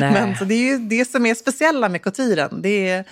Nej. 0.00 0.12
Men 0.12 0.36
så 0.36 0.44
det 0.44 0.54
är 0.54 0.72
ju 0.72 0.78
det 0.78 1.10
som 1.10 1.26
är 1.26 1.34
speciella 1.34 1.88
med 1.88 2.02
couturen. 2.02 2.62
Det 2.62 2.88
är, 2.88 3.04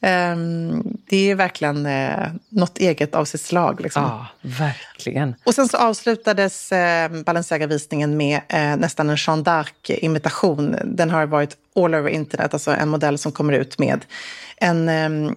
det 0.00 1.30
är 1.30 1.34
verkligen 1.34 1.86
eh, 1.86 2.28
något 2.48 2.78
eget 2.78 3.14
av 3.14 3.24
sitt 3.24 3.40
slag. 3.40 3.80
Liksom. 3.80 4.02
Ja, 4.02 4.26
verkligen. 4.40 5.34
Och 5.44 5.54
sen 5.54 5.68
så 5.68 5.76
avslutades 5.76 6.72
eh, 6.72 7.10
Balenciaga-visningen 7.10 8.16
med 8.16 8.40
eh, 8.48 8.76
nästan 8.76 9.10
en 9.10 9.16
Jeanne 9.18 9.42
d'Arc-imitation. 9.42 10.76
Den 10.84 11.10
har 11.10 11.26
varit 11.26 11.56
all 11.76 11.94
over 11.94 12.08
internet, 12.08 12.54
alltså 12.54 12.70
en 12.70 12.88
modell 12.88 13.18
som 13.18 13.32
kommer 13.32 13.52
ut 13.52 13.78
med 13.78 14.04
en 14.56 14.88
ehm, 14.88 15.36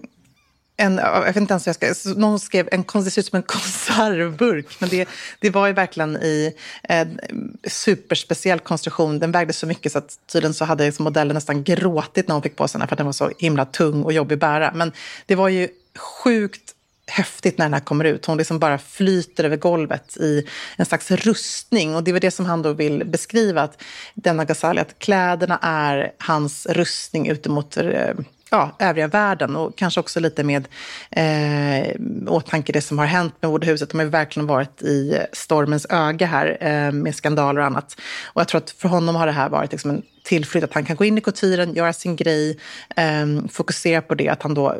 en, 0.76 0.96
jag 0.96 1.24
vet 1.24 1.36
inte 1.36 1.52
ens 1.52 1.66
hur 1.66 1.74
jag 1.80 1.96
ska... 1.96 2.10
Någon 2.10 2.40
skrev 2.40 2.68
en, 2.72 2.84
det 3.04 3.10
ser 3.10 3.20
ut 3.20 3.26
som 3.26 3.36
en 3.36 3.42
konservburk. 3.46 4.66
Men 4.80 4.88
det, 4.88 5.08
det 5.40 5.50
var 5.50 5.66
ju 5.66 5.72
verkligen 5.72 6.16
i 6.16 6.54
en 6.82 7.20
superspeciell 7.64 8.58
konstruktion. 8.58 9.18
Den 9.18 9.32
vägde 9.32 9.52
så 9.52 9.66
mycket 9.66 9.92
så 9.92 9.98
att 9.98 10.18
tydligen 10.32 10.54
så 10.54 10.64
hade 10.64 10.86
liksom 10.86 11.04
modellen 11.04 11.34
nästan 11.34 11.64
gråtit 11.64 12.28
när 12.28 12.34
hon 12.34 12.42
fick 12.42 12.56
på 12.56 12.68
sig 12.68 12.78
den 12.78 12.88
för 12.88 12.94
att 12.94 12.98
den 12.98 13.06
var 13.06 13.12
så 13.12 13.30
himla 13.38 13.64
tung 13.64 14.02
och 14.02 14.12
jobbig 14.12 14.34
att 14.34 14.40
bära. 14.40 14.72
Men 14.74 14.92
det 15.26 15.34
var 15.34 15.48
ju 15.48 15.68
sjukt 15.98 16.74
häftigt 17.06 17.58
när 17.58 17.64
den 17.64 17.74
här 17.74 17.80
kommer 17.80 18.04
ut. 18.04 18.26
Hon 18.26 18.38
liksom 18.38 18.58
bara 18.58 18.78
flyter 18.78 19.44
över 19.44 19.56
golvet 19.56 20.16
i 20.16 20.46
en 20.76 20.86
slags 20.86 21.10
rustning. 21.10 21.94
Och 21.94 22.04
det 22.04 22.12
var 22.12 22.20
det 22.20 22.30
som 22.30 22.46
han 22.46 22.62
då 22.62 22.72
vill 22.72 23.04
beskriva, 23.04 23.62
att 23.62 23.82
denna 24.14 24.44
Ghazali, 24.44 24.80
att 24.80 24.98
kläderna 24.98 25.58
är 25.62 26.12
hans 26.18 26.66
rustning 26.66 27.28
ut 27.28 27.46
mot 27.46 27.76
eh, 27.76 28.14
ja, 28.52 28.76
övriga 28.78 29.06
världen 29.06 29.56
och 29.56 29.76
kanske 29.76 30.00
också 30.00 30.20
lite 30.20 30.44
med 30.44 30.68
eh, 31.10 31.94
åtanke 32.26 32.72
det 32.72 32.80
som 32.80 32.98
har 32.98 33.06
hänt 33.06 33.34
med 33.40 33.50
modehuset. 33.50 33.90
De 33.90 33.98
har 33.98 34.04
ju 34.04 34.10
verkligen 34.10 34.46
varit 34.46 34.82
i 34.82 35.18
stormens 35.32 35.86
öga 35.90 36.26
här 36.26 36.58
eh, 36.60 36.92
med 36.92 37.14
skandaler 37.14 37.60
och 37.60 37.66
annat. 37.66 37.96
Och 38.24 38.40
jag 38.40 38.48
tror 38.48 38.60
att 38.60 38.70
för 38.70 38.88
honom 38.88 39.14
har 39.14 39.26
det 39.26 39.32
här 39.32 39.48
varit 39.48 39.72
liksom 39.72 39.90
en 39.90 40.02
tillflytt, 40.24 40.64
att 40.64 40.74
han 40.74 40.84
kan 40.84 40.96
gå 40.96 41.04
in 41.04 41.18
i 41.18 41.20
couturen, 41.20 41.74
göra 41.74 41.92
sin 41.92 42.16
grej, 42.16 42.58
eh, 42.96 43.26
fokusera 43.50 44.02
på 44.02 44.14
det, 44.14 44.28
att 44.28 44.42
han 44.42 44.54
då 44.54 44.76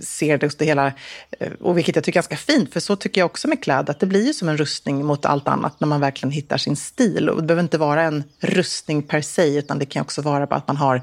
ser 0.00 0.38
det, 0.38 0.58
det 0.58 0.64
hela, 0.64 0.92
eh, 1.40 1.52
och 1.60 1.76
vilket 1.78 1.96
jag 1.96 2.04
tycker 2.04 2.18
är 2.18 2.22
ganska 2.22 2.36
fint, 2.36 2.72
för 2.72 2.80
så 2.80 2.96
tycker 2.96 3.20
jag 3.20 3.26
också 3.26 3.48
med 3.48 3.62
kläder, 3.62 3.90
att 3.90 4.00
det 4.00 4.06
blir 4.06 4.26
ju 4.26 4.34
som 4.34 4.48
en 4.48 4.56
rustning 4.56 5.04
mot 5.04 5.24
allt 5.24 5.48
annat 5.48 5.80
när 5.80 5.88
man 5.88 6.00
verkligen 6.00 6.30
hittar 6.30 6.58
sin 6.58 6.76
stil. 6.76 7.28
Och 7.28 7.36
det 7.36 7.46
behöver 7.46 7.62
inte 7.62 7.78
vara 7.78 8.02
en 8.02 8.24
rustning 8.40 9.02
per 9.02 9.20
se, 9.20 9.58
utan 9.58 9.78
det 9.78 9.86
kan 9.86 10.02
också 10.02 10.22
vara 10.22 10.46
bara 10.46 10.56
att 10.56 10.68
man 10.68 10.76
har 10.76 11.02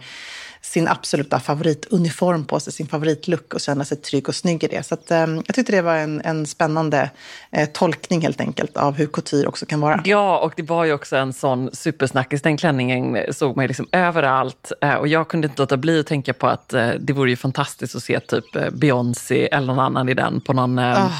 sin 0.66 0.88
absoluta 0.88 1.40
favorituniform 1.40 2.46
på 2.46 2.60
sig, 2.60 2.74
sin 2.74 2.88
favoritlook 2.88 3.54
och 3.54 3.62
känna 3.62 3.86
sig 3.86 3.98
trygg 3.98 4.30
och 4.30 4.36
snygg 4.36 4.64
i 4.64 4.68
det. 4.68 4.84
Så 4.84 4.94
att, 4.94 5.12
eh, 5.12 5.18
jag 5.18 5.56
tyckte 5.56 5.72
det 5.72 5.82
var 5.82 5.96
en, 5.96 6.22
en 6.22 6.46
spännande 6.46 7.10
eh, 7.52 7.70
tolkning 7.70 8.22
helt 8.22 8.42
enkelt 8.42 8.78
av 8.78 8.94
hur 8.94 9.08
couture 9.08 9.48
också 9.48 9.66
kan 9.66 9.82
vara. 9.82 10.02
Ja, 10.06 10.40
och 10.40 10.54
det 10.56 10.64
var 10.64 10.86
ju 10.86 10.94
också 10.94 11.16
en 11.16 11.34
sån 11.34 11.70
supersnackis. 11.74 12.42
Den 12.42 12.58
klänningen 12.58 13.34
såg 13.34 13.56
man 13.56 13.64
ju 13.64 13.68
liksom 13.68 13.88
överallt 13.92 14.72
eh, 14.82 14.94
och 14.94 15.08
jag 15.08 15.28
kunde 15.28 15.48
inte 15.48 15.62
låta 15.62 15.78
bli 15.78 16.00
att 16.00 16.08
tänka 16.08 16.34
på 16.34 16.48
att 16.48 16.74
eh, 16.74 16.90
det 16.90 17.14
vore 17.14 17.30
ju 17.30 17.36
fantastiskt 17.36 17.96
att 17.96 18.04
se 18.04 18.20
typ 18.20 18.56
eh, 18.56 18.70
Beyoncé 18.70 19.48
eller 19.48 19.68
någon 19.68 19.80
annan 19.80 20.10
i 20.10 20.14
den 20.14 20.42
på 20.42 20.54
någon 20.54 20.80
oh, 20.80 21.12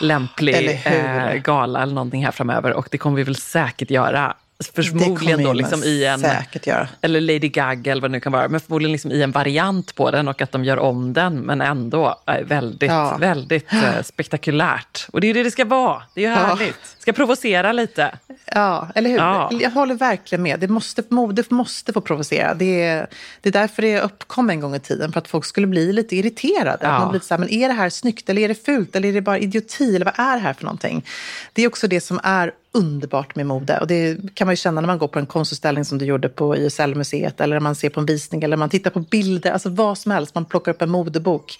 lämplig 0.00 0.80
eller 0.84 1.36
gala 1.36 1.82
eller 1.82 1.94
någonting 1.94 2.24
här 2.24 2.32
framöver 2.32 2.72
och 2.72 2.88
det 2.90 2.98
kommer 2.98 3.16
vi 3.16 3.22
väl 3.22 3.36
säkert 3.36 3.90
göra 3.90 4.34
förmodligen 4.74 5.42
då 5.42 5.52
liksom 5.52 5.82
i 5.82 6.04
en... 6.04 6.20
säkert 6.20 6.66
göra. 6.66 6.88
Eller 7.00 7.20
Lady 7.20 7.48
Gaga 7.48 7.92
eller 7.92 8.02
vad 8.02 8.10
det 8.10 8.12
nu 8.12 8.20
kan 8.20 8.32
vara. 8.32 8.48
Men 8.48 8.60
förmodligen 8.60 8.92
liksom 8.92 9.12
i 9.12 9.22
en 9.22 9.30
variant 9.30 9.94
på 9.94 10.10
den 10.10 10.28
och 10.28 10.42
att 10.42 10.52
de 10.52 10.64
gör 10.64 10.78
om 10.78 11.12
den. 11.12 11.38
Men 11.38 11.60
ändå 11.60 12.20
väldigt, 12.44 12.90
ja. 12.90 13.16
väldigt 13.20 13.72
eh, 13.72 14.02
spektakulärt. 14.02 15.06
Och 15.12 15.20
det 15.20 15.26
är 15.26 15.28
ju 15.28 15.32
det 15.34 15.42
det 15.42 15.50
ska 15.50 15.64
vara. 15.64 16.02
Det 16.14 16.24
är 16.24 16.28
ju 16.28 16.34
härligt. 16.34 16.76
Ja. 16.82 16.98
Ska 16.98 17.12
provocera 17.12 17.72
lite. 17.72 18.18
Ja, 18.44 18.88
eller 18.94 19.10
hur? 19.10 19.16
Ja. 19.16 19.50
Jag 19.52 19.70
håller 19.70 19.94
verkligen 19.94 20.42
med. 20.42 20.60
Det 20.60 20.68
måste, 20.68 21.02
mode 21.08 21.44
måste 21.48 21.92
få 21.92 22.00
provocera. 22.00 22.54
Det 22.54 22.82
är, 22.82 23.06
det 23.40 23.48
är 23.48 23.52
därför 23.52 23.82
det 23.82 24.00
uppkom 24.00 24.50
en 24.50 24.60
gång 24.60 24.74
i 24.74 24.80
tiden. 24.80 25.12
För 25.12 25.18
att 25.18 25.28
folk 25.28 25.44
skulle 25.44 25.66
bli 25.66 25.92
lite 25.92 26.16
irriterade. 26.16 26.78
Ja. 26.80 26.88
Att 26.88 27.00
man 27.00 27.10
blir 27.10 27.20
så 27.20 27.34
här, 27.34 27.38
men 27.38 27.50
är 27.50 27.68
det 27.68 27.74
här 27.74 27.90
snyggt 27.90 28.28
eller 28.28 28.42
är 28.42 28.48
det 28.48 28.64
fult? 28.64 28.96
Eller 28.96 29.08
är 29.08 29.12
det 29.12 29.20
bara 29.20 29.38
idioti? 29.38 29.96
Eller 29.96 30.04
vad 30.04 30.18
är 30.18 30.36
det 30.36 30.42
här 30.42 30.52
för 30.52 30.64
någonting? 30.64 31.04
Det 31.52 31.62
är 31.62 31.68
också 31.68 31.88
det 31.88 32.00
som 32.00 32.20
är 32.22 32.52
underbart 32.74 33.36
med 33.36 33.46
mode. 33.46 33.78
Och 33.80 33.86
det 33.86 34.34
kan 34.34 34.46
man 34.46 34.52
ju 34.52 34.56
känna 34.56 34.80
när 34.80 34.86
man 34.86 34.98
går 34.98 35.08
på 35.08 35.18
en 35.18 35.26
konstutställning 35.26 35.84
som 35.84 35.98
du 35.98 36.04
gjorde 36.04 36.28
på 36.28 36.56
YSL-museet 36.56 37.40
eller 37.40 37.56
när 37.56 37.60
man 37.60 37.74
ser 37.74 37.90
på 37.90 38.00
en 38.00 38.06
visning 38.06 38.42
eller 38.42 38.56
man 38.56 38.68
tittar 38.68 38.90
på 38.90 39.00
bilder, 39.00 39.50
alltså 39.50 39.68
vad 39.68 39.98
som 39.98 40.12
helst. 40.12 40.34
Man 40.34 40.44
plockar 40.44 40.72
upp 40.72 40.82
en 40.82 40.90
modebok. 40.90 41.56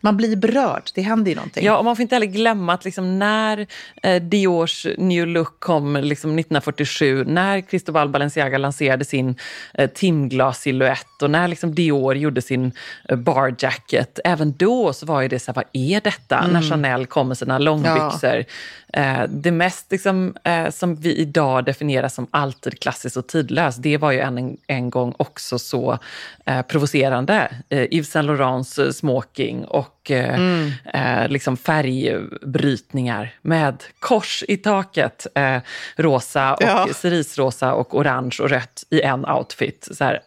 Man 0.00 0.16
blir 0.16 0.36
berörd, 0.36 0.82
det 0.94 1.02
händer 1.02 1.30
ju 1.30 1.34
någonting. 1.34 1.64
Ja, 1.64 1.78
och 1.78 1.84
man 1.84 1.96
får 1.96 2.02
inte 2.02 2.14
heller 2.14 2.26
glömma 2.26 2.72
att 2.72 2.84
liksom 2.84 3.18
när 3.18 3.66
eh, 4.02 4.22
Diors 4.22 4.86
New 4.98 5.26
Look 5.26 5.60
kom 5.60 5.96
liksom 5.96 6.30
1947, 6.30 7.24
när 7.24 7.60
Cristobal 7.60 8.08
Balenciaga 8.08 8.58
lanserade 8.58 9.04
sin 9.04 9.36
eh, 9.74 9.90
timglas-silhuett 9.90 11.22
och 11.22 11.30
när 11.30 11.48
liksom 11.48 11.74
Dior 11.74 12.16
gjorde 12.16 12.42
sin 12.42 12.72
eh, 13.08 13.16
bar 13.16 13.54
jacket, 13.58 14.18
även 14.24 14.54
då 14.56 14.92
så 14.92 15.06
var 15.06 15.22
ju 15.22 15.28
det 15.28 15.38
så 15.38 15.52
här, 15.52 15.54
vad 15.54 15.64
är 15.72 16.00
detta? 16.00 16.38
Mm. 16.38 16.52
När 16.52 16.62
Chanel 16.62 17.06
kom 17.06 17.28
med 17.28 17.38
sina 17.38 17.58
långbyxor. 17.58 18.36
Ja. 18.36 18.44
Eh, 18.92 19.22
det 19.28 19.50
mest 19.50 19.92
liksom, 19.92 20.34
eh, 20.44 20.57
som 20.70 20.94
vi 20.94 21.16
idag 21.16 21.64
definierar 21.64 22.08
som 22.08 22.26
alltid 22.30 22.80
klassiskt 22.80 23.16
och 23.16 23.26
tidlöst, 23.26 23.82
det 23.82 23.96
var 23.96 24.12
ju 24.12 24.20
en, 24.20 24.56
en 24.66 24.90
gång 24.90 25.14
också 25.16 25.58
så 25.58 25.98
eh, 26.46 26.62
provocerande. 26.62 27.50
Eh, 27.68 27.82
Yves 27.94 28.10
Saint 28.10 28.26
Laurents 28.26 28.78
eh, 28.78 28.90
smoking 28.90 29.64
och 29.64 30.10
eh, 30.10 30.34
mm. 30.34 30.72
eh, 30.94 31.28
liksom 31.28 31.56
färgbrytningar 31.56 33.34
med 33.42 33.82
kors 33.98 34.44
i 34.48 34.56
taket. 34.56 35.26
Eh, 35.34 35.58
rosa 35.96 36.54
och 36.54 36.62
ja. 36.62 36.88
cerisrosa 36.94 37.74
och 37.74 37.98
orange 37.98 38.36
och 38.42 38.50
rött 38.50 38.84
i 38.90 39.00
en 39.00 39.26
outfit. 39.26 39.88
Så 39.90 40.04
här, 40.04 40.20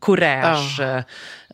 courage, 0.00 0.80
ja. 0.80 1.02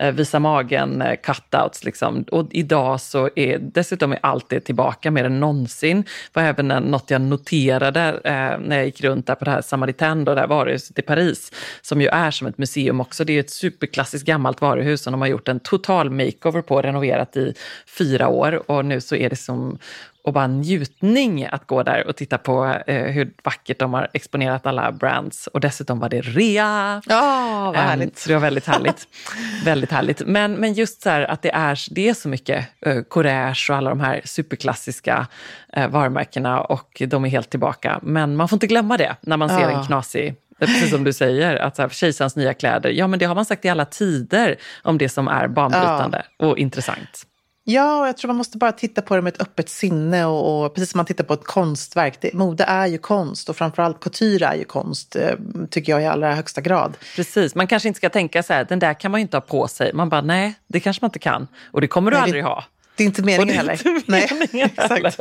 Eh, 0.01 0.13
visa 0.13 0.39
magen, 0.39 1.03
eh, 1.03 1.17
cutouts. 1.23 1.85
Liksom. 1.85 2.25
Och 2.31 2.49
idag 2.51 3.01
så 3.01 3.31
är 3.37 3.59
dessutom 3.59 4.13
är 4.13 4.19
allt 4.23 4.49
det 4.49 4.61
tillbaka 4.61 5.11
mer 5.11 5.25
än 5.25 5.41
någonsin. 5.41 6.03
Det 6.03 6.41
var 6.41 6.43
även 6.43 6.69
något 6.69 7.11
jag 7.11 7.21
noterade 7.21 8.21
eh, 8.25 8.59
när 8.69 8.77
jag 8.77 8.85
gick 8.85 9.01
runt 9.01 9.27
där 9.27 9.35
på 9.35 9.45
det 9.45 9.51
här 9.51 9.63
Samaritain, 9.63 10.25
då, 10.25 10.35
där 10.35 10.47
varuhuset 10.47 10.99
i 10.99 11.03
Paris, 11.03 11.53
som 11.83 12.01
ju 12.01 12.09
är 12.09 12.31
som 12.31 12.47
ett 12.47 12.59
museum 12.59 13.01
också. 13.01 13.25
Det 13.25 13.33
är 13.33 13.41
ett 13.41 13.51
superklassiskt 13.51 14.27
gammalt 14.27 14.61
varuhus 14.61 15.03
som 15.03 15.13
de 15.13 15.21
har 15.21 15.29
gjort 15.29 15.49
en 15.49 15.61
total 15.61 16.11
makeover 16.11 16.63
på, 16.63 16.83
renoverat 16.83 17.37
i 17.37 17.55
fyra 17.99 18.29
år 18.29 18.71
och 18.71 18.85
nu 18.85 19.01
så 19.01 19.17
är 19.17 19.31
det 19.31 19.37
som 19.37 19.79
och 20.27 20.33
bara 20.33 20.47
njutning 20.47 21.49
att 21.53 21.66
gå 21.66 21.83
där 21.83 22.07
och 22.07 22.16
titta 22.16 22.39
på 22.39 22.64
eh, 22.87 23.03
hur 23.03 23.33
vackert 23.45 23.79
de 23.79 23.95
har 23.95 24.09
exponerat 24.12 24.66
alla 24.66 24.93
brands. 24.93 25.47
Och 25.47 25.61
dessutom 25.61 25.99
var 25.99 26.09
det 26.09 26.20
rea. 26.20 27.03
Ja, 27.07 27.62
vad 27.66 27.77
ehm, 27.77 27.89
härligt. 27.89 28.18
så 28.18 28.29
det 28.29 28.35
var 28.35 28.41
väldigt 28.41 28.66
härligt. 28.66 29.09
väldigt 29.64 29.93
härligt. 29.93 30.27
Men, 30.27 30.55
men 30.55 30.72
just 30.72 31.03
så 31.03 31.11
här 31.11 31.22
att 31.22 31.43
det 31.43 31.51
är, 31.51 31.95
det 31.95 32.09
är 32.09 32.14
så 32.14 32.29
mycket 32.29 32.66
eh, 32.87 33.03
Courage 33.11 33.70
och 33.70 33.77
alla 33.77 33.91
de 33.91 34.01
här 34.01 34.20
superklassiska 34.24 35.27
eh, 35.72 35.89
varumärkena 35.89 36.61
och 36.61 37.03
de 37.09 37.24
är 37.24 37.29
helt 37.29 37.51
tillbaka. 37.51 38.01
Men 38.03 38.37
man 38.37 38.49
får 38.49 38.57
inte 38.57 38.66
glömma 38.66 38.97
det 38.97 39.16
när 39.20 39.37
man 39.37 39.49
ser 39.49 39.61
ja. 39.61 39.79
en 39.79 39.87
knasig 39.87 40.35
Precis 40.59 40.91
som 40.91 41.05
du 41.05 41.12
säger, 41.12 41.57
att 41.57 41.77
så 41.77 41.83
här, 41.83 41.89
kejsarens 41.89 42.37
nya 42.37 42.55
kläder, 42.55 42.91
ja 42.91 43.07
men 43.07 43.18
det 43.18 43.24
har 43.24 43.35
man 43.35 43.45
sagt 43.45 43.64
i 43.64 43.68
alla 43.68 43.85
tider 43.85 44.57
om 44.83 44.99
det 44.99 45.09
som 45.09 45.29
är 45.29 45.49
banbrytande 45.49 46.22
ja. 46.39 46.47
och 46.47 46.59
intressant. 46.59 47.27
Ja, 47.69 48.01
och 48.01 48.09
jag 48.09 48.17
tror 48.17 48.29
man 48.29 48.37
måste 48.37 48.59
bara 48.59 48.73
titta 48.73 49.03
på 49.03 49.17
det 49.17 49.23
med 49.23 49.35
ett 49.35 49.41
öppet 49.41 49.69
sinne 49.69 50.25
och, 50.25 50.64
och 50.64 50.75
precis 50.75 50.91
som 50.91 50.99
man 50.99 51.07
tittar 51.07 51.25
på 51.25 51.35
ett 51.35 51.45
konstverk. 51.45 52.19
Det, 52.21 52.35
mode 52.35 52.64
är 52.64 52.87
ju 52.87 52.99
konst 52.99 53.49
och 53.49 53.57
framförallt 53.57 54.01
couture 54.01 54.47
är 54.47 54.55
ju 54.55 54.64
konst, 54.64 55.17
eh, 55.17 55.35
tycker 55.71 55.93
jag 55.93 56.03
i 56.03 56.07
allra 56.07 56.35
högsta 56.35 56.61
grad. 56.61 56.97
Precis, 57.17 57.55
man 57.55 57.67
kanske 57.67 57.89
inte 57.89 57.97
ska 57.97 58.09
tänka 58.09 58.43
så 58.43 58.53
här, 58.53 58.64
den 58.64 58.79
där 58.79 58.95
kan 58.95 59.11
man 59.11 59.21
ju 59.21 59.23
inte 59.23 59.37
ha 59.37 59.41
på 59.41 59.69
sig. 59.69 59.93
Man 59.93 60.09
bara, 60.09 60.21
nej, 60.21 60.55
det 60.67 60.81
kanske 60.81 61.03
man 61.03 61.09
inte 61.09 61.19
kan. 61.19 61.49
Och 61.73 61.81
det 61.81 61.89
kommer 61.89 62.11
du 62.11 62.17
nej, 62.17 62.25
aldrig 62.25 62.45
det, 62.45 62.49
ha. 62.49 62.64
Det 62.97 63.03
är 63.03 63.07
inte 63.07 63.23
meningen 63.23 63.57
heller. 63.57 63.73
Inte 63.73 64.35
meningen 64.35 64.71
exakt. 64.77 65.19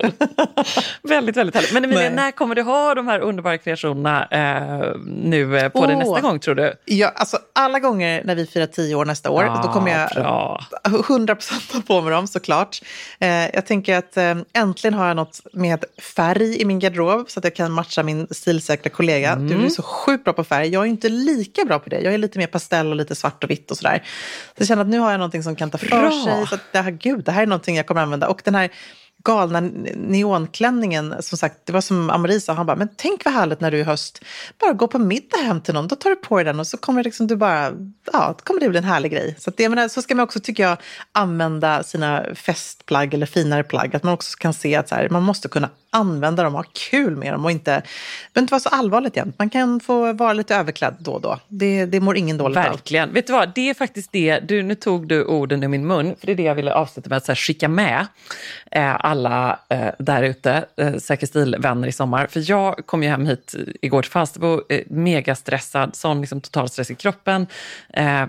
väldigt, 1.03 1.37
väldigt 1.37 1.55
härligt. 1.55 1.73
Men 1.73 1.85
Emilia, 1.85 2.09
när 2.09 2.31
kommer 2.31 2.55
du 2.55 2.61
ha 2.61 2.95
de 2.95 3.07
här 3.07 3.19
underbara 3.19 3.57
kreationerna 3.57 4.27
eh, 4.31 4.95
nu 5.05 5.57
eh, 5.57 5.69
på 5.69 5.79
oh. 5.79 5.87
det 5.87 5.95
nästa 5.95 6.21
gång 6.21 6.39
tror 6.39 6.55
du? 6.55 6.73
Ja, 6.85 7.11
alltså 7.15 7.37
alla 7.53 7.79
gånger 7.79 8.23
när 8.23 8.35
vi 8.35 8.45
firar 8.45 8.65
tio 8.65 8.95
år 8.95 9.05
nästa 9.05 9.29
år, 9.29 9.43
ah, 9.43 9.61
då 9.63 9.73
kommer 9.73 9.91
jag 9.91 10.09
bra. 10.09 10.65
100% 10.83 11.73
ha 11.73 11.81
på 11.81 12.01
mig 12.01 12.11
dem 12.11 12.27
såklart. 12.27 12.81
Eh, 13.19 13.29
jag 13.29 13.65
tänker 13.65 13.97
att 13.97 14.17
eh, 14.17 14.35
äntligen 14.53 14.93
har 14.93 15.07
jag 15.07 15.15
något 15.15 15.41
med 15.53 15.85
färg 16.15 16.61
i 16.61 16.65
min 16.65 16.79
garderob 16.79 17.29
så 17.29 17.39
att 17.39 17.43
jag 17.43 17.55
kan 17.55 17.71
matcha 17.71 18.03
min 18.03 18.27
stilsäkra 18.31 18.89
kollega. 18.89 19.31
Mm. 19.31 19.47
Du 19.47 19.65
är 19.65 19.69
så 19.69 19.83
sjukt 19.83 20.23
bra 20.23 20.33
på 20.33 20.43
färg. 20.43 20.67
Jag 20.67 20.83
är 20.83 20.87
inte 20.87 21.09
lika 21.09 21.65
bra 21.65 21.79
på 21.79 21.89
det. 21.89 21.99
Jag 21.99 22.13
är 22.13 22.17
lite 22.17 22.39
mer 22.39 22.47
pastell 22.47 22.89
och 22.89 22.95
lite 22.95 23.15
svart 23.15 23.43
och 23.43 23.49
vitt 23.49 23.71
och 23.71 23.77
sådär. 23.77 24.03
Så 24.47 24.61
jag 24.61 24.67
känner 24.67 24.81
att 24.81 24.87
nu 24.87 24.99
har 24.99 25.11
jag 25.11 25.17
någonting 25.17 25.43
som 25.43 25.55
kan 25.55 25.71
ta 25.71 25.77
för 25.77 25.87
bra. 25.87 26.11
sig. 26.25 26.47
Så 26.47 26.55
att, 26.55 26.61
det 26.71 26.79
här, 26.79 26.91
gud, 26.91 27.23
det 27.23 27.31
här 27.31 27.41
är 27.41 27.47
något 27.47 27.64
någonting 27.65 27.77
jag 27.77 27.87
kommer 27.87 28.01
använda. 28.01 28.27
Och 28.27 28.41
den 28.43 28.55
här 28.55 28.69
galna 29.23 29.59
neonklänningen, 29.95 31.15
som 31.19 31.37
sagt, 31.37 31.65
det 31.65 31.73
var 31.73 31.81
som 31.81 32.09
Amori 32.09 32.39
sa, 32.39 32.53
han 32.53 32.65
bara, 32.65 32.77
men 32.77 32.89
tänk 32.97 33.25
vad 33.25 33.33
härligt 33.33 33.61
när 33.61 33.71
du 33.71 33.77
i 33.77 33.83
höst 33.83 34.23
bara 34.59 34.73
går 34.73 34.87
på 34.87 34.99
middag 34.99 35.37
hem 35.37 35.61
till 35.61 35.73
någon, 35.73 35.87
då 35.87 35.95
tar 35.95 36.09
du 36.09 36.15
på 36.15 36.35
dig 36.35 36.45
den 36.45 36.59
och 36.59 36.67
så 36.67 36.77
kommer 36.77 37.03
det 37.03 37.07
liksom, 37.07 37.27
du 37.27 37.35
bara, 37.35 37.71
ja, 38.13 38.37
kommer 38.43 38.59
det 38.59 38.69
bli 38.69 38.77
en 38.77 38.83
härlig 38.83 39.11
grej. 39.11 39.35
Så, 39.39 39.49
att 39.49 39.57
det, 39.57 39.69
menar, 39.69 39.87
så 39.87 40.01
ska 40.01 40.15
man 40.15 40.23
också, 40.23 40.39
tycker 40.39 40.63
jag, 40.63 40.77
använda 41.11 41.83
sina 41.83 42.25
festplagg 42.35 43.13
eller 43.13 43.25
finare 43.25 43.63
plagg, 43.63 43.95
att 43.95 44.03
man 44.03 44.13
också 44.13 44.37
kan 44.37 44.53
se 44.53 44.75
att 44.75 44.89
så 44.89 44.95
här, 44.95 45.09
man 45.09 45.23
måste 45.23 45.47
kunna 45.47 45.69
använda 45.95 46.43
dem, 46.43 46.53
ha 46.53 46.63
kul 46.91 47.15
med 47.15 47.33
dem 47.33 47.45
och 47.45 47.51
inte, 47.51 47.71
det 47.71 47.83
behöver 48.33 48.43
inte 48.43 48.51
vara 48.51 48.59
så 48.59 48.69
allvarligt 48.69 49.15
jämt. 49.17 49.39
Man 49.39 49.49
kan 49.49 49.79
få 49.79 50.13
vara 50.13 50.33
lite 50.33 50.55
överklädd 50.55 50.95
då 50.99 51.11
och 51.11 51.21
då. 51.21 51.39
Det, 51.47 51.85
det 51.85 51.99
mår 51.99 52.17
ingen 52.17 52.37
dåligt 52.37 52.57
av. 52.57 52.63
Verkligen. 52.63 53.13
Vet 53.13 53.27
du 53.27 53.33
vad, 53.33 53.51
det 53.55 53.69
är 53.69 53.73
faktiskt 53.73 54.11
det, 54.11 54.39
du, 54.39 54.63
nu 54.63 54.75
tog 54.75 55.07
du 55.07 55.23
orden 55.23 55.63
ur 55.63 55.67
min 55.67 55.87
mun, 55.87 56.15
för 56.19 56.25
det 56.27 56.31
är 56.31 56.35
det 56.35 56.43
jag 56.43 56.55
ville 56.55 56.73
avsluta 56.73 57.09
med 57.09 57.17
att 57.17 57.25
så 57.25 57.31
här, 57.31 57.35
skicka 57.35 57.67
med 57.67 58.07
eh, 58.71 59.05
alla 59.05 59.59
eh, 59.69 59.87
där 59.99 60.23
ute, 60.23 60.65
eh, 60.77 60.95
Säker 60.95 61.27
stil-vänner 61.27 61.87
i 61.87 61.91
sommar. 61.91 62.27
För 62.27 62.49
jag 62.49 62.85
kom 62.85 63.03
ju 63.03 63.09
hem 63.09 63.25
hit 63.25 63.55
igår 63.81 64.01
till 64.01 64.11
Falsterbo, 64.11 64.61
eh, 64.69 64.81
megastressad, 64.87 65.95
sån 65.95 66.21
liksom 66.21 66.41
total 66.41 66.69
stress 66.69 66.91
i 66.91 66.95
kroppen. 66.95 67.47
Eh, 67.93 68.25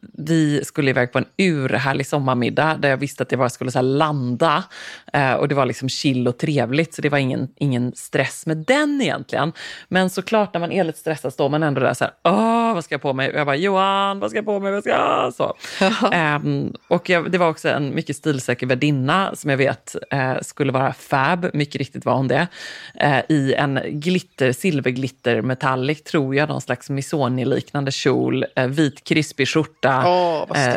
vi 0.00 0.64
skulle 0.64 0.90
iväg 0.90 1.12
på 1.12 1.18
en 1.18 1.26
urhärlig 1.36 2.06
sommarmiddag 2.06 2.76
där 2.76 2.88
jag 2.90 2.96
visste 2.96 3.22
att 3.22 3.32
jag 3.32 3.38
bara 3.38 3.50
skulle 3.50 3.70
så 3.70 3.78
här, 3.78 3.82
landa 3.82 4.64
eh, 5.12 5.32
och 5.32 5.48
det 5.48 5.54
var 5.54 5.66
liksom 5.66 5.88
chill 5.88 6.28
och 6.28 6.38
trevligt, 6.38 6.94
så 6.94 7.02
det 7.02 7.09
var 7.10 7.18
ingen, 7.18 7.48
ingen 7.56 7.92
stress 7.94 8.46
med 8.46 8.56
den 8.56 9.00
egentligen. 9.02 9.52
Men 9.88 10.10
såklart 10.10 10.54
när 10.54 10.60
man 10.60 10.72
är 10.72 10.84
lite 10.84 10.98
stressad 10.98 11.32
står 11.32 11.48
man 11.48 11.62
ändå 11.62 11.80
där 11.80 11.94
så 11.94 12.04
här, 12.04 12.14
åh, 12.24 12.74
vad 12.74 12.84
ska 12.84 12.94
jag 12.94 13.02
på 13.02 13.12
mig? 13.12 13.32
Och 13.32 13.38
jag 13.38 13.46
bara, 13.46 13.56
Johan, 13.56 14.20
vad 14.20 14.30
ska 14.30 14.38
jag 14.38 14.44
på 14.44 14.60
mig? 14.60 14.72
Vad 14.72 14.82
ska 14.82 14.90
jag? 14.90 15.34
Så. 15.34 15.54
Ehm, 16.12 16.72
och 16.88 17.08
jag, 17.08 17.30
det 17.30 17.38
var 17.38 17.48
också 17.48 17.68
en 17.68 17.94
mycket 17.94 18.16
stilsäker 18.16 18.66
värdinna 18.66 19.30
som 19.34 19.50
jag 19.50 19.56
vet 19.56 19.96
eh, 20.10 20.34
skulle 20.42 20.72
vara 20.72 20.92
fab, 20.92 21.46
mycket 21.54 21.76
riktigt 21.76 22.04
var 22.04 22.14
hon 22.14 22.28
det, 22.28 22.46
eh, 22.94 23.18
i 23.28 23.54
en 23.54 23.80
glitter, 23.86 24.52
silverglitter 24.52 25.42
metallic, 25.42 26.02
tror 26.02 26.34
jag, 26.34 26.48
någon 26.48 26.60
slags 26.60 26.90
Missoni-liknande 26.90 27.90
kjol, 27.90 28.44
eh, 28.56 28.66
vit 28.66 29.04
krispig 29.04 29.48
skjorta, 29.48 30.04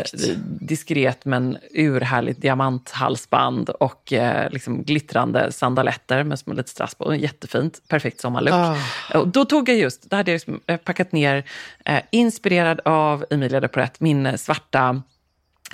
snyggt. 0.06 0.40
diskret 0.46 1.26
men 1.26 1.58
urhärligt 1.72 2.42
diamanthalsband 2.42 3.70
och 3.70 4.14
liksom 4.50 4.84
glittrande 4.84 5.52
sandaletter 5.52 6.23
med 6.24 6.40
små 6.40 6.54
lite 6.54 6.70
strass 6.70 6.96
på. 6.96 7.16
Jättefint, 7.16 7.82
perfekt 7.88 8.22
sommarlook. 8.22 8.78
Och 9.14 9.28
då 9.28 9.46
tog 9.46 9.70
jag 9.70 9.78
just, 9.78 10.10
då 10.10 10.16
hade 10.16 10.32
jag 10.32 10.36
liksom, 10.36 10.62
eh, 10.68 10.78
packat 10.78 11.12
ner, 11.12 11.44
eh, 11.86 12.02
inspirerad 12.12 12.82
av 12.86 13.26
Emilia 13.30 13.60
de 13.60 13.68
Porrett, 13.68 14.00
min 14.00 14.26
eh, 14.26 14.36
svarta 14.36 15.02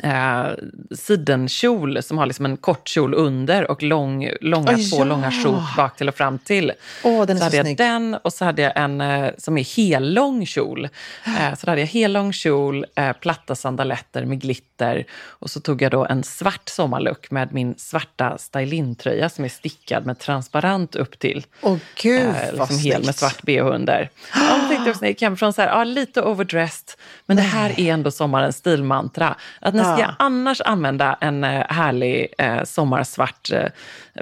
eh, 0.04 0.48
sidenkjol 0.96 2.04
som 2.04 2.18
har 2.18 2.26
liksom 2.26 2.46
en 2.46 2.58
kort 2.58 2.88
kjol 2.88 3.14
under 3.14 3.72
och 3.72 3.84
lång, 3.84 4.30
långa, 4.42 4.72
Oh, 4.72 4.90
två 4.90 4.98
ja. 4.98 5.04
långa 5.04 5.32
sjok 5.32 5.76
bak 5.78 5.98
till 5.98 6.10
och 6.10 6.16
fram 6.16 6.40
till. 6.40 6.72
Åh, 7.04 7.26
den 7.26 7.38
är 7.38 7.40
så 7.40 7.44
hade 7.46 7.58
jag 7.58 7.66
snygg. 7.66 7.78
den 7.78 8.16
och 8.16 8.34
så 8.34 8.46
hade 8.46 8.62
jag 8.62 8.72
en 8.76 9.02
eh, 9.02 9.30
som 9.38 9.58
är 9.58 9.78
hellång 9.78 10.46
kjol. 10.46 10.86
Eh, 11.26 11.56
så 11.58 11.66
då 11.66 11.72
hade 11.72 11.82
jag 11.82 11.88
hellång 11.88 12.34
kjol, 12.34 12.86
eh, 12.96 13.14
platta 13.14 13.56
sandaletter 13.56 14.26
med 14.26 14.42
glitter 14.42 15.06
och 15.26 15.50
så 15.50 15.60
tog 15.60 15.82
jag 15.82 15.92
då 15.92 16.06
en 16.06 16.24
svart 16.24 16.70
sommarlook 16.70 17.32
med 17.32 17.54
min 17.54 17.76
svarta 17.78 18.38
stylintröja 18.38 19.30
som 19.30 19.46
är 19.46 19.50
stickad 19.50 20.06
med 20.06 20.20
transparent 20.20 20.96
upp 20.96 21.20
till. 21.20 21.46
Åh 21.62 21.78
gud 22.02 22.20
Eh, 22.30 22.36
vad 22.58 22.70
liksom 22.70 22.92
hel 22.92 23.06
med 23.06 23.16
svart 23.16 23.42
bh 23.42 23.66
under. 23.66 24.10
Ja, 24.36 24.58
Jag 24.60 24.70
tänkte 24.70 24.90
också 24.90 25.02
när 25.02 25.08
jag 25.08 25.12
gick 25.12 25.22
hemifrån 25.22 25.54
så 25.54 25.62
här, 25.62 25.70
ja, 25.70 25.84
lite 25.84 26.22
overdressed, 26.22 26.90
men 27.26 27.38
det 27.38 27.44
här 27.44 27.80
är 27.80 27.94
ändå 27.94 28.12
sommarens 28.12 28.56
stilmantra. 28.58 29.36
Att 29.60 29.74
när 29.74 29.89
ska 29.96 30.00
Ja. 30.02 30.06
jag 30.06 30.16
annars 30.20 30.62
använda 30.62 31.18
en 31.22 31.44
eh, 31.44 31.64
härlig 31.70 32.28
eh, 32.38 32.64
sommarsvart 32.64 33.52
eh, 33.52 33.66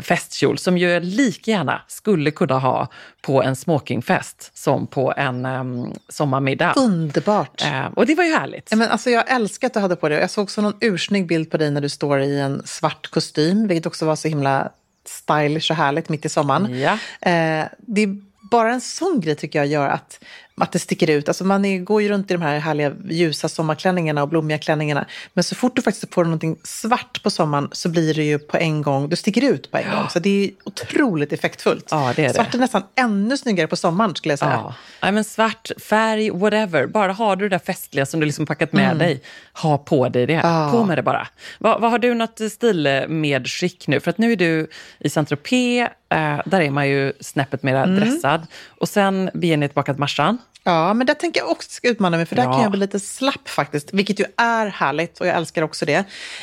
festkjol 0.02 0.58
som 0.58 0.78
ju 0.78 1.00
lika 1.00 1.52
gärna 1.52 1.82
skulle 1.88 2.32
kunna 2.32 2.60
ha 2.60 2.88
på 3.22 3.44
en 3.44 3.56
smokingfest 3.56 4.52
som 4.58 4.88
på 4.88 5.14
en 5.18 5.46
eh, 5.46 5.64
sommarmiddag. 6.10 6.74
Underbart. 6.78 7.62
Eh, 7.66 7.86
och 7.96 8.06
det 8.06 8.16
var 8.16 8.24
ju 8.24 8.34
härligt. 8.34 8.68
Ja, 8.72 8.78
men 8.78 8.90
alltså, 8.90 9.10
jag 9.10 9.32
älskar 9.32 9.68
att 9.68 9.74
du 9.74 9.80
hade 9.80 9.96
på 9.96 10.10
det. 10.10 10.20
Jag 10.20 10.30
såg 10.30 10.44
också 10.44 10.62
någon 10.62 10.78
ursnygg 10.82 11.28
bild 11.28 11.52
på 11.52 11.58
dig 11.58 11.72
när 11.72 11.82
du 11.82 11.90
står 11.90 12.20
i 12.20 12.40
en 12.40 12.62
svart 12.66 13.08
kostym, 13.12 13.68
vilket 13.68 13.86
också 13.86 14.06
var 14.06 14.16
så 14.16 14.28
himla 14.28 14.70
stylish 15.06 15.72
och 15.72 15.78
härligt 15.78 16.10
mitt 16.10 16.26
i 16.26 16.30
sommaren. 16.30 16.80
Ja. 16.80 16.92
Eh, 17.22 17.66
det 17.80 18.02
är 18.04 18.22
bara 18.52 18.74
en 18.74 18.82
sån 18.82 19.22
grej 19.22 19.36
tycker 19.36 19.60
jag 19.60 19.68
gör 19.68 19.88
att, 19.88 20.20
att 20.62 20.72
det 20.72 20.80
sticker 20.80 21.10
ut. 21.10 21.28
Alltså 21.28 21.44
man 21.44 21.66
är, 21.66 21.80
går 21.80 22.02
ju 22.02 22.10
runt 22.10 22.32
i 22.32 22.34
de 22.34 22.42
här 22.42 22.60
härliga 22.60 22.94
ljusa 23.10 23.50
sommarklänningarna 23.50 24.22
och 24.24 24.30
blommiga 24.30 24.58
klänningarna. 24.58 25.06
Men 25.34 25.44
så 25.44 25.56
fort 25.56 25.76
du 25.76 25.82
faktiskt 25.82 26.14
får 26.14 26.24
någonting 26.24 26.58
svart 26.64 27.24
på 27.24 27.30
sommaren 27.30 27.70
så 27.72 27.90
blir 27.90 28.14
det 28.14 28.24
ju 28.24 28.40
på 28.40 28.58
en 28.58 28.82
gång, 28.82 29.10
du 29.10 29.16
sticker 29.16 29.44
ut 29.54 29.72
på 29.72 29.78
en 29.78 29.92
gång. 29.92 30.10
Så 30.10 30.20
det 30.20 30.46
är 30.46 30.52
otroligt 30.64 31.34
effektfullt. 31.34 31.88
Ja, 31.92 32.14
det 32.16 32.24
är 32.24 32.28
det. 32.28 32.34
Svart 32.34 32.54
är 32.54 32.58
nästan 32.60 32.84
ännu 32.96 33.38
snyggare 33.38 33.68
på 33.68 33.76
sommaren 33.76 34.16
skulle 34.16 34.32
jag 34.32 34.40
säga. 34.40 34.52
Ja. 34.52 34.74
Nej, 35.02 35.12
men 35.12 35.24
svart, 35.24 35.72
färg, 35.84 36.30
whatever. 36.30 36.88
Bara 36.88 37.14
har 37.14 37.36
du 37.36 37.50
det 37.50 37.56
där 37.56 37.66
festliga 37.66 38.06
som 38.06 38.20
du 38.20 38.26
liksom 38.26 38.46
packat 38.46 38.74
med 38.74 38.98
dig, 38.98 39.22
ha 39.54 39.78
på 39.78 40.10
dig 40.10 40.26
det. 40.26 40.34
Mm. 40.34 40.48
Ja. 40.52 40.70
På 40.72 40.86
med 40.86 40.98
det 40.98 41.04
bara. 41.04 41.28
Vad, 41.60 41.82
vad 41.82 41.92
har 41.92 42.00
du 42.00 42.14
något 42.14 42.40
stilmedskick 42.52 43.88
nu? 43.88 44.00
För 44.00 44.10
att 44.10 44.18
nu 44.18 44.32
är 44.32 44.36
du 44.36 44.68
i 45.00 45.10
Saint-Tropez, 45.10 45.82
eh, 46.10 46.42
där 46.46 46.62
är 46.62 46.70
man 46.70 46.90
ju 46.90 47.14
snäppet 47.20 47.64
mer 47.64 47.76
Mm. 47.78 47.96
dressad. 47.96 48.48
Och 48.80 48.90
sen 48.90 49.30
beger 49.34 49.58
ni 49.58 49.68
tillbaka 49.68 49.94
till 49.94 50.00
Marsan. 50.00 50.38
Ja, 50.68 50.94
men 50.94 51.08
där 51.08 51.14
tänker 51.14 51.40
jag 51.42 51.50
också 51.50 51.70
ska 51.70 51.88
utmana 51.90 52.18
mig, 52.18 52.26
för 52.26 52.36
där 52.36 52.44
Bra. 52.44 52.54
kan 52.54 52.62
jag 52.62 52.72
bli 52.72 52.80
lite 52.80 53.00
slapp 53.00 53.50
faktiskt, 53.50 53.94
vilket 53.94 54.20
ju 54.20 54.26
är 54.38 54.66
härligt 54.68 55.20
och 55.20 55.28
jag 55.28 55.36
älskar 55.36 55.62
också 55.62 55.86
det. 55.86 55.94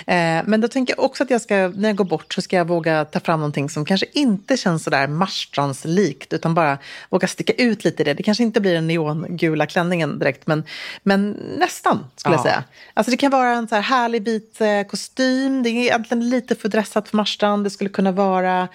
Eh, 0.06 0.42
men 0.46 0.60
då 0.60 0.68
tänker 0.68 0.94
jag 0.96 1.04
också 1.04 1.22
att 1.22 1.30
jag 1.30 1.40
ska, 1.40 1.54
när 1.54 1.88
jag 1.88 1.96
går 1.96 2.04
bort 2.04 2.34
så 2.34 2.42
ska 2.42 2.56
jag 2.56 2.64
våga 2.68 3.04
ta 3.04 3.20
fram 3.20 3.40
någonting 3.40 3.70
som 3.70 3.84
kanske 3.84 4.06
inte 4.12 4.56
känns 4.56 4.84
sådär 4.84 5.06
Marstrandslikt, 5.06 6.32
utan 6.32 6.54
bara 6.54 6.78
våga 7.10 7.28
sticka 7.28 7.52
ut 7.52 7.84
lite 7.84 8.02
i 8.02 8.04
det. 8.04 8.14
Det 8.14 8.22
kanske 8.22 8.42
inte 8.44 8.60
blir 8.60 8.74
den 8.74 8.86
neongula 8.86 9.66
klänningen 9.66 10.18
direkt, 10.18 10.46
men, 10.46 10.64
men 11.02 11.30
nästan 11.58 12.06
skulle 12.16 12.34
jag 12.34 12.38
Ja. 12.40 12.42
säga. 12.44 12.64
Alltså 12.94 13.10
det 13.10 13.16
kan 13.16 13.30
vara 13.30 13.50
en 13.50 13.68
så 13.68 13.74
här 13.74 13.82
härlig 13.82 14.24
vit 14.24 14.60
eh, 14.60 14.82
kostym, 14.90 15.62
det 15.62 15.68
är 15.70 15.72
egentligen 15.82 16.28
lite 16.28 16.54
för 16.54 16.68
dressat 16.68 17.08
för 17.08 17.16
Marstrand, 17.16 17.64
det 17.64 17.70
skulle 17.70 17.90
kunna 17.90 18.12
vara, 18.12 18.68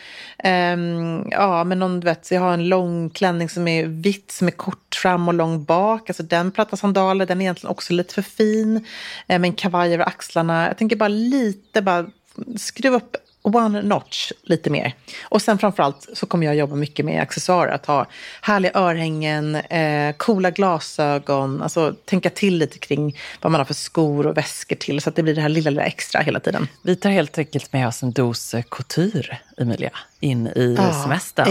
ehm, 0.44 1.28
ja 1.32 1.64
men 1.64 1.80
någon, 1.80 2.00
du 2.00 2.06
vet, 2.06 2.32
jag 2.32 2.42
har 2.42 2.54
en 2.54 2.70
lång 2.70 3.10
klänning 3.10 3.50
som 3.50 3.68
är 3.68 3.86
vitt, 3.86 4.32
som 4.32 4.48
är 4.48 4.52
kort 4.52 4.96
fram 4.96 5.28
och 5.28 5.34
lång 5.40 5.64
bak, 5.64 6.10
alltså 6.10 6.24
den 6.24 6.52
platta 6.52 6.78
sandaler, 6.78 7.26
den 7.26 7.42
är 7.42 7.46
egentligen 7.46 7.72
också 7.72 7.94
lite 7.94 8.14
för 8.14 8.22
fin, 8.22 8.86
eh, 9.28 9.40
med 9.40 9.48
en 9.48 9.54
kavaj 9.54 9.94
över 9.94 10.08
axlarna. 10.08 10.68
Jag 10.68 10.78
tänker 10.78 10.96
bara 10.96 11.08
lite, 11.08 11.82
bara 11.82 12.06
skruva 12.58 12.98
upp 12.98 13.16
one 13.42 13.82
notch 13.82 14.32
lite 14.44 14.70
mer. 14.70 14.94
Och 15.24 15.42
sen 15.42 15.58
framförallt 15.58 16.08
så 16.14 16.26
kommer 16.26 16.46
jag 16.46 16.56
jobba 16.56 16.76
mycket 16.76 17.06
med 17.06 17.22
accessoarer. 17.22 17.72
Att 17.72 17.86
ha 17.86 18.06
härliga 18.42 18.72
örhängen, 18.74 19.56
eh, 19.56 20.14
coola 20.18 20.52
glasögon, 20.52 21.62
alltså 21.62 21.96
tänka 22.06 22.30
till 22.30 22.58
lite 22.58 22.80
kring 22.80 23.18
vad 23.42 23.52
man 23.52 23.60
har 23.60 23.66
för 23.66 23.74
skor 23.74 24.28
och 24.28 24.38
väskor 24.38 24.76
till 24.76 25.02
så 25.02 25.10
att 25.10 25.16
det 25.16 25.24
blir 25.24 25.36
det 25.36 25.42
här 25.42 25.50
lilla, 25.50 25.70
lilla 25.70 25.84
extra 25.84 26.22
hela 26.22 26.40
tiden. 26.40 26.68
Vi 26.84 26.96
tar 26.96 27.10
helt 27.10 27.38
enkelt 27.38 27.74
med 27.74 27.88
oss 27.88 28.04
en 28.04 28.12
dos 28.12 28.54
eh, 28.54 28.64
couture, 28.70 29.38
Emilia, 29.58 29.92
in 30.20 30.48
i 30.48 30.76
Ja, 30.78 31.04
semestern. 31.04 31.48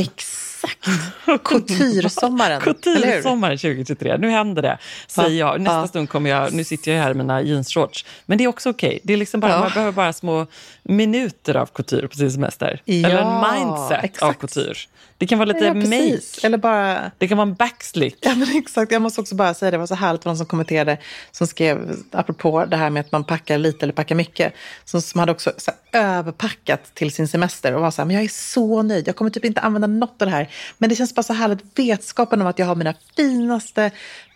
Exakt. 0.73 1.45
Couturesommaren. 1.45 2.61
Couture-sommaren 2.61 3.59
2023. 3.59 4.17
Nu 4.19 4.31
händer 4.31 4.63
det, 4.63 4.79
säger 5.07 5.39
jag. 5.39 5.61
Nästa 5.61 5.75
Ja. 5.81 5.87
stund 5.89 6.09
kommer 6.11 6.31
jag, 6.31 6.53
nu 6.53 6.65
sitter 6.65 6.93
jag 6.93 7.03
här 7.03 7.11
i 7.11 7.15
mina 7.15 7.43
jeansshorts. 7.43 8.05
Men 8.27 8.39
det 8.39 8.45
är 8.45 8.49
också 8.49 8.71
okej. 8.71 9.01
Det 9.03 9.13
är 9.13 9.17
liksom 9.17 9.41
bara, 9.41 9.53
Ja. 9.53 9.61
Man 9.61 9.71
behöver 9.75 9.93
bara 9.93 10.13
små 10.13 10.47
minuter 10.83 11.57
av 11.57 11.67
couture 11.67 12.09
på 12.09 12.17
sin 12.17 12.33
semester. 12.33 12.83
Ja, 12.85 13.09
Eller 13.09 13.19
en 13.23 13.41
mindset 13.67 13.99
av 13.99 14.05
exakt. 14.05 14.41
couture. 14.41 14.75
Det 15.19 15.27
kan 15.27 15.39
vara 15.39 15.47
lite 15.47 15.65
Ja, 15.65 15.75
make. 15.75 16.47
Eller 16.47 16.59
bara 16.59 17.11
Det 17.19 17.29
kan 17.29 17.39
vara 17.39 17.49
en 17.49 17.55
backslick. 17.55 18.17
Ja, 18.21 18.35
men 18.35 18.57
exakt. 18.57 18.93
Jag 18.93 19.03
måste 19.03 19.21
också 19.21 19.35
bara 19.35 19.55
säga 19.55 19.71
det, 19.71 19.75
det 19.75 19.79
var 19.79 19.87
så 19.87 19.95
härligt 19.95 20.23
för 20.23 20.31
någon 20.31 20.37
som 20.37 20.47
kommenterade, 20.47 20.99
som 21.31 21.47
skrev, 21.47 21.97
apropå 22.11 22.65
det 22.65 22.77
här 22.77 22.91
med 22.91 23.01
att 23.01 23.13
man 23.13 23.25
packar 23.25 23.59
lite 23.59 23.85
eller 23.85 23.93
packar 23.93 24.15
mycket, 24.15 24.53
som, 24.85 25.03
som 25.03 25.21
hade 25.21 25.33
också 25.33 25.53
så 25.57 25.71
här, 25.93 26.03
överpackat 26.03 26.95
till 26.95 27.13
sin 27.13 27.29
semester 27.29 27.75
och 27.75 27.81
var 27.81 27.91
så 27.91 28.03
här, 28.03 28.07
men 28.07 28.17
jag 28.17 28.25
är 28.25 28.29
så 28.29 28.83
nöjd, 28.83 29.09
jag 29.09 29.17
kommer 29.17 29.31
typ 29.31 29.45
inte 29.45 29.61
använda 29.61 29.87
något 29.87 30.23
av 30.23 30.29
det 30.29 30.35
här. 30.35 30.51
Men 30.79 30.91
det 30.91 30.97
känns 30.97 31.15
bara 31.15 31.23
så 31.23 31.33
härligt, 31.33 31.79
vetskapen 31.79 32.41
om 32.41 32.47
att 32.47 32.59
jag 32.59 32.67
har 32.67 32.75
mina 32.75 32.95
finaste 33.17 33.91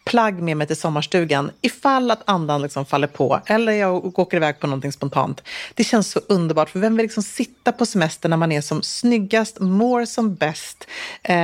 plagg 0.04 0.42
med 0.42 0.56
mig 0.56 0.66
till 0.66 0.76
sommarstugan 0.76 1.50
ifall 1.60 2.10
att 2.10 2.22
andan 2.24 2.62
liksom 2.62 2.86
faller 2.86 3.06
på 3.06 3.40
eller 3.46 3.72
jag 3.72 4.18
åker 4.18 4.36
iväg 4.36 4.60
på 4.60 4.66
någonting 4.66 4.92
spontant. 4.92 5.42
Det 5.74 5.84
känns 5.84 6.10
så 6.10 6.20
underbart, 6.28 6.70
för 6.70 6.78
vem 6.78 6.96
vill 6.96 7.04
liksom 7.04 7.22
sitta 7.22 7.72
på 7.72 7.86
semester 7.86 8.28
när 8.28 8.36
man 8.36 8.52
är 8.52 8.60
som 8.60 8.82
snyggast, 8.82 9.60
mår 9.60 10.04
som 10.04 10.34
bäst, 10.34 10.86
eh, 11.22 11.34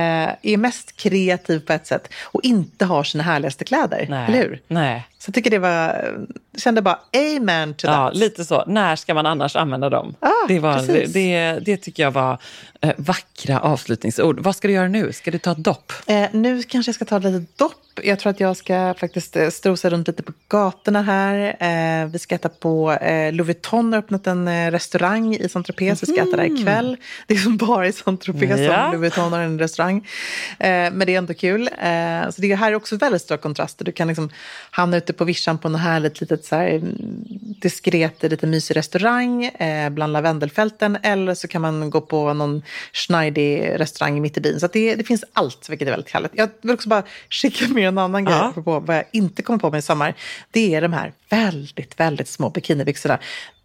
är 0.41 0.57
mest 0.57 0.95
kreativ 0.95 1.59
på 1.59 1.73
ett 1.73 1.87
sätt 1.87 2.09
och 2.23 2.43
inte 2.43 2.85
har 2.85 3.03
sina 3.03 3.23
härligaste 3.23 3.63
kläder, 3.63 4.05
Nej. 4.09 4.27
eller 4.27 4.37
hur? 4.37 4.61
Nej. 4.67 5.07
Så 5.21 5.29
jag 5.29 5.33
tycker 5.35 5.49
det 5.49 5.59
var, 5.59 6.17
kände 6.57 6.81
bara 6.81 6.99
amen 7.37 7.73
to 7.73 7.87
Ja, 7.87 7.93
that. 8.09 8.15
lite 8.15 8.45
så. 8.45 8.63
När 8.67 8.95
ska 8.95 9.13
man 9.13 9.25
annars 9.25 9.55
använda 9.55 9.89
dem? 9.89 10.15
Ah, 10.19 10.29
det, 10.47 10.59
var, 10.59 11.07
det, 11.13 11.59
det, 11.65 11.77
tycker 11.77 12.03
jag 12.03 12.11
var 12.11 12.37
eh, 12.81 12.93
vackra 12.97 13.59
avslutningsord. 13.59 14.39
Vad 14.39 14.55
ska 14.55 14.67
du 14.67 14.73
göra 14.73 14.87
nu? 14.87 15.13
Ska 15.13 15.31
du 15.31 15.37
ta 15.37 15.51
ett 15.51 15.57
dopp? 15.57 15.93
Eh, 16.07 16.27
nu 16.31 16.63
kanske 16.63 16.89
jag 16.89 16.95
ska 16.95 17.05
ta 17.05 17.17
ett 17.17 17.23
litet 17.23 17.57
dopp. 17.57 17.73
Jag 18.03 18.19
tror 18.19 18.29
att 18.29 18.39
jag 18.39 18.57
ska 18.57 18.93
faktiskt 18.99 19.35
eh, 19.35 19.49
strosa 19.49 19.89
runt 19.89 20.07
lite 20.07 20.23
på 20.23 20.31
gatorna 20.47 21.01
här. 21.01 21.55
Eh, 22.03 22.07
vi 22.07 22.19
ska 22.19 22.35
äta 22.35 22.49
på 22.49 22.91
eh, 22.91 23.33
Louis 23.33 23.47
Vuitton 23.47 23.93
har 23.93 23.99
öppnat 23.99 24.27
en 24.27 24.47
eh, 24.47 24.71
restaurang 24.71 25.35
i 25.35 25.49
Saint-Tropez. 25.49 26.03
Vi 26.03 26.07
ska 26.13 26.21
äta 26.21 26.37
där 26.37 26.43
ikväll. 26.59 26.97
Det 27.27 27.33
är 27.33 27.37
som 27.37 27.57
bara 27.57 27.87
i 27.87 27.91
Saint-Tropez 27.91 28.59
Ja. 28.59 28.81
som 28.83 28.91
Louis 28.91 29.01
Vuitton 29.01 29.33
har 29.33 29.39
en 29.39 29.59
restaurang. 29.59 29.97
Eh, 30.59 30.67
men 30.69 30.99
det 30.99 31.13
är 31.13 31.17
ändå 31.17 31.33
kul. 31.33 31.69
Så 32.31 32.41
det 32.41 32.55
här 32.55 32.71
är 32.71 32.75
också 32.75 32.95
väldigt 32.97 33.21
stora 33.21 33.37
kontraster. 33.37 33.85
Du 33.85 33.91
kan 33.91 34.07
liksom 34.07 34.29
hamna 34.71 34.97
ute 34.97 35.08
ute 35.09 35.17
på 35.17 35.25
vischan 35.25 35.57
på 35.57 35.69
något 35.69 35.81
härligt 35.81 36.21
litet 36.21 36.45
så 36.45 36.55
här, 36.55 36.81
diskret, 37.61 38.23
lite 38.23 38.47
mysig 38.47 38.75
restaurang 38.77 39.45
eh, 39.45 39.89
bland 39.89 40.13
lavendelfälten. 40.13 40.97
Eller 41.03 41.33
så 41.33 41.47
kan 41.47 41.61
man 41.61 41.89
gå 41.89 42.01
på 42.01 42.33
någon 42.33 42.61
schneidig 42.93 43.79
restaurang 43.79 44.21
mitt 44.21 44.37
i 44.37 44.41
byn. 44.41 44.59
Så 44.59 44.67
det, 44.67 44.95
det 44.95 45.03
finns 45.03 45.23
allt, 45.33 45.69
vilket 45.69 45.87
är 45.87 45.91
väldigt 45.91 46.11
härligt. 46.13 46.31
Jag 46.35 46.49
vill 46.61 46.73
också 46.73 46.89
bara 46.89 47.03
skicka 47.29 47.67
med 47.67 47.87
en 47.87 47.97
annan 47.97 48.25
grej, 48.25 48.35
Ja. 48.35 48.49
apropå 48.49 48.79
vad 48.79 48.95
jag 48.95 49.05
inte 49.11 49.41
kommer 49.41 49.59
på 49.59 49.71
mig 49.71 49.79
i 49.79 49.81
sommar. 49.81 50.13
Det 50.51 50.75
är 50.75 50.81
de 50.81 50.93
här 50.93 51.13
väldigt, 51.29 51.99
väldigt 51.99 52.27
små 52.27 52.49
bikinibyxorna. 52.49 53.19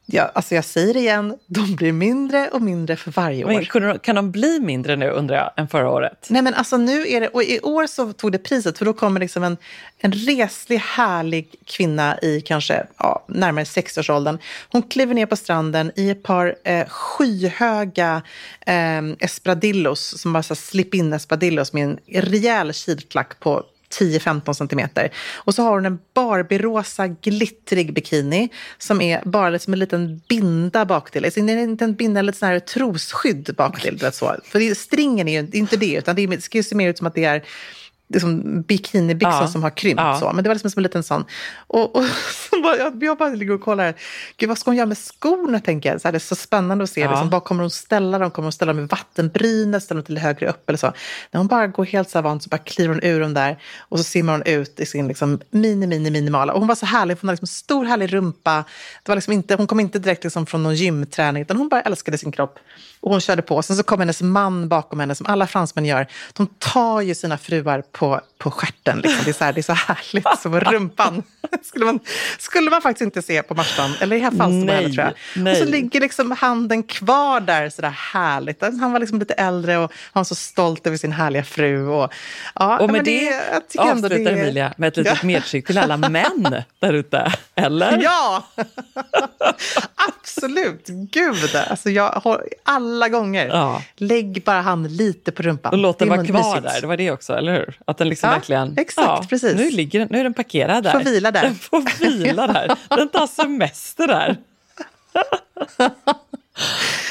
Ja, 0.06 0.30
alltså 0.34 0.54
jag 0.54 0.64
säger 0.64 0.94
det 0.94 1.00
igen, 1.00 1.38
de 1.46 1.76
blir 1.76 1.92
mindre 1.92 2.48
och 2.48 2.62
mindre 2.62 2.96
för 2.96 3.10
varje 3.10 3.44
år. 3.44 3.80
Men 3.80 3.98
kan 3.98 4.16
de 4.16 4.30
bli 4.30 4.60
mindre 4.60 4.96
nu 4.96 5.10
undrar 5.10 5.36
jag 5.36 5.50
än 5.56 5.68
förra 5.68 5.90
året? 5.90 6.26
Nej 6.30 6.42
men 6.42 6.54
alltså 6.54 6.76
nu 6.76 7.08
är 7.08 7.20
det, 7.20 7.28
och 7.28 7.42
i 7.42 7.60
år 7.60 7.86
så 7.86 8.12
tog 8.12 8.32
det 8.32 8.38
priset 8.38 8.78
för 8.78 8.84
då 8.84 8.92
kommer 8.92 9.20
liksom 9.20 9.42
en, 9.42 9.56
en 9.98 10.12
reslig 10.12 10.78
härlig 10.78 11.54
kvinna 11.64 12.18
i 12.18 12.40
kanske 12.40 12.86
ja, 12.98 13.24
närmare 13.28 13.64
60-årsåldern. 13.64 14.38
Hon 14.68 14.82
kliver 14.82 15.14
ner 15.14 15.26
på 15.26 15.36
stranden 15.36 15.92
i 15.96 16.10
ett 16.10 16.22
par 16.22 16.56
eh, 16.64 16.88
skyhöga 16.88 18.22
eh, 18.66 19.02
espadillos, 19.18 20.20
som 20.20 20.32
bara 20.32 20.42
slip-in 20.42 21.12
espadillos 21.12 21.72
med 21.72 21.84
en 21.84 21.98
rejäl 22.08 22.72
kilklack 22.72 23.40
på 23.40 23.62
10-15 24.00 24.52
centimeter. 24.52 25.10
Och 25.34 25.54
så 25.54 25.62
har 25.62 25.70
hon 25.70 25.86
en 25.86 25.98
Barbie-rosa 26.14 27.06
glittrig 27.06 27.94
bikini 27.94 28.48
som 28.78 29.00
är 29.00 29.22
bara 29.24 29.50
liksom 29.50 29.72
en 29.72 29.78
liten 29.78 30.20
binda 30.28 30.84
baktill. 30.84 31.24
Alltså, 31.24 31.40
det 31.40 31.52
är 31.52 31.56
inte 31.56 31.84
en 31.84 31.94
binda, 31.94 32.20
eller 32.20 32.32
ett 32.32 32.38
sån 32.38 32.48
här 32.48 32.60
trosskydd 32.60 33.54
baktill. 33.56 34.12
Så. 34.12 34.36
För 34.44 34.58
det, 34.58 34.74
stringen 34.78 35.28
är 35.28 35.42
ju 35.42 35.48
inte 35.52 35.76
det, 35.76 35.94
utan 35.94 36.16
det 36.16 36.44
ska 36.44 36.58
ju 36.58 36.62
se 36.62 36.74
mer 36.74 36.88
ut 36.88 36.98
som 36.98 37.06
att 37.06 37.14
det 37.14 37.24
är 37.24 37.44
liksom 38.08 38.62
bikinibyxor 38.62 39.32
Ja. 39.40 39.48
som 39.48 39.62
har 39.62 39.70
krympt. 39.70 40.00
Ja. 40.02 40.20
Så. 40.20 40.32
Men 40.32 40.44
det 40.44 40.50
var 40.50 40.54
liksom 40.54 40.70
som 40.70 40.80
en 40.80 40.82
liten 40.82 41.02
sån. 41.02 41.24
Och, 41.66 41.96
och 41.96 42.04
så 42.50 42.62
bara, 42.62 42.76
jag, 42.76 43.02
jag 43.02 43.18
bara 43.18 43.28
ligger 43.28 43.54
och 43.54 43.60
kollar. 43.60 43.94
Gud, 44.36 44.48
vad 44.48 44.58
ska 44.58 44.70
hon 44.70 44.76
göra 44.76 44.86
med 44.86 44.98
skorna, 44.98 45.60
tänker 45.60 45.90
jag. 45.92 46.00
Så 46.00 46.08
här, 46.08 46.12
det 46.12 46.18
är 46.18 46.20
så 46.20 46.34
spännande 46.34 46.84
att 46.84 46.90
se. 46.90 47.00
Ja. 47.00 47.10
Liksom, 47.10 47.30
vad 47.30 47.44
kommer 47.44 47.60
hon 47.62 47.70
ställa 47.70 48.18
dem? 48.18 48.30
Kommer 48.30 48.44
hon 48.46 48.52
ställa 48.52 48.72
dem 48.72 48.84
i 48.84 48.86
vattenbrynet? 48.86 49.82
Ställa 49.82 49.98
dem 49.98 50.06
till 50.06 50.18
högre 50.18 50.48
upp? 50.48 50.68
Eller 50.68 50.78
så. 50.78 50.92
När 51.30 51.38
hon 51.38 51.46
bara 51.46 51.66
går 51.66 51.84
helt 51.84 52.10
så 52.10 52.18
här 52.18 52.22
vant 52.22 52.42
så 52.42 52.48
bara 52.48 52.58
kliver 52.58 52.94
hon 52.94 53.04
ur 53.04 53.20
dem 53.20 53.34
där. 53.34 53.58
Och 53.78 53.98
så 53.98 54.04
simmar 54.04 54.32
hon 54.32 54.42
ut 54.42 54.80
i 54.80 54.86
sin 54.86 55.08
liksom, 55.08 55.40
mini, 55.50 55.86
mini, 55.86 56.10
minimala. 56.10 56.52
Och 56.52 56.58
hon 56.58 56.68
var 56.68 56.74
så 56.74 56.86
härlig, 56.86 57.16
hon 57.20 57.28
hade 57.28 57.34
liksom 57.34 57.46
stor 57.46 57.84
härlig 57.84 58.12
rumpa. 58.12 58.64
Det 59.02 59.10
var 59.10 59.16
liksom 59.16 59.32
inte, 59.32 59.54
hon 59.54 59.66
kom 59.66 59.80
inte 59.80 59.98
direkt 59.98 60.24
liksom 60.24 60.46
från 60.46 60.62
någon 60.62 60.74
gymträning, 60.74 61.42
utan 61.42 61.56
hon 61.56 61.68
bara 61.68 61.80
älskade 61.82 62.18
sin 62.18 62.32
kropp. 62.32 62.58
Och 63.00 63.10
hon 63.10 63.20
körde 63.20 63.42
på. 63.42 63.62
Sen 63.62 63.76
så 63.76 63.82
kom 63.82 64.00
hennes 64.00 64.22
man 64.22 64.68
bakom 64.68 65.00
henne, 65.00 65.14
som 65.14 65.26
alla 65.26 65.46
fransmän 65.46 65.84
gör. 65.84 66.06
De 66.32 66.46
tar 66.58 67.00
ju 67.00 67.14
sina 67.14 67.38
fruar 67.38 67.82
på, 67.92 68.03
på 68.38 68.50
stjärten. 68.50 68.98
Liksom. 68.98 69.24
Det, 69.24 69.30
är 69.30 69.32
så 69.32 69.44
här, 69.44 69.52
det 69.52 69.60
är 69.60 69.62
så 69.62 69.72
härligt, 69.72 70.40
som 70.42 70.60
rumpan. 70.60 71.22
skulle, 71.62 71.84
man, 71.84 72.00
skulle 72.38 72.70
man 72.70 72.82
faktiskt 72.82 73.02
inte 73.02 73.22
se 73.22 73.42
på 73.42 73.54
Marstrand, 73.54 73.94
eller 74.00 74.16
i 74.16 74.20
här 74.20 74.30
Nej, 74.48 74.74
heller, 74.74 74.88
tror 74.90 75.04
jag. 75.04 75.42
nej. 75.42 75.52
Och 75.52 75.58
så 75.58 75.64
ligger 75.64 76.00
liksom 76.00 76.30
handen 76.30 76.82
kvar 76.82 77.40
där, 77.40 77.70
så 77.70 77.82
där 77.82 77.90
härligt. 77.90 78.60
Han 78.62 78.92
var 78.92 79.00
liksom 79.00 79.18
lite 79.18 79.34
äldre 79.34 79.78
och 79.78 79.92
han 80.12 80.20
var 80.20 80.24
så 80.24 80.34
stolt 80.34 80.86
över 80.86 80.96
sin 80.96 81.12
härliga 81.12 81.44
fru. 81.44 81.86
Och, 81.86 82.12
ja, 82.54 82.78
Och 82.78 82.86
med 82.86 82.92
men 82.96 83.04
det, 83.04 83.28
ändå 83.28 84.06
avslutar 84.06 84.08
det 84.32 84.40
Emilia 84.40 84.74
med 84.76 84.88
ett 84.88 84.96
litet 84.96 85.18
Ja. 85.22 85.26
medskick 85.26 85.66
till 85.66 85.78
alla 85.78 85.96
män 85.96 86.62
där 86.78 86.92
ute. 86.92 87.32
Eller? 87.54 87.98
Ja, 88.02 88.46
absolut. 89.94 90.86
Gud, 90.88 91.56
alltså 91.70 91.90
jag 91.90 92.08
har 92.10 92.44
alla 92.62 93.08
gånger. 93.08 93.46
Ja. 93.48 93.82
Lägg 93.96 94.42
bara 94.44 94.60
handen 94.60 94.96
lite 94.96 95.32
på 95.32 95.42
rumpan. 95.42 95.72
Och 95.72 95.78
låt 95.78 95.98
den 95.98 96.08
Det 96.08 96.16
vara 96.16 96.26
kvar 96.26 96.54
mysigt. 96.60 96.74
där, 96.74 96.80
det 96.80 96.86
var 96.86 96.96
det 96.96 97.10
också, 97.10 97.32
eller 97.36 97.52
hur? 97.52 97.78
Att 97.84 97.98
den 97.98 98.08
liksom 98.08 98.28
Ja, 98.30 98.34
verkligen... 98.36 98.78
exakt, 98.78 99.28
precis. 99.30 99.54
Nu, 99.56 99.70
ligger 99.70 99.98
den, 99.98 100.08
nu 100.10 100.18
är 100.20 100.24
den 100.24 100.34
parkerad 100.34 100.84
där. 100.84 100.92
Får 100.92 101.00
vila 101.00 101.30
där. 101.30 101.42
Den 101.42 101.54
får 101.54 102.00
vila 102.00 102.46
där. 102.46 102.76
Den 102.88 103.08
tar 103.08 103.26
semester 103.26 104.06
där. 104.06 104.36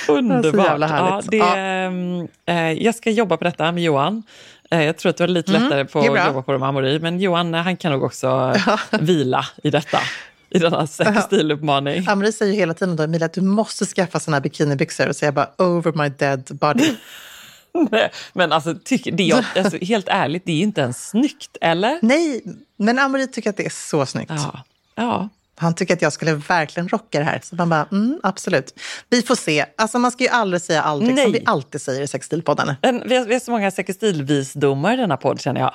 Underbart. 0.07 0.67
Härligt. 0.67 0.89
Ja, 0.89 1.21
det, 1.31 1.37
Ja. 1.37 1.55
ehm, 1.57 2.27
eh, 2.45 2.71
jag 2.71 2.95
ska 2.95 3.09
jobba 3.11 3.37
på 3.37 3.43
detta 3.43 3.71
med 3.71 3.83
Johan. 3.83 4.23
Eh, 4.71 4.83
jag 4.83 4.97
tror 4.97 5.09
att 5.09 5.17
det 5.17 5.23
var 5.23 5.27
lite 5.27 5.51
lättare 5.51 5.85
på 5.85 5.99
Mm, 5.99 6.13
det 6.13 6.19
är 6.19 6.21
att 6.21 6.27
jobba 6.27 6.41
på 6.41 6.51
det 6.51 6.57
med 6.59 6.69
Amori, 6.69 6.99
men 6.99 7.19
Johan 7.19 7.55
eh, 7.55 7.61
han 7.61 7.77
kan 7.77 7.91
nog 7.91 8.03
också 8.03 8.55
vila 8.99 9.45
i 9.63 9.69
detta. 9.69 9.99
I 10.49 10.59
denna 10.59 10.87
stiluppmaning. 11.25 12.05
Amri 12.07 12.31
säger 12.31 12.53
ju 12.53 12.59
hela 12.59 12.73
tiden 12.73 12.95
då, 12.95 13.03
Emilia, 13.03 13.25
att 13.25 13.33
du 13.33 13.41
måste 13.41 13.85
skaffa 13.85 14.19
såna 14.19 14.35
här 14.37 14.41
bikinibyxor. 14.41 15.07
Och 15.09 15.15
så 15.15 15.25
jag 15.25 15.33
bara, 15.33 15.49
over 15.57 15.91
my 16.03 16.09
dead 16.09 16.47
body. 16.51 16.93
Nej, 17.91 18.11
Men 18.33 18.51
alltså, 18.51 18.75
tyck, 18.83 19.07
det 19.13 19.31
är, 19.31 19.45
alltså, 19.57 19.77
helt 19.77 20.07
ärligt, 20.07 20.45
det 20.45 20.51
är 20.51 20.61
inte 20.61 20.81
ens 20.81 21.09
snyggt, 21.09 21.57
eller? 21.61 21.99
Nej, 22.01 22.43
men 22.77 22.99
Amri 22.99 23.27
tycker 23.27 23.49
att 23.49 23.57
det 23.57 23.65
är 23.65 23.89
så 23.89 24.05
snyggt. 24.05 24.31
Ja. 24.35 24.63
ja. 24.95 25.29
Han 25.55 25.75
tycker 25.75 25.93
att 25.93 26.01
jag 26.01 26.13
skulle 26.13 26.33
verkligen 26.33 26.89
rocka 26.89 27.19
det 27.19 27.25
här. 27.25 27.39
Så 27.43 27.55
man 27.55 27.69
bara, 27.69 27.87
mm, 27.91 28.19
absolut. 28.23 28.79
Vi 29.09 29.21
får 29.21 29.35
se. 29.35 29.65
Alltså 29.77 29.99
man 29.99 30.11
ska 30.11 30.23
ju 30.23 30.29
aldrig 30.29 30.61
säga 30.61 30.81
aldrig, 30.81 31.15
Nej. 31.15 31.23
som 31.23 31.33
vi 31.33 31.43
alltid 31.45 31.81
säger 31.81 32.01
i 32.01 32.07
Sextilpodden. 32.07 32.73
En, 32.81 33.03
vi, 33.09 33.17
har, 33.17 33.25
vi 33.25 33.33
har 33.33 33.39
så 33.39 33.51
många 33.51 33.71
sextilvisdomar 33.71 34.93
i 34.93 34.97
denna 34.97 35.17
podd 35.17 35.41
känner 35.41 35.61
jag. 35.61 35.73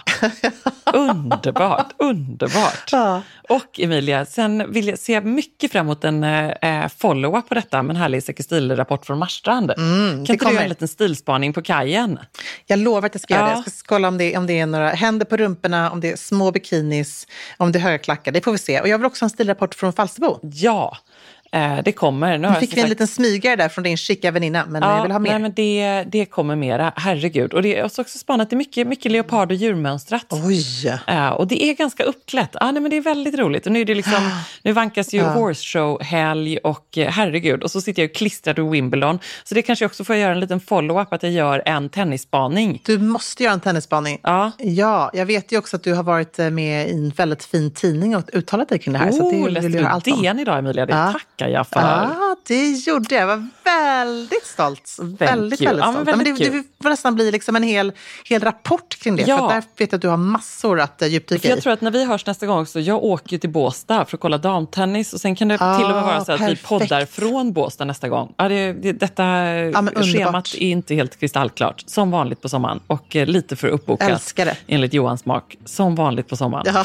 underbart, 0.95 1.93
underbart. 1.99 2.89
Ja. 2.93 3.23
Och 3.49 3.81
Emilia, 3.81 4.27
sen 4.27 4.73
vill 4.73 4.89
jag 4.89 4.99
se 4.99 5.21
mycket 5.21 5.73
fram 5.73 5.87
emot 5.87 6.05
en 6.05 6.25
eh, 6.25 6.89
follow-up 6.99 7.49
på 7.49 7.55
detta 7.55 7.83
med 7.83 7.97
en 7.97 8.03
härlig 8.03 8.23
sextilrapport 8.23 9.07
från 9.07 9.19
Marstrand. 9.19 9.71
kan 9.77 9.85
Mm, 9.85 10.09
det 10.15 10.21
inte 10.21 10.33
du 10.33 10.39
kommer. 10.39 10.53
göra 10.53 10.63
en 10.63 10.69
liten 10.69 10.89
stilspaning 10.89 11.53
på 11.53 11.63
kajen? 11.63 12.19
Jag 12.67 12.79
lovar 12.79 13.07
att 13.07 13.15
jag 13.15 13.21
ska 13.23 13.35
göra 13.35 13.45
det. 13.47 13.51
Ja. 13.51 13.63
Jag 13.67 13.73
ska 13.73 13.89
kolla 13.89 14.09
om 14.09 14.19
det, 14.19 14.37
om 14.37 14.47
det 14.47 14.59
är 14.59 14.67
några 14.67 14.89
händer 14.91 15.27
på 15.27 15.37
rumporna, 15.37 15.91
om 15.91 16.01
det 16.01 16.13
är 16.13 16.17
små 16.17 16.51
bikinis, 16.53 17.27
om 17.57 17.73
det 17.73 17.79
är 17.79 17.81
höga 17.81 17.99
klackar. 17.99 18.33
Det 18.33 18.45
får 18.45 18.53
vi 18.53 18.59
se. 18.59 18.81
Och 18.81 18.89
jag 18.89 18.99
vill 18.99 19.07
också 19.07 19.23
ha 19.23 19.27
en 19.27 19.31
stilrapport 19.31 19.75
från 19.75 19.93
Falsterbo. 19.93 20.39
Ja, 20.43 20.97
eh, 20.99 21.38
det 21.85 21.93
kommer. 21.93 22.33
Nu 22.33 22.39
Nu 22.39 22.49
jag 22.49 22.61
fick 22.61 22.73
vi 22.73 22.77
en 22.77 22.83
sagt- 22.83 22.91
liten 22.91 23.07
smygare 23.07 23.57
där 23.57 23.69
från 23.69 23.85
din 23.85 23.97
chica 23.97 24.31
väninna, 24.31 24.67
men 24.69 24.83
jag 24.83 25.03
vill 25.03 25.13
ha 25.13 25.19
mer. 25.19 25.31
Nej, 25.31 25.39
men 25.39 25.53
det, 25.55 26.05
det 26.13 26.25
kommer 26.25 26.57
mera, 26.57 26.93
herregud. 26.97 27.55
Och 27.55 27.63
det 27.63 27.79
är 27.79 27.85
också 27.85 28.05
spanat, 28.05 28.51
det 28.51 28.55
är 28.55 28.59
mycket, 28.59 28.87
mycket 28.87 29.13
leopard 29.13 29.51
och 29.51 29.57
djurmönstrat. 29.57 30.27
Oj! 30.31 30.65
Ja, 31.07 31.33
och 31.33 31.47
det 31.47 31.65
är 31.65 31.75
ganska 31.75 32.03
uppklätt. 32.05 32.51
Ja, 32.61 32.71
nej, 32.71 32.83
men 32.83 32.91
det 32.91 32.97
är 32.97 33.01
väldigt 33.01 33.39
roligt. 33.39 33.67
Och 33.67 33.73
nu, 33.73 33.81
är 33.81 33.85
det 33.85 33.95
liksom, 33.95 34.31
nu 34.63 34.73
vankas 34.73 35.15
ju 35.15 35.23
horse 35.23 35.79
show-helg 35.79 36.59
och 36.59 36.99
eh, 36.99 37.11
herregud. 37.11 37.63
Och 37.63 37.71
så 37.71 37.81
sitter 37.81 38.03
jag 38.03 38.15
klistrad 38.15 38.59
i 38.59 38.63
Wimbledon. 38.63 39.19
Så 39.45 39.55
det 39.55 39.63
kanske 39.63 39.83
jag 39.85 39.89
också 39.89 40.05
får 40.05 40.17
göra 40.17 40.33
en 40.33 40.41
liten 40.41 40.61
follow-up, 40.61 41.13
att 41.13 41.23
jag 41.23 41.33
gör 41.33 41.63
en 41.67 41.89
tennisspaning. 41.89 42.83
Du 42.85 42.99
måste 42.99 43.43
göra 43.43 43.55
en 43.55 43.61
tennisspaning. 43.61 44.19
Ja. 44.23 44.53
Ja, 44.59 45.11
jag 45.15 45.27
vet 45.27 45.53
ju 45.53 45.59
också 45.59 45.77
att 45.77 45.83
du 45.83 45.95
har 45.95 46.03
varit 46.03 46.39
eh, 46.39 46.51
med 46.51 46.89
i 46.89 46.93
en 46.93 47.11
väldigt 47.11 47.45
fin 47.45 47.71
tidning 47.75 48.17
och 48.17 48.31
uttalat 48.33 48.69
dig 48.69 48.79
kring 48.79 48.93
det 48.93 48.99
här. 48.99 49.11
så 49.13 49.31
det 49.31 49.37
Oh, 49.39 49.45
vill 49.45 49.55
jag 49.55 49.83
höra 49.83 49.89
allt 49.89 50.07
om. 50.09 50.23
DN 50.23 50.39
idag, 50.39 50.59
Emilia? 50.59 50.87
Det 50.87 50.93
Ja. 50.93 51.15
Tackar 51.39 51.53
jag 51.53 51.67
för. 51.67 51.81
Ja, 51.81 52.37
det 52.47 52.71
gjorde 52.71 53.15
jag. 53.15 53.23
Jag 53.23 53.27
var 53.27 53.47
väldigt 53.65 54.47
stolt. 54.47 54.97
Väldigt, 55.01 55.21
you. 55.21 55.27
väldigt 55.29 55.61
Ja, 55.61 55.75
men 55.75 55.93
stolt. 55.93 56.09
Ja, 56.09 56.15
väldigt 56.17 56.53
det, 56.53 56.83
får 56.83 56.91
nästan 56.91 57.15
bli 57.15 57.31
liksom 57.31 57.57
en 57.57 57.63
hel, 57.63 57.93
hel 58.25 58.43
rapport 58.43 58.99
kring 59.03 59.17
det. 59.17 59.23
Ja. 59.23 59.39
För 59.39 59.49
där 59.55 59.63
vet 59.77 59.93
jag 59.93 59.95
att 59.99 60.03
du 60.03 60.09
har 60.09 60.17
massor 60.17 60.81
att 60.81 61.03
eh, 61.03 61.09
djupdyka 61.09 61.41
För 61.43 61.49
jag 61.49 61.59
i. 61.59 61.61
tror 61.61 61.73
att 61.73 61.81
när 61.81 61.91
vi 61.91 62.05
hörs 62.05 62.27
nästa 62.27 62.47
gång 62.47 62.67
så 62.67 62.81
jag 62.81 63.05
åker 63.05 63.39
till 63.39 63.51
Båstad 63.51 64.05
för 64.05 64.17
att 64.17 64.21
kolla 64.21 64.39
damtennis 64.39 65.13
och 65.13 65.21
sen 65.21 65.37
kan 65.37 65.49
det 65.49 65.57
Ah, 65.61 65.77
till 65.77 65.85
och 65.87 65.93
med 65.93 66.03
vara 66.03 66.25
så 66.25 66.33
att 66.33 66.41
vi 66.41 66.45
perfekt. 66.47 66.69
poddar 66.69 67.05
från 67.07 67.53
Båstad 67.53 67.85
nästa 67.85 68.09
gång. 68.09 68.35
Ja, 68.37 68.49
det, 68.49 68.73
det, 68.73 68.93
detta 68.93 69.23
underbart. 69.25 70.07
schemat 70.07 70.55
är 70.55 70.63
inte 70.71 70.95
helt 70.95 71.21
kristallklart, 71.21 71.83
som 71.87 72.11
vanligt 72.11 72.43
på 72.43 72.49
sommaren 72.49 72.81
och 72.87 73.17
eh, 73.17 73.27
lite 73.27 73.57
för 73.57 73.69
uppbokat 73.69 74.11
Älskar 74.11 74.45
det. 74.45 74.57
enligt 74.67 74.93
Johans 74.95 75.21
smak, 75.21 75.57
som 75.65 75.95
vanligt 75.95 76.29
på 76.29 76.37
sommaren. 76.37 76.65
Ja. 76.75 76.85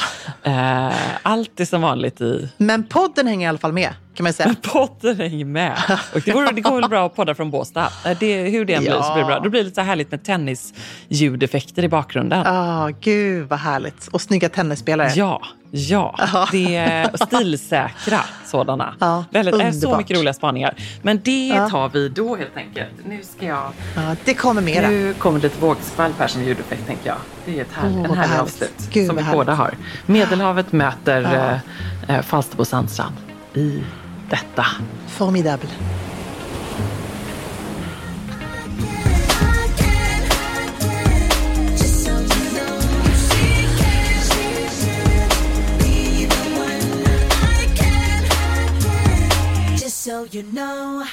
Eh, 0.88 0.94
allt 1.22 1.60
är 1.60 1.64
som 1.64 1.82
vanligt 1.82 2.20
i 2.20 2.48
Men 2.56 2.84
podden 2.86 3.26
hänger 3.26 3.46
i 3.46 3.48
alla 3.48 3.58
fall 3.58 3.72
med, 3.72 3.94
kan 4.14 4.24
man 4.24 4.32
säga. 4.32 4.54
podden 4.62 5.16
hänger 5.16 5.44
med. 5.44 5.98
Det, 6.24 6.30
går, 6.30 6.52
det 6.52 6.60
går 6.60 6.80
väl 6.80 6.90
bra 6.90 7.06
att 7.06 7.16
podda 7.16 7.34
från 7.34 7.50
Båstad. 7.50 7.88
Eh, 8.06 8.18
Det, 8.20 8.42
hur 8.42 8.64
det 8.64 8.74
än 8.74 8.82
blir 8.82 8.92
så 8.92 9.12
blir 9.14 9.22
det 9.22 9.26
bra. 9.26 9.40
Då 9.40 9.50
blir 9.50 9.60
det 9.60 9.64
lite 9.64 9.74
så 9.74 9.80
här 9.80 9.88
härligt 9.88 10.10
med 10.10 10.22
tennisljudeffekter 10.24 11.84
i 11.84 11.88
bakgrunden. 11.88 12.46
Ah, 12.46 12.88
gud 13.00 13.48
vad 13.48 13.58
härligt. 13.58 14.08
Och 14.08 14.20
snygga 14.20 14.48
tennisspelare. 14.48 15.12
Ja, 15.14 15.42
ja. 15.70 16.48
Det 16.52 16.76
är 16.76 17.26
stilsäkra 17.26 18.20
sådana. 18.46 18.94
Ja, 19.00 19.24
Väldigt, 19.30 19.54
är 19.54 19.58
så 19.58 19.64
underbart. 19.76 19.98
mycket 19.98 20.18
roliga 20.18 20.34
spaningar. 20.34 20.74
Men 21.02 21.20
det 21.24 21.46
Ja. 21.48 21.68
tar 21.68 21.88
vi 21.88 22.08
då 22.08 22.36
helt 22.36 22.56
enkelt. 22.56 22.90
Nu 23.08 23.20
ska 23.36 23.46
jag... 23.46 23.72
Ja, 23.96 24.16
det 24.24 24.34
kommer 24.34 24.62
mera. 24.62 24.88
Nu 24.88 25.14
kommer 25.14 25.40
lite 25.40 25.60
vågskvalp 25.60 26.18
här 26.18 26.26
som 26.28 26.42
ljudeffekt 26.44 26.86
tänker 26.86 27.06
jag. 27.06 27.16
Det 27.44 27.58
är 27.58 27.62
ett 27.62 27.72
härligt, 27.72 27.96
Åh, 27.98 28.04
en 28.04 28.10
härlig 28.16 28.20
härligt. 28.28 28.42
avslut 28.42 28.88
Gud, 28.92 29.06
som 29.06 29.16
vi 29.16 29.22
vad 29.22 29.32
båda 29.32 29.54
har. 29.54 29.74
Medelhavet 30.06 30.72
möter 30.72 31.20
Ja. 31.22 31.28
eh, 32.08 32.16
eh, 32.16 32.22
Falsterbo 32.22 32.64
sandstrand 32.64 33.14
i 33.54 33.82
detta. 34.34 34.64
Formidable. 35.06 35.68
Just 41.76 42.04
so 42.04 42.14
you 42.18 42.42
know, 42.56 42.72
she 43.26 43.46
can, 43.78 44.22
she 44.30 44.46
can 44.82 45.28
be 45.78 46.26
the 46.26 46.44
one 46.64 46.86
I 47.30 47.64
can 47.76 48.24
have. 48.24 49.78
Just 49.78 49.98
so 50.00 50.24
you 50.24 50.42
know. 50.42 51.04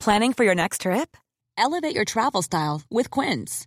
Planning 0.00 0.32
for 0.34 0.44
your 0.44 0.54
next 0.54 0.80
trip? 0.82 1.16
Elevate 1.56 1.94
your 1.94 2.04
travel 2.04 2.42
style 2.42 2.82
with 2.90 3.10
Quince. 3.10 3.66